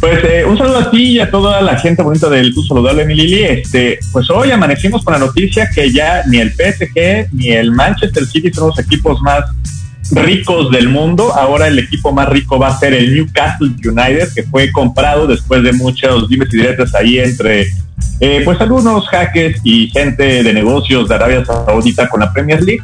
Pues 0.00 0.20
eh, 0.22 0.44
un 0.44 0.56
saludo 0.56 0.78
a 0.78 0.90
ti 0.90 1.02
y 1.02 1.20
a 1.20 1.30
toda 1.30 1.60
la 1.60 1.76
gente 1.76 2.02
bonita 2.02 2.28
del 2.28 2.54
Tu 2.54 2.62
Saludable, 2.62 3.04
mi 3.04 3.14
Lili. 3.14 3.42
Este, 3.42 3.98
pues 4.12 4.30
hoy 4.30 4.52
amanecimos 4.52 5.02
con 5.04 5.14
la 5.14 5.18
noticia 5.18 5.68
que 5.68 5.90
ya 5.90 6.22
ni 6.26 6.38
el 6.38 6.52
PSG 6.52 7.32
ni 7.32 7.48
el 7.50 7.72
Manchester 7.72 8.24
City 8.26 8.52
son 8.52 8.68
los 8.68 8.78
equipos 8.78 9.20
más 9.22 9.44
ricos 10.12 10.70
del 10.70 10.88
mundo. 10.88 11.34
Ahora 11.34 11.68
el 11.68 11.78
equipo 11.78 12.12
más 12.12 12.28
rico 12.28 12.58
va 12.58 12.68
a 12.68 12.78
ser 12.78 12.94
el 12.94 13.14
Newcastle 13.14 13.68
United, 13.68 14.28
que 14.34 14.42
fue 14.44 14.70
comprado 14.72 15.26
después 15.26 15.62
de 15.62 15.72
muchos 15.72 16.28
dimes 16.28 16.48
y 16.52 16.56
diretes 16.58 16.94
ahí 16.94 17.18
entre 17.18 17.66
eh, 18.20 18.42
pues 18.44 18.60
algunos 18.60 19.06
hackers 19.08 19.60
y 19.64 19.88
gente 19.88 20.42
de 20.42 20.52
negocios 20.52 21.08
de 21.08 21.14
Arabia 21.14 21.44
Saudita 21.44 22.08
con 22.08 22.20
la 22.20 22.32
Premier 22.32 22.62
League. 22.62 22.82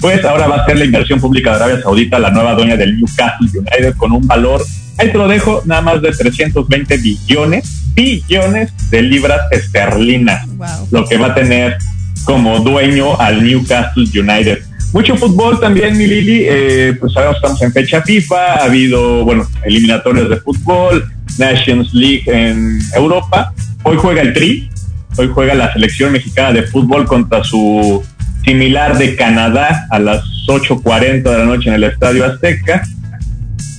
Pues 0.00 0.24
ahora 0.24 0.46
va 0.46 0.56
a 0.56 0.66
ser 0.66 0.78
la 0.78 0.84
inversión 0.84 1.20
pública 1.20 1.50
de 1.50 1.56
Arabia 1.56 1.82
Saudita 1.82 2.18
la 2.18 2.30
nueva 2.30 2.54
dueña 2.54 2.76
del 2.76 2.96
Newcastle 2.98 3.48
United 3.58 3.96
con 3.96 4.12
un 4.12 4.26
valor, 4.26 4.62
ahí 4.98 5.10
te 5.10 5.18
lo 5.18 5.26
dejo, 5.26 5.62
nada 5.64 5.80
más 5.80 6.02
de 6.02 6.12
320 6.12 6.96
billones, 6.98 7.94
billones 7.94 8.72
de 8.90 9.02
libras 9.02 9.40
esterlinas, 9.50 10.46
lo 10.90 11.06
que 11.06 11.16
va 11.16 11.28
a 11.28 11.34
tener 11.34 11.78
como 12.24 12.60
dueño 12.60 13.18
al 13.18 13.42
Newcastle 13.42 14.04
United. 14.04 14.58
Mucho 14.96 15.14
fútbol 15.14 15.60
también, 15.60 15.94
mi 15.98 16.06
Lili. 16.06 16.46
Eh, 16.48 16.96
pues 16.98 17.14
ahora 17.18 17.32
estamos 17.32 17.60
en 17.60 17.70
fecha 17.70 18.00
FIFA. 18.00 18.54
Ha 18.54 18.64
habido, 18.64 19.26
bueno, 19.26 19.46
eliminatorios 19.62 20.30
de 20.30 20.38
fútbol, 20.38 21.04
Nations 21.36 21.92
League 21.92 22.22
en 22.24 22.78
Europa. 22.94 23.52
Hoy 23.82 23.98
juega 23.98 24.22
el 24.22 24.32
Tri. 24.32 24.70
Hoy 25.18 25.28
juega 25.34 25.54
la 25.54 25.70
selección 25.74 26.12
mexicana 26.12 26.50
de 26.52 26.62
fútbol 26.62 27.04
contra 27.04 27.44
su 27.44 28.02
similar 28.42 28.96
de 28.96 29.16
Canadá 29.16 29.86
a 29.90 29.98
las 29.98 30.24
8.40 30.48 31.24
de 31.24 31.38
la 31.40 31.44
noche 31.44 31.68
en 31.68 31.74
el 31.74 31.84
Estadio 31.84 32.24
Azteca. 32.24 32.82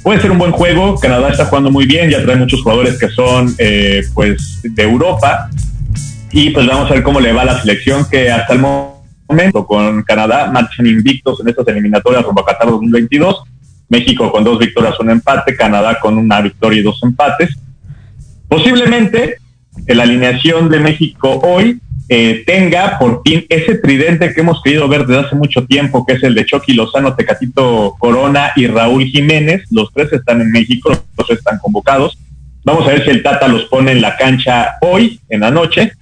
Puede 0.03 0.21
ser 0.21 0.29
un 0.29 0.37
buen 0.37 0.51
juego. 0.51 0.99
Canadá 0.99 1.29
está 1.29 1.45
jugando 1.45 1.71
muy 1.71 1.87
bien. 1.87 2.11
Ya 2.11 2.21
trae 2.21 2.35
muchos 2.35 2.61
jugadores 2.61 2.99
que 2.99 3.09
son, 3.09 3.55
eh, 3.57 4.03
pues, 4.13 4.59
de 4.61 4.83
Europa. 4.83 5.49
Y 6.31 6.51
pues 6.51 6.67
vamos 6.67 6.91
a 6.91 6.93
ver 6.93 7.01
cómo 7.01 7.19
le 7.19 7.33
va 7.33 7.41
a 7.41 7.45
la 7.45 7.59
selección 7.59 8.07
que 8.07 8.29
hasta 8.29 8.53
el 8.53 8.59
momento 8.59 8.96
momento 9.27 9.65
con 9.65 10.03
Canadá 10.03 10.49
marchan 10.51 10.87
invictos 10.87 11.39
en 11.39 11.49
estas 11.49 11.67
eliminatorias 11.67 12.23
rumbo 12.23 12.41
a 12.41 12.45
Qatar 12.45 12.69
2022. 12.69 13.43
México 13.89 14.31
con 14.31 14.43
dos 14.43 14.59
victorias, 14.59 14.99
un 14.99 15.09
empate, 15.09 15.55
Canadá 15.55 15.99
con 15.99 16.17
una 16.17 16.41
victoria 16.41 16.79
y 16.79 16.83
dos 16.83 16.99
empates. 17.03 17.57
Posiblemente 18.47 19.37
la 19.87 20.03
alineación 20.03 20.69
de 20.69 20.79
México 20.79 21.39
hoy 21.43 21.79
eh, 22.09 22.43
tenga 22.45 22.97
por 22.99 23.21
fin 23.25 23.45
ese 23.49 23.75
tridente 23.75 24.33
que 24.33 24.39
hemos 24.39 24.61
querido 24.61 24.87
ver 24.87 25.05
desde 25.05 25.25
hace 25.25 25.35
mucho 25.35 25.65
tiempo, 25.65 26.05
que 26.05 26.13
es 26.13 26.23
el 26.23 26.35
de 26.35 26.45
Chucky 26.45 26.73
Lozano, 26.73 27.15
Tecatito 27.15 27.95
Corona 27.99 28.51
y 28.55 28.67
Raúl 28.67 29.05
Jiménez. 29.05 29.63
Los 29.71 29.91
tres 29.93 30.11
están 30.13 30.41
en 30.41 30.51
México, 30.51 30.89
los 30.89 31.27
tres 31.27 31.39
están 31.39 31.59
convocados. 31.59 32.17
Vamos 32.63 32.85
a 32.85 32.91
ver 32.91 33.03
si 33.03 33.09
el 33.09 33.23
Tata 33.23 33.47
los 33.47 33.65
pone 33.65 33.91
en 33.91 34.01
la 34.01 34.15
cancha 34.15 34.75
hoy, 34.81 35.19
en 35.29 35.41
la 35.41 35.51
noche. 35.51 35.93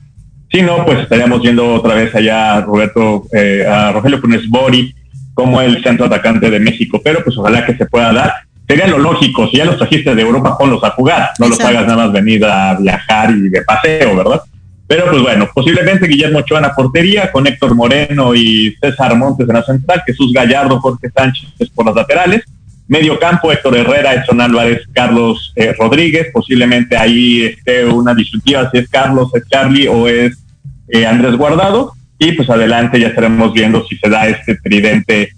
Si 0.55 0.61
no, 0.61 0.85
pues 0.85 0.99
estaríamos 0.99 1.41
viendo 1.41 1.73
otra 1.73 1.95
vez 1.95 2.15
allá 2.15 2.55
a 2.55 2.61
Roberto, 2.61 3.27
eh, 3.33 3.65
a 3.67 3.91
Rogelio 3.91 4.21
Funes 4.21 4.49
Bori 4.49 4.95
como 5.33 5.59
el 5.59 5.83
centro 5.83 6.05
atacante 6.05 6.49
de 6.49 6.61
México, 6.61 7.01
pero 7.03 7.21
pues 7.25 7.37
ojalá 7.37 7.65
que 7.65 7.75
se 7.75 7.85
pueda 7.87 8.13
dar. 8.13 8.35
Sería 8.65 8.87
lo 8.87 8.97
lógico, 8.97 9.49
si 9.49 9.57
ya 9.57 9.65
los 9.65 9.77
trajiste 9.77 10.15
de 10.15 10.21
Europa, 10.21 10.57
ponlos 10.57 10.81
a 10.85 10.91
jugar, 10.91 11.31
no 11.39 11.49
los 11.49 11.59
hagas 11.59 11.85
nada 11.85 12.05
más 12.05 12.13
venir 12.13 12.45
a 12.45 12.73
viajar 12.79 13.31
y 13.31 13.49
de 13.49 13.63
paseo, 13.63 14.15
¿verdad? 14.15 14.43
Pero 14.87 15.09
pues 15.09 15.23
bueno, 15.23 15.49
posiblemente 15.53 16.07
Guillermo 16.07 16.39
Ochoa 16.39 16.59
en 16.59 16.67
la 16.67 16.73
portería, 16.73 17.33
con 17.33 17.45
Héctor 17.45 17.75
Moreno 17.75 18.33
y 18.33 18.77
César 18.79 19.13
Montes 19.17 19.49
en 19.49 19.55
la 19.55 19.63
central, 19.63 20.03
Jesús 20.05 20.31
Gallardo, 20.31 20.79
Jorge 20.79 21.09
Sánchez 21.13 21.69
por 21.75 21.85
las 21.85 21.95
laterales, 21.95 22.45
medio 22.87 23.19
campo, 23.19 23.51
Héctor 23.51 23.75
Herrera, 23.75 24.13
Edson 24.13 24.39
Álvarez, 24.39 24.83
Carlos 24.93 25.51
eh, 25.57 25.75
Rodríguez, 25.77 26.27
posiblemente 26.31 26.95
ahí 26.95 27.43
esté 27.43 27.83
una 27.83 28.15
disyuntiva 28.15 28.71
si 28.71 28.77
es 28.77 28.87
Carlos, 28.87 29.35
es 29.35 29.43
Charlie 29.49 29.89
o 29.89 30.07
es 30.07 30.44
eh, 30.87 31.05
Andrés 31.05 31.35
Guardado, 31.35 31.93
y 32.17 32.31
pues 32.33 32.49
adelante 32.49 32.99
ya 32.99 33.07
estaremos 33.07 33.53
viendo 33.53 33.85
si 33.85 33.97
se 33.97 34.09
da 34.09 34.27
este 34.27 34.55
tridente 34.55 35.29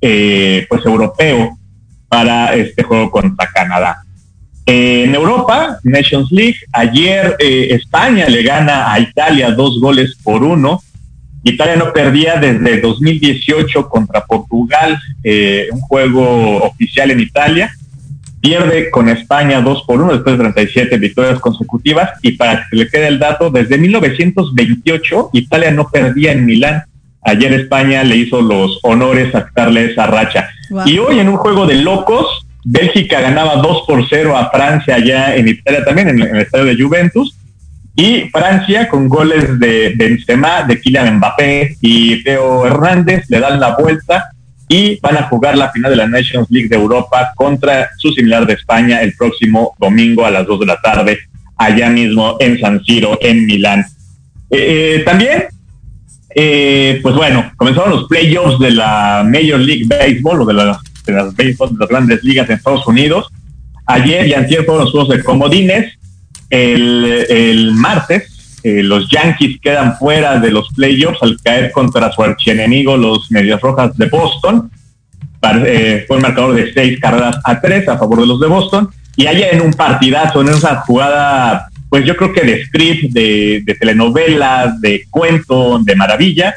eh, 0.00 0.66
pues 0.68 0.84
europeo 0.84 1.56
para 2.08 2.54
este 2.54 2.82
juego 2.82 3.10
contra 3.10 3.46
Canadá. 3.46 4.02
Eh, 4.66 5.04
en 5.04 5.14
Europa, 5.14 5.78
Nations 5.82 6.30
League, 6.30 6.58
ayer 6.72 7.36
España 7.40 8.28
le 8.28 8.42
gana 8.42 8.92
a 8.92 9.00
Italia 9.00 9.50
dos 9.52 9.80
goles 9.80 10.16
por 10.22 10.42
uno. 10.42 10.82
Italia 11.42 11.76
no 11.76 11.92
perdía 11.92 12.36
desde 12.36 12.80
2018 12.80 13.88
contra 13.88 14.26
Portugal, 14.26 15.00
un 15.72 15.80
juego 15.80 16.64
oficial 16.64 17.10
en 17.10 17.20
Italia 17.20 17.72
pierde 18.40 18.90
con 18.90 19.08
España 19.08 19.60
2 19.60 19.84
por 19.86 20.00
1 20.00 20.12
después 20.14 20.36
de 20.36 20.44
37 20.44 20.96
victorias 20.98 21.38
consecutivas 21.40 22.10
y 22.22 22.32
para 22.32 22.56
que 22.56 22.62
se 22.70 22.76
le 22.76 22.88
quede 22.88 23.08
el 23.08 23.18
dato, 23.18 23.50
desde 23.50 23.78
1928 23.78 25.30
Italia 25.34 25.70
no 25.70 25.88
perdía 25.88 26.32
en 26.32 26.46
Milán. 26.46 26.84
Ayer 27.22 27.52
España 27.52 28.02
le 28.02 28.16
hizo 28.16 28.40
los 28.40 28.80
honores 28.82 29.34
a 29.34 29.46
quitarle 29.46 29.92
esa 29.92 30.06
racha. 30.06 30.48
Y 30.86 30.98
hoy 30.98 31.18
en 31.18 31.28
un 31.28 31.36
juego 31.36 31.66
de 31.66 31.74
locos, 31.74 32.46
Bélgica 32.64 33.20
ganaba 33.20 33.56
2 33.56 33.84
por 33.86 34.08
0 34.08 34.36
a 34.36 34.50
Francia 34.50 34.94
allá 34.94 35.36
en 35.36 35.48
Italia 35.48 35.84
también, 35.84 36.08
en, 36.08 36.22
el 36.22 36.38
estadio 36.38 36.64
de 36.64 36.82
Juventus. 36.82 37.36
Y 37.94 38.30
Francia 38.30 38.88
con 38.88 39.08
goles 39.08 39.58
de 39.58 39.92
Benzema, 39.96 40.62
de 40.62 40.80
Kylian 40.80 41.16
Mbappé 41.16 41.76
y 41.82 42.22
Teo 42.22 42.66
Hernández 42.66 43.24
le 43.28 43.40
dan 43.40 43.60
la 43.60 43.76
vuelta 43.76 44.30
y 44.72 45.00
van 45.00 45.16
a 45.16 45.24
jugar 45.24 45.58
la 45.58 45.72
final 45.72 45.90
de 45.90 45.96
la 45.96 46.06
Nations 46.06 46.48
League 46.48 46.68
de 46.68 46.76
Europa 46.76 47.32
contra 47.34 47.90
su 47.98 48.12
similar 48.12 48.46
de 48.46 48.52
España 48.52 49.02
el 49.02 49.12
próximo 49.14 49.74
domingo 49.80 50.24
a 50.24 50.30
las 50.30 50.46
2 50.46 50.60
de 50.60 50.66
la 50.66 50.80
tarde 50.80 51.18
allá 51.56 51.90
mismo 51.90 52.36
en 52.38 52.58
San 52.60 52.82
Siro, 52.84 53.18
en 53.20 53.46
Milán. 53.46 53.80
Eh, 54.48 54.98
eh, 54.98 55.02
también, 55.04 55.46
eh, 56.36 57.00
pues 57.02 57.16
bueno, 57.16 57.50
comenzaron 57.56 57.90
los 57.90 58.06
playoffs 58.06 58.60
de 58.60 58.70
la 58.70 59.24
Major 59.26 59.58
League 59.58 59.86
Baseball 59.88 60.42
o 60.42 60.46
de 60.46 60.54
las, 60.54 60.78
de 61.04 61.12
las, 61.14 61.36
de 61.36 61.56
las 61.76 61.88
grandes 61.88 62.22
ligas 62.22 62.48
en 62.48 62.54
Estados 62.54 62.86
Unidos. 62.86 63.26
Ayer 63.86 64.28
y 64.28 64.34
antier 64.34 64.64
fueron 64.64 64.84
los 64.84 64.92
juegos 64.92 65.08
de 65.08 65.24
comodines. 65.24 65.98
El, 66.48 67.26
el 67.28 67.72
martes, 67.72 68.29
eh, 68.62 68.82
los 68.82 69.08
Yankees 69.10 69.58
quedan 69.60 69.96
fuera 69.96 70.38
de 70.38 70.50
los 70.50 70.68
playoffs 70.74 71.22
al 71.22 71.38
caer 71.42 71.72
contra 71.72 72.12
su 72.12 72.22
archienemigo, 72.22 72.96
los 72.96 73.30
Medias 73.30 73.60
Rojas 73.60 73.96
de 73.96 74.06
Boston. 74.06 74.70
Eh, 75.66 76.04
fue 76.06 76.16
un 76.16 76.22
marcador 76.22 76.54
de 76.54 76.72
seis 76.72 77.00
carreras 77.00 77.38
a 77.44 77.60
tres 77.60 77.88
a 77.88 77.96
favor 77.96 78.20
de 78.20 78.26
los 78.26 78.40
de 78.40 78.46
Boston. 78.46 78.90
Y 79.16 79.26
ayer 79.26 79.54
en 79.54 79.62
un 79.62 79.72
partidazo, 79.72 80.42
en 80.42 80.48
esa 80.48 80.76
jugada, 80.82 81.68
pues 81.88 82.04
yo 82.04 82.16
creo 82.16 82.32
que 82.32 82.42
de 82.42 82.64
script, 82.66 83.12
de, 83.12 83.62
de 83.64 83.74
telenovela, 83.74 84.76
de 84.80 85.04
cuento, 85.10 85.78
de 85.78 85.96
maravilla, 85.96 86.54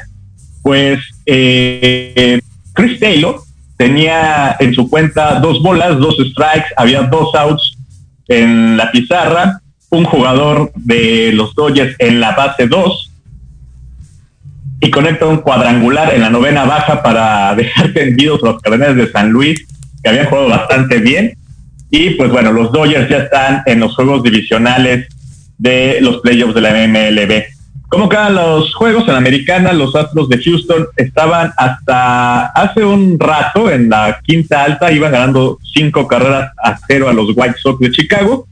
pues 0.62 1.00
eh, 1.26 2.40
Chris 2.72 2.98
Taylor 2.98 3.40
tenía 3.76 4.56
en 4.58 4.74
su 4.74 4.88
cuenta 4.88 5.40
dos 5.40 5.62
bolas, 5.62 5.98
dos 5.98 6.16
strikes, 6.16 6.68
había 6.76 7.02
dos 7.02 7.34
outs 7.34 7.76
en 8.28 8.76
la 8.76 8.90
pizarra, 8.90 9.60
un 9.94 10.04
jugador 10.04 10.72
de 10.74 11.32
los 11.32 11.54
Dodgers 11.54 11.94
en 11.98 12.20
la 12.20 12.32
base 12.32 12.66
2 12.66 13.12
y 14.80 14.90
conecta 14.90 15.26
un 15.26 15.38
cuadrangular 15.38 16.12
en 16.12 16.20
la 16.20 16.30
novena 16.30 16.64
baja 16.64 17.02
para 17.02 17.54
dejar 17.56 17.92
tendidos 17.92 18.42
los 18.42 18.60
Cardenales 18.60 18.96
de 18.96 19.12
San 19.12 19.30
Luis, 19.30 19.64
que 20.02 20.10
habían 20.10 20.26
jugado 20.26 20.48
bastante 20.48 20.98
bien. 20.98 21.36
Y 21.90 22.10
pues 22.10 22.30
bueno, 22.30 22.52
los 22.52 22.72
Dodgers 22.72 23.08
ya 23.08 23.18
están 23.18 23.62
en 23.66 23.80
los 23.80 23.94
juegos 23.94 24.22
divisionales 24.22 25.08
de 25.58 25.98
los 26.00 26.20
playoffs 26.20 26.54
de 26.54 26.60
la 26.60 26.72
MLB. 26.88 27.44
¿Cómo 27.88 28.08
quedan 28.08 28.34
los 28.34 28.74
juegos 28.74 29.06
en 29.06 29.12
la 29.12 29.18
americana? 29.18 29.72
Los 29.72 29.94
Astros 29.94 30.28
de 30.28 30.42
Houston 30.42 30.86
estaban 30.96 31.52
hasta 31.56 32.46
hace 32.46 32.84
un 32.84 33.20
rato 33.20 33.70
en 33.70 33.88
la 33.88 34.18
quinta 34.24 34.64
alta, 34.64 34.90
iban 34.90 35.12
ganando 35.12 35.60
cinco 35.72 36.08
carreras 36.08 36.50
a 36.60 36.76
cero 36.88 37.08
a 37.08 37.12
los 37.12 37.28
White 37.36 37.54
Sox 37.62 37.78
de 37.78 37.92
Chicago 37.92 38.48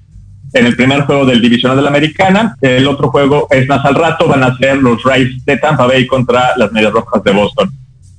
en 0.52 0.66
el 0.66 0.76
primer 0.76 1.02
juego 1.02 1.24
del 1.24 1.40
divisional 1.40 1.76
de 1.76 1.82
la 1.82 1.88
americana. 1.88 2.56
El 2.60 2.86
otro 2.86 3.10
juego 3.10 3.46
es 3.50 3.66
más 3.68 3.84
al 3.84 3.94
rato, 3.94 4.28
van 4.28 4.44
a 4.44 4.56
ser 4.56 4.76
los 4.76 5.02
Rays 5.02 5.44
de 5.44 5.56
Tampa 5.56 5.86
Bay 5.86 6.06
contra 6.06 6.56
las 6.56 6.72
Medias 6.72 6.92
Rojas 6.92 7.22
de 7.22 7.32
Boston. 7.32 7.70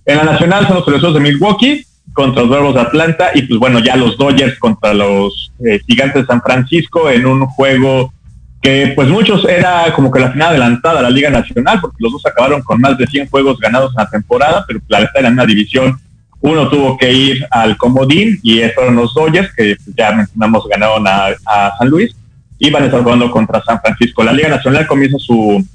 En 0.05 0.17
la 0.17 0.23
nacional 0.23 0.67
son 0.67 0.77
los 0.77 0.85
Cerezos 0.85 1.13
de 1.13 1.19
Milwaukee 1.19 1.85
contra 2.13 2.41
los 2.41 2.51
Bravos 2.51 2.75
de 2.75 2.81
Atlanta 2.81 3.31
y 3.33 3.43
pues 3.43 3.59
bueno, 3.59 3.79
ya 3.79 3.95
los 3.95 4.17
Dodgers 4.17 4.59
contra 4.59 4.93
los 4.93 5.51
eh, 5.65 5.79
Gigantes 5.87 6.23
de 6.23 6.27
San 6.27 6.41
Francisco 6.41 7.09
en 7.09 7.25
un 7.25 7.45
juego 7.45 8.13
que 8.61 8.93
pues 8.95 9.09
muchos 9.09 9.45
era 9.45 9.91
como 9.93 10.11
que 10.11 10.19
la 10.19 10.31
final 10.31 10.49
adelantada 10.49 10.99
a 10.99 11.03
la 11.03 11.09
Liga 11.09 11.29
Nacional 11.29 11.79
porque 11.81 11.97
los 11.99 12.13
dos 12.13 12.25
acabaron 12.25 12.61
con 12.61 12.79
más 12.79 12.97
de 12.97 13.07
100 13.07 13.29
juegos 13.29 13.59
ganados 13.59 13.91
en 13.91 14.03
la 14.03 14.09
temporada, 14.09 14.63
pero 14.67 14.79
la 14.87 14.99
verdad 14.99 15.15
era 15.19 15.27
en 15.27 15.33
una 15.33 15.45
división 15.45 15.99
uno 16.41 16.69
tuvo 16.69 16.97
que 16.97 17.11
ir 17.11 17.47
al 17.51 17.77
comodín 17.77 18.37
y 18.43 18.61
fueron 18.75 18.97
los 18.97 19.13
Dodgers 19.13 19.53
que 19.55 19.77
pues, 19.83 19.95
ya 19.95 20.11
mencionamos 20.11 20.67
ganaron 20.67 21.05
a 21.07 21.71
San 21.77 21.87
Luis 21.87 22.13
y 22.59 22.69
van 22.69 22.83
a 22.83 22.85
estar 22.87 23.03
jugando 23.03 23.31
contra 23.31 23.63
San 23.63 23.79
Francisco. 23.81 24.23
La 24.23 24.33
Liga 24.33 24.49
Nacional 24.49 24.87
comienza 24.87 25.17
su, 25.19 25.65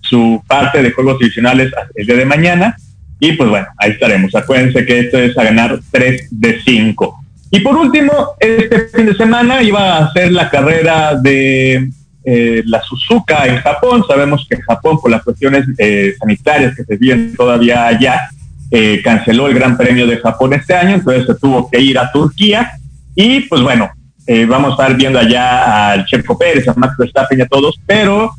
su 0.00 0.42
parte 0.46 0.82
de 0.82 0.92
juegos 0.92 1.18
divisionales 1.18 1.72
el 1.94 2.06
día 2.06 2.16
de 2.16 2.26
mañana 2.26 2.76
y 3.20 3.32
pues 3.32 3.48
bueno, 3.50 3.66
ahí 3.76 3.92
estaremos. 3.92 4.34
Acuérdense 4.34 4.84
que 4.86 5.00
esto 5.00 5.18
es 5.18 5.36
a 5.36 5.44
ganar 5.44 5.80
3 5.90 6.28
de 6.30 6.60
5. 6.60 7.24
Y 7.50 7.60
por 7.60 7.76
último, 7.76 8.12
este 8.38 8.88
fin 8.88 9.06
de 9.06 9.14
semana 9.14 9.62
iba 9.62 9.98
a 9.98 10.12
ser 10.12 10.32
la 10.32 10.50
carrera 10.50 11.14
de 11.14 11.90
eh, 12.24 12.62
la 12.66 12.82
Suzuka 12.82 13.46
en 13.46 13.56
Japón. 13.56 14.04
Sabemos 14.06 14.46
que 14.48 14.60
Japón, 14.60 15.00
por 15.00 15.10
las 15.10 15.22
cuestiones 15.24 15.64
eh, 15.78 16.14
sanitarias 16.18 16.76
que 16.76 16.84
se 16.84 16.96
viven 16.96 17.34
todavía 17.34 17.86
allá, 17.86 18.28
eh, 18.70 19.00
canceló 19.02 19.48
el 19.48 19.54
Gran 19.54 19.76
Premio 19.76 20.06
de 20.06 20.18
Japón 20.18 20.52
este 20.52 20.74
año, 20.74 20.96
entonces 20.96 21.24
se 21.26 21.34
tuvo 21.36 21.70
que 21.70 21.80
ir 21.80 21.98
a 21.98 22.12
Turquía. 22.12 22.72
Y 23.14 23.40
pues 23.40 23.62
bueno, 23.62 23.90
eh, 24.28 24.44
vamos 24.44 24.70
a 24.70 24.72
estar 24.74 24.96
viendo 24.96 25.18
allá 25.18 25.90
al 25.92 26.04
Checo 26.04 26.38
Pérez, 26.38 26.68
a 26.68 26.74
Max 26.74 26.94
Verstappen 26.98 27.38
y 27.38 27.42
a 27.42 27.46
todos, 27.46 27.80
pero 27.86 28.30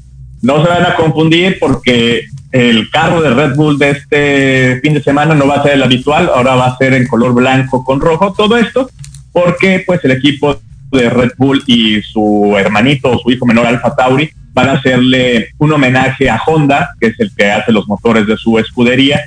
no 0.42 0.64
se 0.64 0.70
van 0.70 0.86
a 0.86 0.96
confundir 0.96 1.58
porque 1.60 2.26
el 2.52 2.90
carro 2.92 3.22
de 3.22 3.32
Red 3.32 3.56
Bull 3.56 3.78
de 3.78 3.90
este 3.90 4.80
fin 4.82 4.94
de 4.94 5.04
semana 5.04 5.34
no 5.34 5.48
va 5.48 5.56
a 5.56 5.64
ser 5.64 5.74
el 5.74 5.84
habitual, 5.84 6.30
ahora 6.34 6.56
va 6.56 6.68
a 6.68 6.78
ser 6.78 6.94
en 6.94 7.08
color 7.08 7.34
blanco 7.34 7.84
con 7.84 8.00
rojo, 8.00 8.34
todo 8.38 8.56
esto 8.58 8.90
porque 9.32 9.84
pues 9.86 10.04
el 10.06 10.12
equipo 10.12 10.60
de 10.92 11.10
Red 11.10 11.32
Bull 11.38 11.64
y 11.68 12.02
su 12.02 12.56
hermanito 12.58 13.12
o 13.12 13.20
su 13.20 13.32
hijo 13.32 13.46
menor 13.46 13.66
Alfa 13.66 13.96
Tauri 13.96 14.30
van 14.54 14.70
a 14.70 14.74
hacerle 14.74 15.50
un 15.58 15.72
homenaje 15.72 16.30
a 16.30 16.40
Honda, 16.46 16.90
que 17.00 17.08
es 17.08 17.20
el 17.20 17.32
que 17.36 17.52
hace 17.52 17.72
los 17.72 17.88
motores 17.88 18.28
de 18.28 18.38
su 18.38 18.58
escudería, 18.58 19.20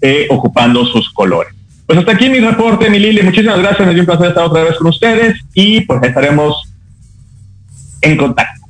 eh, 0.00 0.26
ocupando 0.30 0.84
sus 0.86 1.10
colores. 1.10 1.54
Pues 1.86 1.98
hasta 1.98 2.12
aquí 2.12 2.30
mi 2.30 2.40
reporte, 2.40 2.88
mi 2.88 2.98
Lili. 2.98 3.22
Muchísimas 3.22 3.58
gracias. 3.58 3.86
Me 3.86 3.94
dio 3.94 4.02
un 4.02 4.06
placer 4.06 4.28
estar 4.28 4.44
otra 4.44 4.64
vez 4.64 4.76
con 4.76 4.88
ustedes 4.88 5.36
y 5.54 5.80
pues 5.82 6.02
estaremos 6.02 6.62
en 8.00 8.16
contacto. 8.16 8.66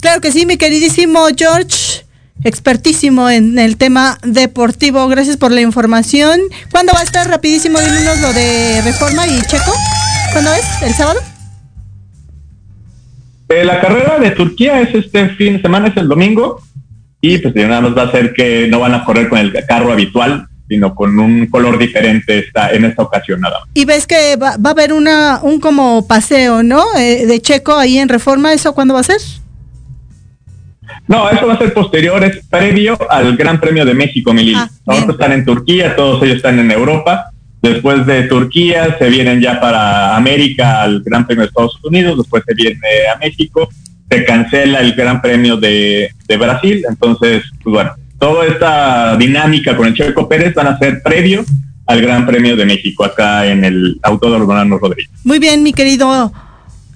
Claro 0.00 0.20
que 0.20 0.30
sí, 0.30 0.46
mi 0.46 0.56
queridísimo 0.56 1.26
George, 1.36 2.04
expertísimo 2.44 3.28
en 3.28 3.58
el 3.58 3.76
tema 3.76 4.18
deportivo. 4.22 5.08
Gracias 5.08 5.36
por 5.36 5.50
la 5.50 5.60
información. 5.60 6.40
¿Cuándo 6.70 6.92
va 6.92 7.00
a 7.00 7.04
estar 7.04 7.28
rapidísimo? 7.28 7.80
Dinos 7.80 8.20
lo 8.20 8.32
de 8.32 8.80
Reforma 8.82 9.26
y 9.26 9.40
Checo. 9.42 9.72
¿Cuándo 10.32 10.52
es? 10.52 10.82
¿El 10.82 10.94
sábado? 10.94 11.20
Eh, 13.48 13.64
la 13.64 13.80
carrera 13.80 14.18
de 14.18 14.30
Turquía 14.32 14.80
es 14.80 14.94
este 14.94 15.30
fin 15.30 15.54
de 15.54 15.62
semana, 15.62 15.88
es 15.88 15.96
el 15.96 16.06
domingo. 16.06 16.62
Y 17.20 17.38
pues 17.38 17.54
nada 17.54 17.80
más 17.80 17.96
va 17.96 18.02
a 18.02 18.12
ser 18.12 18.32
que 18.32 18.68
no 18.68 18.78
van 18.78 18.94
a 18.94 19.04
correr 19.04 19.28
con 19.28 19.38
el 19.38 19.52
carro 19.66 19.90
habitual, 19.90 20.46
sino 20.68 20.94
con 20.94 21.18
un 21.18 21.46
color 21.46 21.78
diferente 21.78 22.38
esta, 22.40 22.70
en 22.70 22.84
esta 22.84 23.02
ocasión 23.02 23.40
nada 23.40 23.60
más. 23.60 23.68
Y 23.74 23.84
ves 23.84 24.06
que 24.06 24.36
va, 24.36 24.56
va 24.56 24.70
a 24.70 24.72
haber 24.72 24.92
una 24.92 25.40
un 25.42 25.60
como 25.60 26.06
paseo, 26.06 26.62
¿no? 26.62 26.84
Eh, 26.98 27.26
de 27.26 27.40
Checo 27.40 27.74
ahí 27.76 27.98
en 27.98 28.08
Reforma. 28.08 28.52
¿Eso 28.52 28.74
cuándo 28.74 28.94
va 28.94 29.00
a 29.00 29.04
ser? 29.04 29.20
No, 31.06 31.30
eso 31.30 31.46
va 31.46 31.54
a 31.54 31.58
ser 31.58 31.72
posterior, 31.72 32.22
es 32.22 32.44
previo 32.46 32.98
al 33.10 33.36
Gran 33.36 33.58
Premio 33.58 33.84
de 33.84 33.94
México, 33.94 34.32
Melili. 34.34 34.58
Ah, 34.58 34.68
Ahora 34.86 35.12
están 35.12 35.32
en 35.32 35.44
Turquía, 35.44 35.96
todos 35.96 36.22
ellos 36.22 36.36
están 36.36 36.58
en 36.58 36.70
Europa. 36.70 37.30
Después 37.62 38.06
de 38.06 38.24
Turquía 38.24 38.96
se 38.98 39.08
vienen 39.08 39.40
ya 39.40 39.58
para 39.58 40.16
América 40.16 40.82
al 40.82 41.02
Gran 41.02 41.26
Premio 41.26 41.42
de 41.42 41.48
Estados 41.48 41.78
Unidos, 41.82 42.18
después 42.18 42.44
se 42.46 42.54
viene 42.54 42.78
a 43.12 43.18
México, 43.18 43.68
se 44.10 44.24
cancela 44.24 44.80
el 44.80 44.94
Gran 44.94 45.20
Premio 45.20 45.56
de, 45.56 46.10
de 46.26 46.36
Brasil. 46.36 46.84
Entonces, 46.88 47.42
pues 47.62 47.72
bueno, 47.72 47.92
toda 48.18 48.46
esta 48.46 49.16
dinámica 49.16 49.76
con 49.76 49.86
el 49.86 49.94
Checo 49.94 50.28
Pérez 50.28 50.54
van 50.54 50.66
a 50.68 50.78
ser 50.78 51.02
previo 51.02 51.44
al 51.86 52.02
Gran 52.02 52.26
Premio 52.26 52.56
de 52.56 52.66
México 52.66 53.04
acá 53.04 53.46
en 53.46 53.64
el 53.64 53.98
Autódromo 54.02 54.46
Bernardo 54.46 54.78
Rodríguez. 54.78 55.10
Muy 55.24 55.38
bien, 55.38 55.62
mi 55.62 55.72
querido 55.72 56.32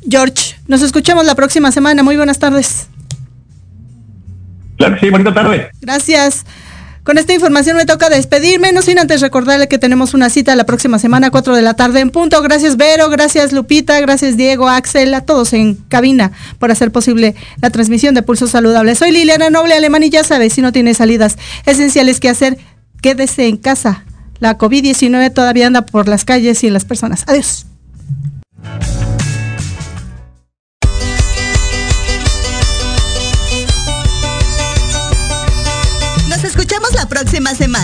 George. 0.08 0.56
Nos 0.66 0.82
escuchamos 0.82 1.24
la 1.24 1.34
próxima 1.34 1.72
semana. 1.72 2.02
Muy 2.02 2.16
buenas 2.16 2.38
tardes. 2.38 2.88
Claro 4.76 4.94
que 4.94 5.00
sí, 5.00 5.10
bonita 5.10 5.32
tarde. 5.32 5.70
Gracias. 5.80 6.44
Con 7.04 7.18
esta 7.18 7.32
información 7.32 7.76
me 7.76 7.84
toca 7.84 8.08
despedirme, 8.08 8.72
no 8.72 8.80
sin 8.80 9.00
antes 9.00 9.20
recordarle 9.20 9.66
que 9.66 9.78
tenemos 9.78 10.14
una 10.14 10.30
cita 10.30 10.54
la 10.54 10.64
próxima 10.64 11.00
semana, 11.00 11.32
4 11.32 11.56
de 11.56 11.62
la 11.62 11.74
tarde 11.74 11.98
en 11.98 12.10
punto. 12.10 12.40
Gracias 12.42 12.76
Vero, 12.76 13.08
gracias 13.10 13.52
Lupita, 13.52 13.98
gracias 14.00 14.36
Diego, 14.36 14.68
Axel, 14.68 15.12
a 15.14 15.22
todos 15.22 15.52
en 15.52 15.74
cabina 15.74 16.30
por 16.60 16.70
hacer 16.70 16.92
posible 16.92 17.34
la 17.60 17.70
transmisión 17.70 18.14
de 18.14 18.22
Pulso 18.22 18.46
Saludable. 18.46 18.94
Soy 18.94 19.10
Liliana 19.10 19.50
Noble 19.50 19.74
Alemán 19.74 20.04
y 20.04 20.10
ya 20.10 20.22
sabes, 20.22 20.52
si 20.52 20.62
no 20.62 20.70
tiene 20.70 20.94
salidas 20.94 21.38
esenciales 21.66 22.20
que 22.20 22.28
hacer, 22.28 22.58
quédese 23.00 23.48
en 23.48 23.56
casa. 23.56 24.04
La 24.38 24.56
COVID-19 24.56 25.32
todavía 25.34 25.66
anda 25.66 25.84
por 25.84 26.06
las 26.06 26.24
calles 26.24 26.62
y 26.62 26.68
en 26.68 26.72
las 26.72 26.84
personas. 26.84 27.24
Adiós. 27.26 27.66